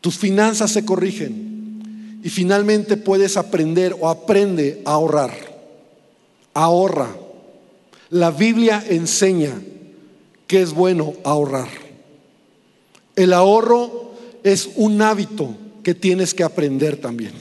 tus 0.00 0.16
finanzas 0.16 0.70
se 0.70 0.84
corrigen 0.84 2.20
y 2.22 2.30
finalmente 2.30 2.96
puedes 2.96 3.36
aprender 3.36 3.94
o 4.00 4.08
aprende 4.08 4.80
a 4.84 4.92
ahorrar. 4.92 5.32
Ahorra. 6.54 7.14
La 8.10 8.30
Biblia 8.30 8.82
enseña 8.88 9.52
que 10.46 10.62
es 10.62 10.72
bueno 10.72 11.14
ahorrar. 11.24 11.68
El 13.16 13.32
ahorro 13.32 14.12
es 14.44 14.70
un 14.76 15.02
hábito 15.02 15.56
que 15.82 15.94
tienes 15.94 16.32
que 16.32 16.44
aprender 16.44 16.96
también. 16.96 17.32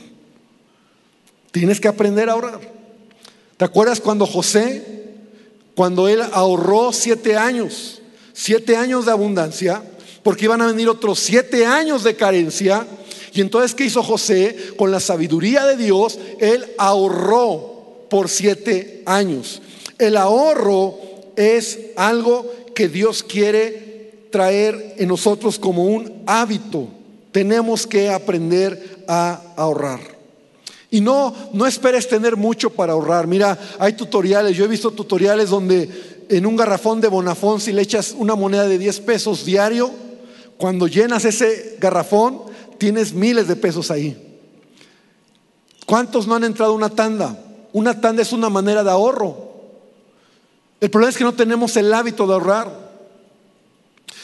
Tienes 1.51 1.79
que 1.79 1.87
aprender 1.87 2.29
a 2.29 2.33
ahorrar. 2.33 2.74
¿Te 3.57 3.65
acuerdas 3.65 4.01
cuando 4.01 4.25
José, 4.25 4.83
cuando 5.75 6.07
él 6.07 6.21
ahorró 6.33 6.91
siete 6.91 7.37
años, 7.37 8.01
siete 8.33 8.75
años 8.75 9.05
de 9.05 9.11
abundancia, 9.11 9.81
porque 10.23 10.45
iban 10.45 10.61
a 10.61 10.67
venir 10.67 10.89
otros 10.89 11.19
siete 11.19 11.65
años 11.65 12.03
de 12.03 12.15
carencia? 12.15 12.85
Y 13.33 13.41
entonces, 13.41 13.73
¿qué 13.73 13.85
hizo 13.85 14.03
José? 14.03 14.73
Con 14.77 14.91
la 14.91 14.99
sabiduría 14.99 15.65
de 15.65 15.77
Dios, 15.77 16.19
él 16.39 16.65
ahorró 16.77 18.07
por 18.09 18.29
siete 18.29 19.03
años. 19.05 19.61
El 19.97 20.17
ahorro 20.17 20.97
es 21.35 21.79
algo 21.95 22.51
que 22.73 22.89
Dios 22.89 23.23
quiere 23.23 24.27
traer 24.31 24.95
en 24.97 25.07
nosotros 25.07 25.59
como 25.59 25.85
un 25.85 26.23
hábito. 26.25 26.87
Tenemos 27.31 27.87
que 27.87 28.09
aprender 28.09 29.03
a 29.07 29.41
ahorrar. 29.55 30.14
Y 30.95 31.01
no, 31.01 31.35
no 31.51 31.67
esperes 31.67 32.07
tener 32.07 32.37
mucho 32.37 32.69
para 32.69 32.93
ahorrar. 32.93 33.27
Mira, 33.27 33.59
hay 33.79 33.97
tutoriales, 33.97 34.55
yo 34.55 34.63
he 34.63 34.69
visto 34.69 34.91
tutoriales 34.91 35.49
donde 35.49 36.25
en 36.29 36.45
un 36.45 36.55
garrafón 36.55 37.01
de 37.01 37.09
Bonafón, 37.09 37.59
si 37.59 37.73
le 37.73 37.81
echas 37.81 38.15
una 38.17 38.33
moneda 38.35 38.65
de 38.65 38.77
10 38.77 39.01
pesos 39.01 39.43
diario, 39.43 39.91
cuando 40.55 40.87
llenas 40.87 41.25
ese 41.25 41.75
garrafón, 41.81 42.43
tienes 42.77 43.11
miles 43.11 43.49
de 43.49 43.57
pesos 43.57 43.91
ahí. 43.91 44.39
¿Cuántos 45.85 46.27
no 46.27 46.35
han 46.35 46.45
entrado 46.45 46.71
a 46.71 46.75
una 46.75 46.89
tanda? 46.89 47.43
Una 47.73 47.99
tanda 47.99 48.21
es 48.21 48.31
una 48.31 48.49
manera 48.49 48.81
de 48.81 48.91
ahorro. 48.91 49.51
El 50.79 50.89
problema 50.89 51.09
es 51.09 51.17
que 51.17 51.25
no 51.25 51.33
tenemos 51.33 51.75
el 51.75 51.93
hábito 51.93 52.25
de 52.25 52.33
ahorrar. 52.35 52.71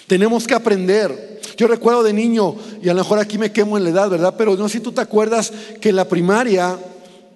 Tenemos 0.08 0.48
que 0.48 0.56
aprender. 0.56 1.31
Yo 1.58 1.68
recuerdo 1.68 2.04
de 2.04 2.14
niño, 2.14 2.56
y 2.82 2.90
a 2.90 2.94
lo 2.94 3.02
mejor 3.02 3.20
aquí 3.20 3.38
me 3.38 3.52
quemo 3.52 3.78
en 3.78 3.84
la 3.84 3.90
edad, 3.90 4.10
¿verdad? 4.10 4.36
Pero 4.38 4.56
no 4.56 4.68
sé 4.68 4.78
si 4.78 4.84
tú 4.84 4.92
te 4.92 5.02
acuerdas 5.02 5.52
que 5.80 5.90
en 5.90 5.96
la 5.96 6.08
primaria 6.08 6.78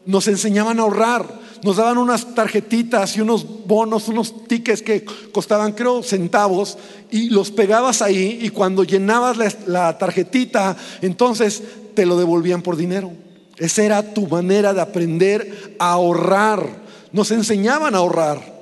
nos 0.06 0.28
enseñaban 0.28 0.80
a 0.80 0.84
ahorrar. 0.84 1.46
Nos 1.64 1.78
daban 1.78 1.98
unas 1.98 2.36
tarjetitas 2.36 3.18
y 3.18 3.22
unos 3.22 3.46
bonos, 3.66 4.08
unos 4.08 4.48
tickets 4.48 4.82
que 4.82 5.04
costaban, 5.32 5.74
creo, 5.74 6.04
centavos, 6.04 6.78
y 7.10 7.30
los 7.30 7.50
pegabas 7.50 8.02
ahí, 8.02 8.40
y 8.42 8.50
cuando 8.50 8.84
llenabas 8.84 9.38
la, 9.38 9.52
la 9.66 9.98
tarjetita, 9.98 10.76
entonces 11.02 11.64
te 11.96 12.06
lo 12.06 12.18
devolvían 12.18 12.62
por 12.62 12.76
dinero. 12.76 13.12
Esa 13.58 13.84
era 13.84 14.14
tu 14.14 14.28
manera 14.28 14.74
de 14.74 14.82
aprender 14.82 15.76
a 15.80 15.94
ahorrar. 15.94 16.84
Nos 17.12 17.32
enseñaban 17.32 17.96
a 17.96 18.00
ahorrar. 18.00 18.54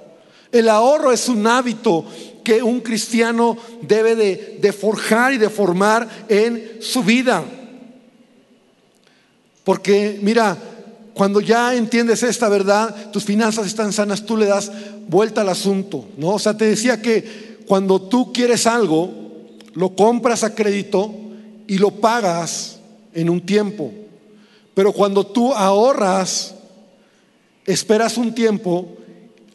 El 0.52 0.70
ahorro 0.70 1.12
es 1.12 1.28
un 1.30 1.48
hábito 1.48 2.06
que 2.44 2.62
un 2.62 2.82
cristiano 2.82 3.58
debe 3.82 4.16
de, 4.16 4.74
forjar 4.74 5.34
y 5.34 5.38
de 5.38 5.50
formar 5.50 6.08
en 6.30 6.78
su 6.80 7.04
vida. 7.04 7.44
Porque 9.64 10.20
mira, 10.22 10.58
cuando 11.14 11.40
ya 11.42 11.74
entiendes 11.76 12.24
esta 12.24 12.50
verdad, 12.50 13.12
tus 13.12 13.24
finanzas 13.24 13.68
están 13.68 13.94
sanas, 13.94 14.26
tú 14.26 14.38
le 14.38 14.46
das 14.46 14.72
vuelta 15.08 15.42
al 15.42 15.50
asunto, 15.50 16.06
¿no? 16.18 16.32
O 16.32 16.40
sea, 16.40 16.58
te 16.58 16.66
decía 16.66 17.02
que 17.02 17.58
cuando 17.66 18.02
tú 18.02 18.34
quieres 18.34 18.68
algo, 18.68 19.12
lo 19.74 19.96
compras 19.96 20.44
a 20.44 20.54
crédito 20.54 21.14
y 21.68 21.78
lo 21.78 21.92
pagas 21.92 22.80
en 23.14 23.30
un 23.30 23.42
tiempo. 23.42 23.92
Pero 24.74 24.92
cuando 24.92 25.26
tú 25.26 25.54
ahorras, 25.54 26.56
esperas 27.66 28.18
un 28.18 28.34
tiempo, 28.34 28.98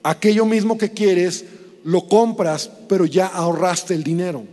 aquello 0.02 0.46
mismo 0.46 0.78
que 0.78 0.92
quieres, 0.92 1.44
lo 1.88 2.06
compras, 2.06 2.70
pero 2.86 3.06
ya 3.06 3.28
ahorraste 3.28 3.94
el 3.94 4.04
dinero. 4.04 4.44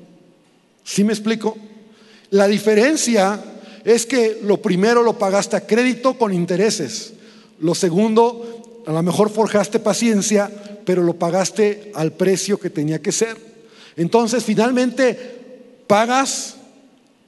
¿Sí 0.86 1.04
me 1.04 1.12
explico? 1.12 1.58
La 2.30 2.48
diferencia 2.48 3.38
es 3.84 4.06
que 4.06 4.40
lo 4.42 4.62
primero 4.62 5.04
lo 5.04 5.20
pagaste 5.20 5.58
a 5.58 5.68
crédito 5.68 6.18
con 6.18 6.34
intereses. 6.34 7.12
Lo 7.60 7.76
segundo, 7.76 8.84
a 8.88 8.92
lo 8.94 9.04
mejor 9.04 9.30
forjaste 9.30 9.80
paciencia, 9.80 10.50
pero 10.86 11.04
lo 11.04 11.16
pagaste 11.16 11.92
al 11.94 12.14
precio 12.14 12.58
que 12.58 12.70
tenía 12.70 13.02
que 13.02 13.12
ser. 13.12 13.36
Entonces, 13.98 14.46
finalmente, 14.46 15.20
pagas 15.88 16.56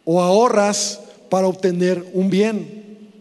o 0.06 0.22
ahorras 0.22 1.02
para 1.30 1.48
obtener 1.48 2.06
un 2.14 2.30
bien. 2.30 3.12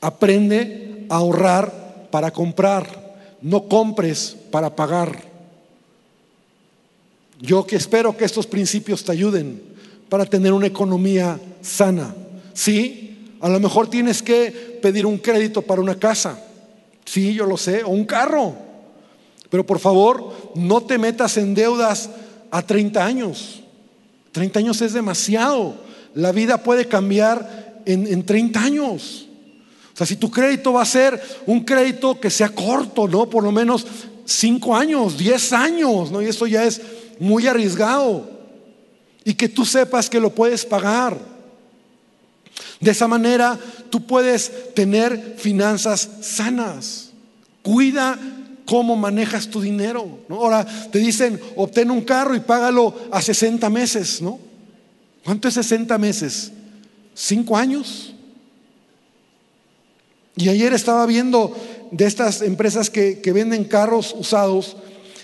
Aprende 0.00 1.06
a 1.08 1.16
ahorrar 1.16 2.06
para 2.12 2.30
comprar. 2.30 3.16
No 3.42 3.64
compres 3.64 4.36
para 4.52 4.76
pagar. 4.76 5.33
Yo 7.40 7.66
que 7.66 7.76
espero 7.76 8.16
que 8.16 8.24
estos 8.24 8.46
principios 8.46 9.04
te 9.04 9.12
ayuden 9.12 9.60
para 10.08 10.24
tener 10.24 10.52
una 10.52 10.66
economía 10.66 11.40
sana. 11.60 12.14
Sí, 12.52 13.34
a 13.40 13.48
lo 13.48 13.60
mejor 13.60 13.88
tienes 13.88 14.22
que 14.22 14.78
pedir 14.80 15.06
un 15.06 15.18
crédito 15.18 15.62
para 15.62 15.80
una 15.80 15.98
casa. 15.98 16.38
Sí, 17.04 17.34
yo 17.34 17.46
lo 17.46 17.56
sé, 17.56 17.82
o 17.82 17.88
un 17.88 18.04
carro. 18.04 18.54
Pero 19.50 19.66
por 19.66 19.78
favor, 19.78 20.32
no 20.54 20.82
te 20.82 20.98
metas 20.98 21.36
en 21.36 21.54
deudas 21.54 22.10
a 22.50 22.62
30 22.62 23.04
años. 23.04 23.62
30 24.32 24.60
años 24.60 24.80
es 24.82 24.92
demasiado. 24.92 25.76
La 26.14 26.32
vida 26.32 26.62
puede 26.62 26.86
cambiar 26.86 27.82
en, 27.84 28.06
en 28.06 28.24
30 28.24 28.60
años. 28.60 29.26
O 29.92 29.96
sea, 29.96 30.06
si 30.06 30.16
tu 30.16 30.30
crédito 30.30 30.72
va 30.72 30.82
a 30.82 30.86
ser 30.86 31.20
un 31.46 31.60
crédito 31.64 32.18
que 32.18 32.30
sea 32.30 32.48
corto, 32.48 33.06
¿no? 33.06 33.28
Por 33.28 33.44
lo 33.44 33.52
menos 33.52 33.86
5 34.24 34.76
años, 34.76 35.18
10 35.18 35.52
años, 35.52 36.10
¿no? 36.10 36.22
Y 36.22 36.26
eso 36.26 36.46
ya 36.46 36.64
es 36.64 36.80
muy 37.18 37.46
arriesgado 37.46 38.28
y 39.24 39.34
que 39.34 39.48
tú 39.48 39.64
sepas 39.64 40.10
que 40.10 40.20
lo 40.20 40.34
puedes 40.34 40.64
pagar. 40.64 41.18
De 42.80 42.90
esa 42.90 43.08
manera 43.08 43.58
tú 43.90 44.06
puedes 44.06 44.74
tener 44.74 45.36
finanzas 45.38 46.08
sanas. 46.20 47.10
Cuida 47.62 48.18
cómo 48.66 48.96
manejas 48.96 49.48
tu 49.48 49.60
dinero. 49.60 50.20
Ahora 50.28 50.66
te 50.90 50.98
dicen, 50.98 51.40
obtén 51.56 51.90
un 51.90 52.02
carro 52.02 52.34
y 52.34 52.40
págalo 52.40 52.94
a 53.10 53.22
60 53.22 53.68
meses, 53.70 54.20
¿no? 54.20 54.38
¿Cuánto 55.24 55.48
es 55.48 55.54
60 55.54 55.96
meses? 55.98 56.52
¿Cinco 57.14 57.56
años? 57.56 58.14
Y 60.36 60.48
ayer 60.48 60.72
estaba 60.74 61.06
viendo 61.06 61.56
de 61.90 62.06
estas 62.06 62.42
empresas 62.42 62.90
que, 62.90 63.20
que 63.20 63.32
venden 63.32 63.64
carros 63.64 64.14
usados 64.18 64.76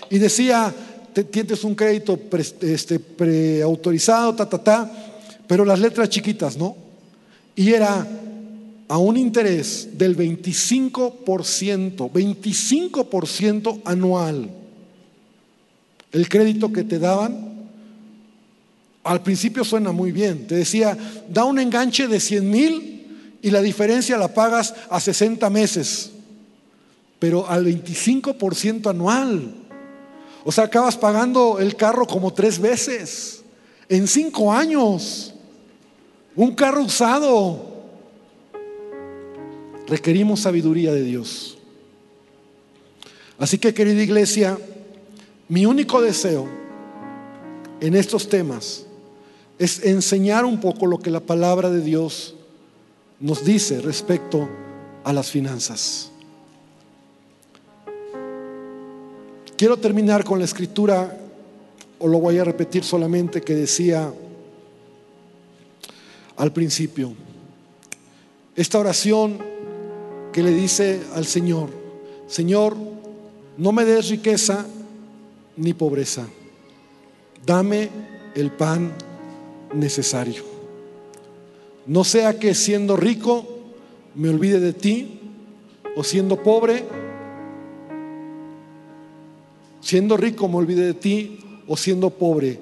y 0.09 0.17
decía, 0.17 0.73
tienes 1.13 1.63
un 1.63 1.75
crédito 1.75 2.19
este, 2.61 2.99
preautorizado, 2.99 4.35
ta, 4.35 4.47
ta, 4.47 4.57
ta, 4.57 4.91
pero 5.47 5.65
las 5.65 5.79
letras 5.79 6.09
chiquitas, 6.09 6.57
¿no? 6.57 6.75
Y 7.55 7.73
era 7.73 8.07
a 8.87 8.97
un 8.97 9.15
interés 9.17 9.89
del 9.93 10.17
25%, 10.17 11.23
25% 12.11 13.81
anual. 13.85 14.49
El 16.11 16.27
crédito 16.27 16.73
que 16.73 16.83
te 16.83 16.99
daban, 16.99 17.51
al 19.03 19.23
principio 19.23 19.63
suena 19.63 19.91
muy 19.91 20.11
bien. 20.11 20.45
Te 20.45 20.55
decía, 20.55 20.97
da 21.29 21.45
un 21.45 21.59
enganche 21.59 22.07
de 22.07 22.19
100 22.19 22.49
mil 22.49 23.37
y 23.41 23.49
la 23.49 23.61
diferencia 23.61 24.17
la 24.17 24.33
pagas 24.33 24.75
a 24.89 24.99
60 24.99 25.49
meses, 25.49 26.11
pero 27.17 27.47
al 27.47 27.65
25% 27.65 28.89
anual. 28.89 29.60
O 30.43 30.51
sea, 30.51 30.65
acabas 30.65 30.97
pagando 30.97 31.59
el 31.59 31.75
carro 31.75 32.07
como 32.07 32.33
tres 32.33 32.59
veces 32.59 33.43
en 33.89 34.07
cinco 34.07 34.51
años. 34.51 35.33
Un 36.35 36.55
carro 36.55 36.83
usado. 36.83 37.69
Requerimos 39.87 40.39
sabiduría 40.41 40.93
de 40.93 41.03
Dios. 41.03 41.57
Así 43.37 43.57
que, 43.57 43.73
querida 43.73 44.01
iglesia, 44.01 44.57
mi 45.49 45.65
único 45.65 46.01
deseo 46.01 46.47
en 47.81 47.95
estos 47.95 48.29
temas 48.29 48.85
es 49.59 49.83
enseñar 49.83 50.45
un 50.45 50.59
poco 50.59 50.85
lo 50.85 50.99
que 50.99 51.11
la 51.11 51.19
palabra 51.19 51.69
de 51.69 51.81
Dios 51.81 52.35
nos 53.19 53.43
dice 53.43 53.81
respecto 53.81 54.47
a 55.03 55.11
las 55.11 55.29
finanzas. 55.29 56.10
Quiero 59.61 59.77
terminar 59.77 60.23
con 60.23 60.39
la 60.39 60.45
escritura, 60.45 61.15
o 61.99 62.07
lo 62.07 62.17
voy 62.17 62.39
a 62.39 62.43
repetir 62.43 62.83
solamente, 62.83 63.43
que 63.43 63.53
decía 63.53 64.11
al 66.35 66.51
principio. 66.51 67.13
Esta 68.55 68.79
oración 68.79 69.37
que 70.33 70.41
le 70.41 70.49
dice 70.49 71.01
al 71.13 71.27
Señor, 71.27 71.69
Señor, 72.25 72.75
no 73.55 73.71
me 73.71 73.85
des 73.85 74.09
riqueza 74.09 74.65
ni 75.57 75.75
pobreza, 75.75 76.25
dame 77.45 77.89
el 78.33 78.49
pan 78.49 78.91
necesario. 79.75 80.43
No 81.85 82.03
sea 82.03 82.39
que 82.39 82.55
siendo 82.55 82.97
rico 82.97 83.45
me 84.15 84.29
olvide 84.29 84.59
de 84.59 84.73
ti 84.73 85.19
o 85.95 86.03
siendo 86.03 86.41
pobre 86.41 86.83
Siendo 89.81 90.15
rico 90.15 90.47
me 90.47 90.57
olvide 90.57 90.85
de 90.85 90.93
ti 90.93 91.39
o 91.67 91.75
siendo 91.75 92.09
pobre 92.11 92.59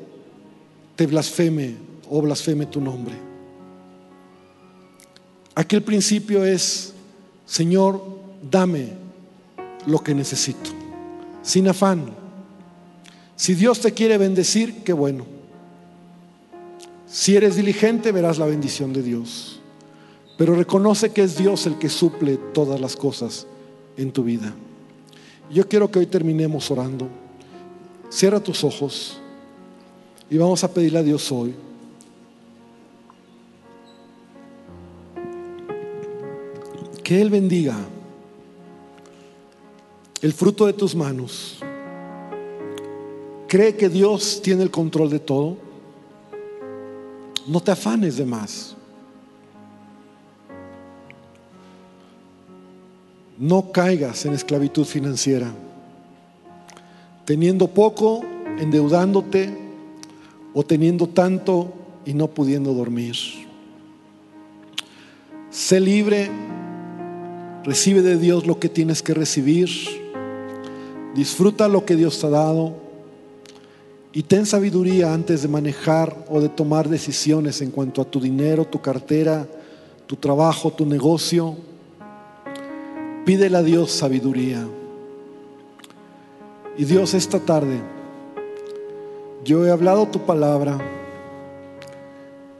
te 0.96 1.06
blasfeme 1.06 1.76
o 2.10 2.22
blasfeme 2.22 2.66
tu 2.66 2.82
nombre. 2.82 3.16
Aquel 5.56 5.84
principio 5.84 6.44
es, 6.44 6.94
Señor, 7.46 8.02
dame 8.50 8.90
lo 9.86 10.00
que 10.00 10.16
necesito, 10.16 10.72
sin 11.42 11.68
afán. 11.68 12.12
Si 13.36 13.54
Dios 13.54 13.80
te 13.80 13.94
quiere 13.94 14.18
bendecir, 14.18 14.84
qué 14.84 14.94
bueno. 14.94 15.26
Si 17.08 17.36
eres 17.36 17.56
diligente, 17.56 18.12
verás 18.12 18.38
la 18.38 18.46
bendición 18.46 18.94
de 18.94 19.02
Dios. 19.02 19.62
Pero 20.38 20.56
reconoce 20.56 21.12
que 21.12 21.24
es 21.24 21.38
Dios 21.38 21.66
el 21.66 21.78
que 21.78 21.90
suple 21.90 22.38
todas 22.54 22.80
las 22.80 22.96
cosas 22.96 23.48
en 23.98 24.12
tu 24.12 24.24
vida. 24.24 24.54
Yo 25.50 25.68
quiero 25.68 25.89
que 25.89 26.00
hoy 26.00 26.06
terminemos 26.06 26.70
orando. 26.70 27.08
Cierra 28.10 28.39
tus 28.39 28.64
ojos 28.64 29.20
y 30.30 30.38
vamos 30.38 30.64
a 30.64 30.72
pedirle 30.72 31.00
a 31.00 31.04
Dios 31.04 31.32
hoy. 31.32 31.56
Que 37.04 37.20
Él 37.20 37.32
bendiga 37.32 37.76
el 40.22 40.34
fruto 40.34 40.68
de 40.68 40.74
tus 40.74 40.95
manos. 40.95 41.60
Cree 43.47 43.76
que 43.76 43.89
Dios 43.89 44.41
tiene 44.43 44.62
el 44.62 44.70
control 44.70 45.10
de 45.10 45.20
todo. 45.20 45.58
No 47.47 47.62
te 47.62 47.72
afanes 47.72 48.18
de 48.18 48.26
más. 48.26 48.76
No 53.40 53.72
caigas 53.72 54.26
en 54.26 54.34
esclavitud 54.34 54.84
financiera, 54.84 55.50
teniendo 57.24 57.70
poco, 57.70 58.22
endeudándote 58.60 59.58
o 60.54 60.64
teniendo 60.64 61.08
tanto 61.08 61.74
y 62.06 62.14
no 62.14 62.28
pudiendo 62.28 62.74
dormir. 62.74 63.16
Sé 65.50 65.80
libre, 65.80 66.30
recibe 67.64 68.02
de 68.02 68.18
Dios 68.18 68.46
lo 68.46 68.60
que 68.60 68.68
tienes 68.68 69.02
que 69.02 69.14
recibir, 69.14 69.70
disfruta 71.16 71.70
lo 71.70 71.86
que 71.86 71.96
Dios 71.96 72.20
te 72.20 72.28
ha 72.28 72.32
dado 72.32 72.76
y 74.12 74.24
ten 74.24 74.46
sabiduría 74.46 75.14
antes 75.14 75.44
de 75.44 75.48
manejar 75.48 76.26
o 76.30 76.42
de 76.42 76.50
tomar 76.50 76.90
decisiones 76.90 77.62
en 77.62 77.72
cuanto 77.72 78.02
a 78.02 78.06
tu 78.06 78.20
dinero, 78.20 78.66
tu 78.66 78.82
cartera, 78.82 79.48
tu 80.08 80.18
trabajo, 80.18 80.74
tu 80.74 80.86
negocio 80.86 81.69
Pídele 83.26 83.58
a 83.58 83.64
Dios 83.64 83.92
sabiduría. 83.92 84.66
Y 86.78 86.86
Dios, 86.86 87.14
esta 87.14 87.40
tarde, 87.40 87.80
yo 89.44 89.66
he 89.66 89.72
hablado 89.72 90.08
tu 90.08 90.20
palabra, 90.26 90.78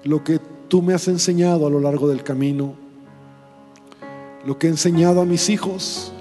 lo 0.04 0.24
que 0.24 0.40
tú 0.68 0.82
me 0.82 0.94
has 0.94 1.08
enseñado 1.08 1.66
a 1.66 1.70
lo 1.70 1.80
largo 1.80 2.08
del 2.08 2.24
camino, 2.24 2.74
lo 4.46 4.58
que 4.58 4.68
he 4.68 4.70
enseñado 4.70 5.22
a 5.22 5.26
mis 5.26 5.50
hijos, 5.50 6.12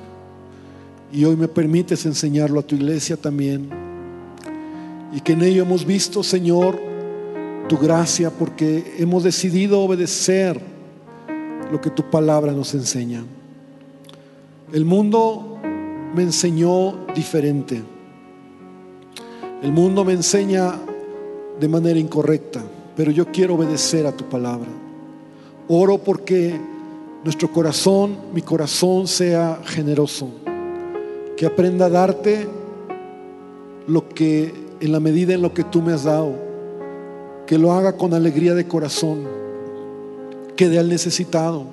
y 1.12 1.24
hoy 1.24 1.36
me 1.36 1.48
permites 1.48 2.06
enseñarlo 2.06 2.60
a 2.60 2.62
tu 2.62 2.74
iglesia 2.74 3.16
también. 3.16 3.70
Y 5.12 5.20
que 5.20 5.32
en 5.32 5.42
ello 5.42 5.62
hemos 5.62 5.84
visto, 5.84 6.22
Señor, 6.22 6.78
tu 7.68 7.78
gracia, 7.78 8.30
porque 8.30 8.94
hemos 8.98 9.24
decidido 9.24 9.80
obedecer 9.80 10.60
lo 11.70 11.80
que 11.80 11.90
tu 11.90 12.10
palabra 12.10 12.52
nos 12.52 12.74
enseña. 12.74 13.24
El 14.70 14.84
mundo 14.84 15.58
me 16.14 16.22
enseñó 16.22 17.06
diferente. 17.14 17.82
El 19.62 19.72
mundo 19.72 20.04
me 20.04 20.12
enseña 20.12 20.74
de 21.58 21.68
manera 21.68 21.98
incorrecta, 21.98 22.62
pero 22.94 23.10
yo 23.10 23.26
quiero 23.32 23.54
obedecer 23.54 24.06
a 24.06 24.12
tu 24.12 24.24
palabra. 24.24 24.68
Oro 25.68 25.96
porque 25.96 26.60
nuestro 27.24 27.50
corazón, 27.50 28.18
mi 28.34 28.42
corazón 28.42 29.06
sea 29.06 29.58
generoso, 29.64 30.28
que 31.34 31.46
aprenda 31.46 31.86
a 31.86 31.90
darte 31.90 32.46
lo 33.86 34.06
que 34.10 34.52
en 34.80 34.92
la 34.92 35.00
medida 35.00 35.32
en 35.32 35.40
lo 35.40 35.54
que 35.54 35.64
tú 35.64 35.80
me 35.80 35.94
has 35.94 36.04
dado, 36.04 36.34
que 37.46 37.56
lo 37.56 37.72
haga 37.72 37.94
con 37.94 38.12
alegría 38.12 38.54
de 38.54 38.68
corazón, 38.68 39.26
que 40.56 40.68
dé 40.68 40.78
al 40.78 40.90
necesitado, 40.90 41.64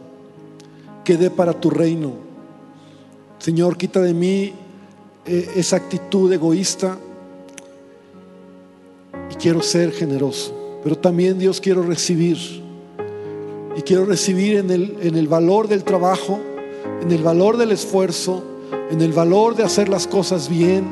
que 1.04 1.18
dé 1.18 1.30
para 1.30 1.52
tu 1.52 1.70
reino 1.70 2.25
Señor, 3.46 3.78
quita 3.78 4.02
de 4.02 4.16
mí 4.16 4.54
eh, 5.28 5.52
esa 5.56 5.76
actitud 5.76 6.34
egoísta 6.34 6.98
y 9.30 9.36
quiero 9.36 9.62
ser 9.62 9.92
generoso. 9.92 10.80
Pero 10.84 10.98
también 10.98 11.38
Dios 11.38 11.62
quiero 11.62 11.84
recibir. 11.84 12.40
Y 13.78 13.84
quiero 13.84 14.04
recibir 14.06 14.58
en 14.58 14.72
el, 14.72 14.98
en 15.00 15.16
el 15.16 15.28
valor 15.28 15.68
del 15.68 15.84
trabajo, 15.84 16.40
en 17.04 17.12
el 17.12 17.22
valor 17.22 17.58
del 17.58 17.72
esfuerzo, 17.72 18.44
en 18.90 19.00
el 19.02 19.14
valor 19.14 19.56
de 19.56 19.62
hacer 19.62 19.90
las 19.90 20.08
cosas 20.08 20.50
bien. 20.50 20.86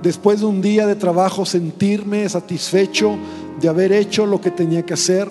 Después 0.00 0.38
de 0.38 0.46
un 0.46 0.62
día 0.62 0.86
de 0.86 0.94
trabajo 0.94 1.44
sentirme 1.44 2.28
satisfecho 2.28 3.18
de 3.60 3.68
haber 3.68 3.90
hecho 3.90 4.26
lo 4.26 4.40
que 4.40 4.52
tenía 4.52 4.86
que 4.86 4.94
hacer 4.94 5.28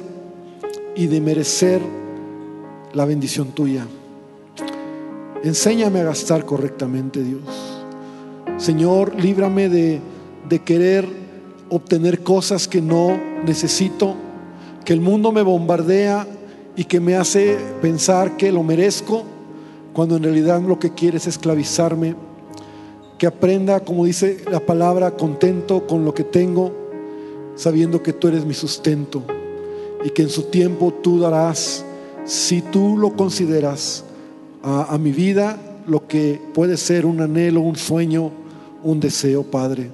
y 0.93 1.07
de 1.07 1.21
merecer 1.21 1.79
la 2.91 3.05
bendición 3.05 3.47
tuya. 3.53 3.87
Enséñame 5.43 6.01
a 6.01 6.03
gastar 6.03 6.45
correctamente, 6.45 7.23
Dios. 7.23 7.41
Señor, 8.57 9.15
líbrame 9.15 9.69
de, 9.69 10.01
de 10.49 10.59
querer 10.59 11.07
obtener 11.69 12.23
cosas 12.23 12.67
que 12.67 12.81
no 12.81 13.17
necesito, 13.45 14.15
que 14.83 14.91
el 14.91 14.99
mundo 14.99 15.31
me 15.31 15.41
bombardea 15.41 16.27
y 16.75 16.83
que 16.83 16.99
me 16.99 17.15
hace 17.15 17.57
pensar 17.81 18.35
que 18.35 18.51
lo 18.51 18.63
merezco, 18.63 19.23
cuando 19.93 20.17
en 20.17 20.23
realidad 20.23 20.61
lo 20.61 20.77
que 20.77 20.93
quiere 20.93 21.17
es 21.17 21.27
esclavizarme. 21.27 22.15
Que 23.17 23.27
aprenda, 23.27 23.79
como 23.81 24.05
dice 24.05 24.43
la 24.51 24.59
palabra, 24.59 25.11
contento 25.11 25.87
con 25.87 26.03
lo 26.03 26.13
que 26.13 26.23
tengo, 26.23 26.73
sabiendo 27.55 28.03
que 28.03 28.13
tú 28.13 28.27
eres 28.27 28.45
mi 28.45 28.53
sustento 28.53 29.23
y 30.03 30.09
que 30.09 30.21
en 30.21 30.29
su 30.29 30.43
tiempo 30.43 30.93
tú 31.01 31.19
darás, 31.19 31.85
si 32.25 32.61
tú 32.61 32.97
lo 32.97 33.15
consideras, 33.15 34.05
a, 34.63 34.97
mi 34.97 35.11
vida 35.11 35.57
lo 35.87 36.07
que 36.07 36.41
puede 36.53 36.77
ser 36.77 37.05
un 37.05 37.21
anhelo, 37.21 37.61
un 37.61 37.75
sueño, 37.75 38.31
un 38.83 38.99
deseo, 38.99 39.43
Padre. 39.43 39.89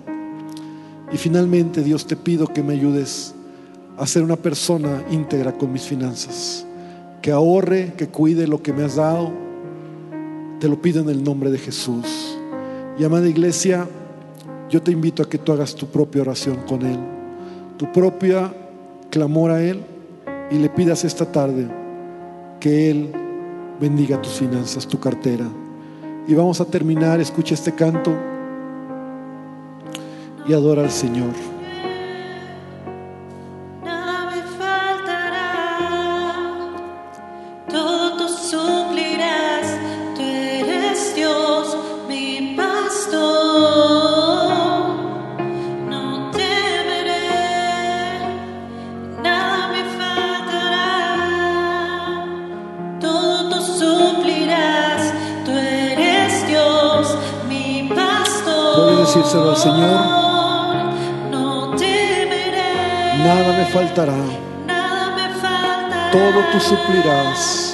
Y 1.11 1.17
finalmente, 1.17 1.83
Dios, 1.83 2.07
te 2.07 2.15
pido 2.15 2.47
que 2.47 2.63
me 2.63 2.73
ayudes 2.73 3.33
a 3.97 4.07
ser 4.07 4.23
una 4.23 4.35
persona 4.35 5.03
íntegra 5.11 5.57
con 5.57 5.71
mis 5.71 5.83
finanzas, 5.83 6.65
que 7.21 7.31
ahorre, 7.31 7.93
que 7.95 8.07
cuide 8.07 8.47
lo 8.47 8.61
que 8.61 8.73
me 8.73 8.83
has 8.83 8.95
dado. 8.95 9.31
Te 10.59 10.67
lo 10.67 10.81
pido 10.81 11.01
en 11.01 11.09
el 11.09 11.23
nombre 11.23 11.51
de 11.51 11.57
Jesús. 11.57 12.37
Y 12.97 13.03
amada 13.03 13.27
iglesia, 13.27 13.87
yo 14.69 14.81
te 14.81 14.91
invito 14.91 15.21
a 15.21 15.29
que 15.29 15.37
tú 15.37 15.51
hagas 15.51 15.75
tu 15.75 15.87
propia 15.87 16.21
oración 16.21 16.57
con 16.67 16.81
Él, 16.85 16.99
tu 17.77 17.91
propia 17.91 18.51
clamor 19.09 19.51
a 19.51 19.61
Él 19.61 19.81
y 20.49 20.55
le 20.55 20.69
pidas 20.69 21.03
esta 21.03 21.31
tarde 21.31 21.67
que 22.59 22.89
Él 22.89 23.11
bendiga 23.79 24.21
tus 24.21 24.33
finanzas, 24.33 24.87
tu 24.87 24.99
cartera. 24.99 25.45
Y 26.27 26.33
vamos 26.33 26.59
a 26.61 26.65
terminar, 26.65 27.19
escucha 27.19 27.53
este 27.53 27.73
canto 27.73 28.15
y 30.47 30.53
adora 30.53 30.83
al 30.83 30.91
Señor. 30.91 31.54
Faltará. 66.55 66.55
todo 66.55 66.59
tú 66.59 66.59
suplirás. 66.59 67.64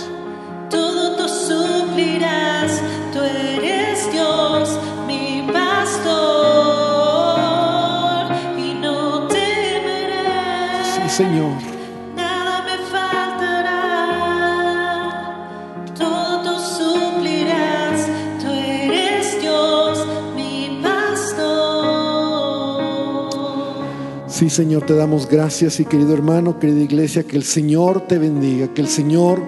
Señor, 24.52 24.86
te 24.86 24.94
damos 24.94 25.30
gracias 25.30 25.80
y 25.80 25.86
querido 25.86 26.14
hermano, 26.14 26.60
querida 26.60 26.82
iglesia, 26.82 27.24
que 27.24 27.38
el 27.38 27.44
Señor 27.46 28.02
te 28.02 28.18
bendiga, 28.18 28.68
que 28.74 28.82
el 28.82 28.90
Señor 28.90 29.42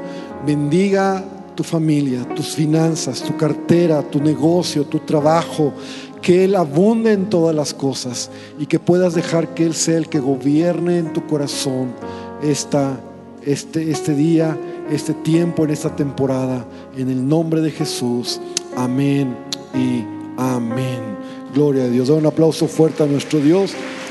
bendiga 0.46 1.26
tu 1.56 1.64
familia, 1.64 2.26
tus 2.34 2.56
finanzas, 2.56 3.22
tu 3.22 3.36
cartera, 3.36 4.02
tu 4.02 4.22
negocio, 4.22 4.86
tu 4.86 5.00
trabajo, 5.00 5.74
que 6.22 6.46
Él 6.46 6.56
abunde 6.56 7.12
en 7.12 7.30
todas 7.30 7.54
las 7.54 7.74
cosas 7.74 8.32
y 8.58 8.66
que 8.66 8.80
puedas 8.80 9.14
dejar 9.14 9.54
que 9.54 9.66
Él 9.66 9.74
sea 9.74 9.98
el 9.98 10.08
que 10.08 10.22
gobierne 10.22 11.00
en 11.00 11.12
tu 11.12 11.28
corazón 11.28 11.94
esta, 12.42 12.98
este, 13.46 13.92
este 13.92 14.16
día, 14.16 14.58
este 14.90 15.14
tiempo, 15.14 15.66
en 15.66 15.72
esta 15.72 15.94
temporada. 15.94 16.66
En 16.96 17.10
el 17.10 17.28
nombre 17.28 17.60
de 17.60 17.72
Jesús. 17.72 18.40
Amén 18.78 19.36
y 19.76 20.06
amén. 20.38 21.02
Gloria 21.54 21.84
a 21.84 21.88
Dios. 21.90 22.08
Da 22.08 22.14
un 22.14 22.26
aplauso 22.26 22.70
fuerte 22.70 23.04
a 23.04 23.06
nuestro 23.06 23.42
Dios 23.42 23.76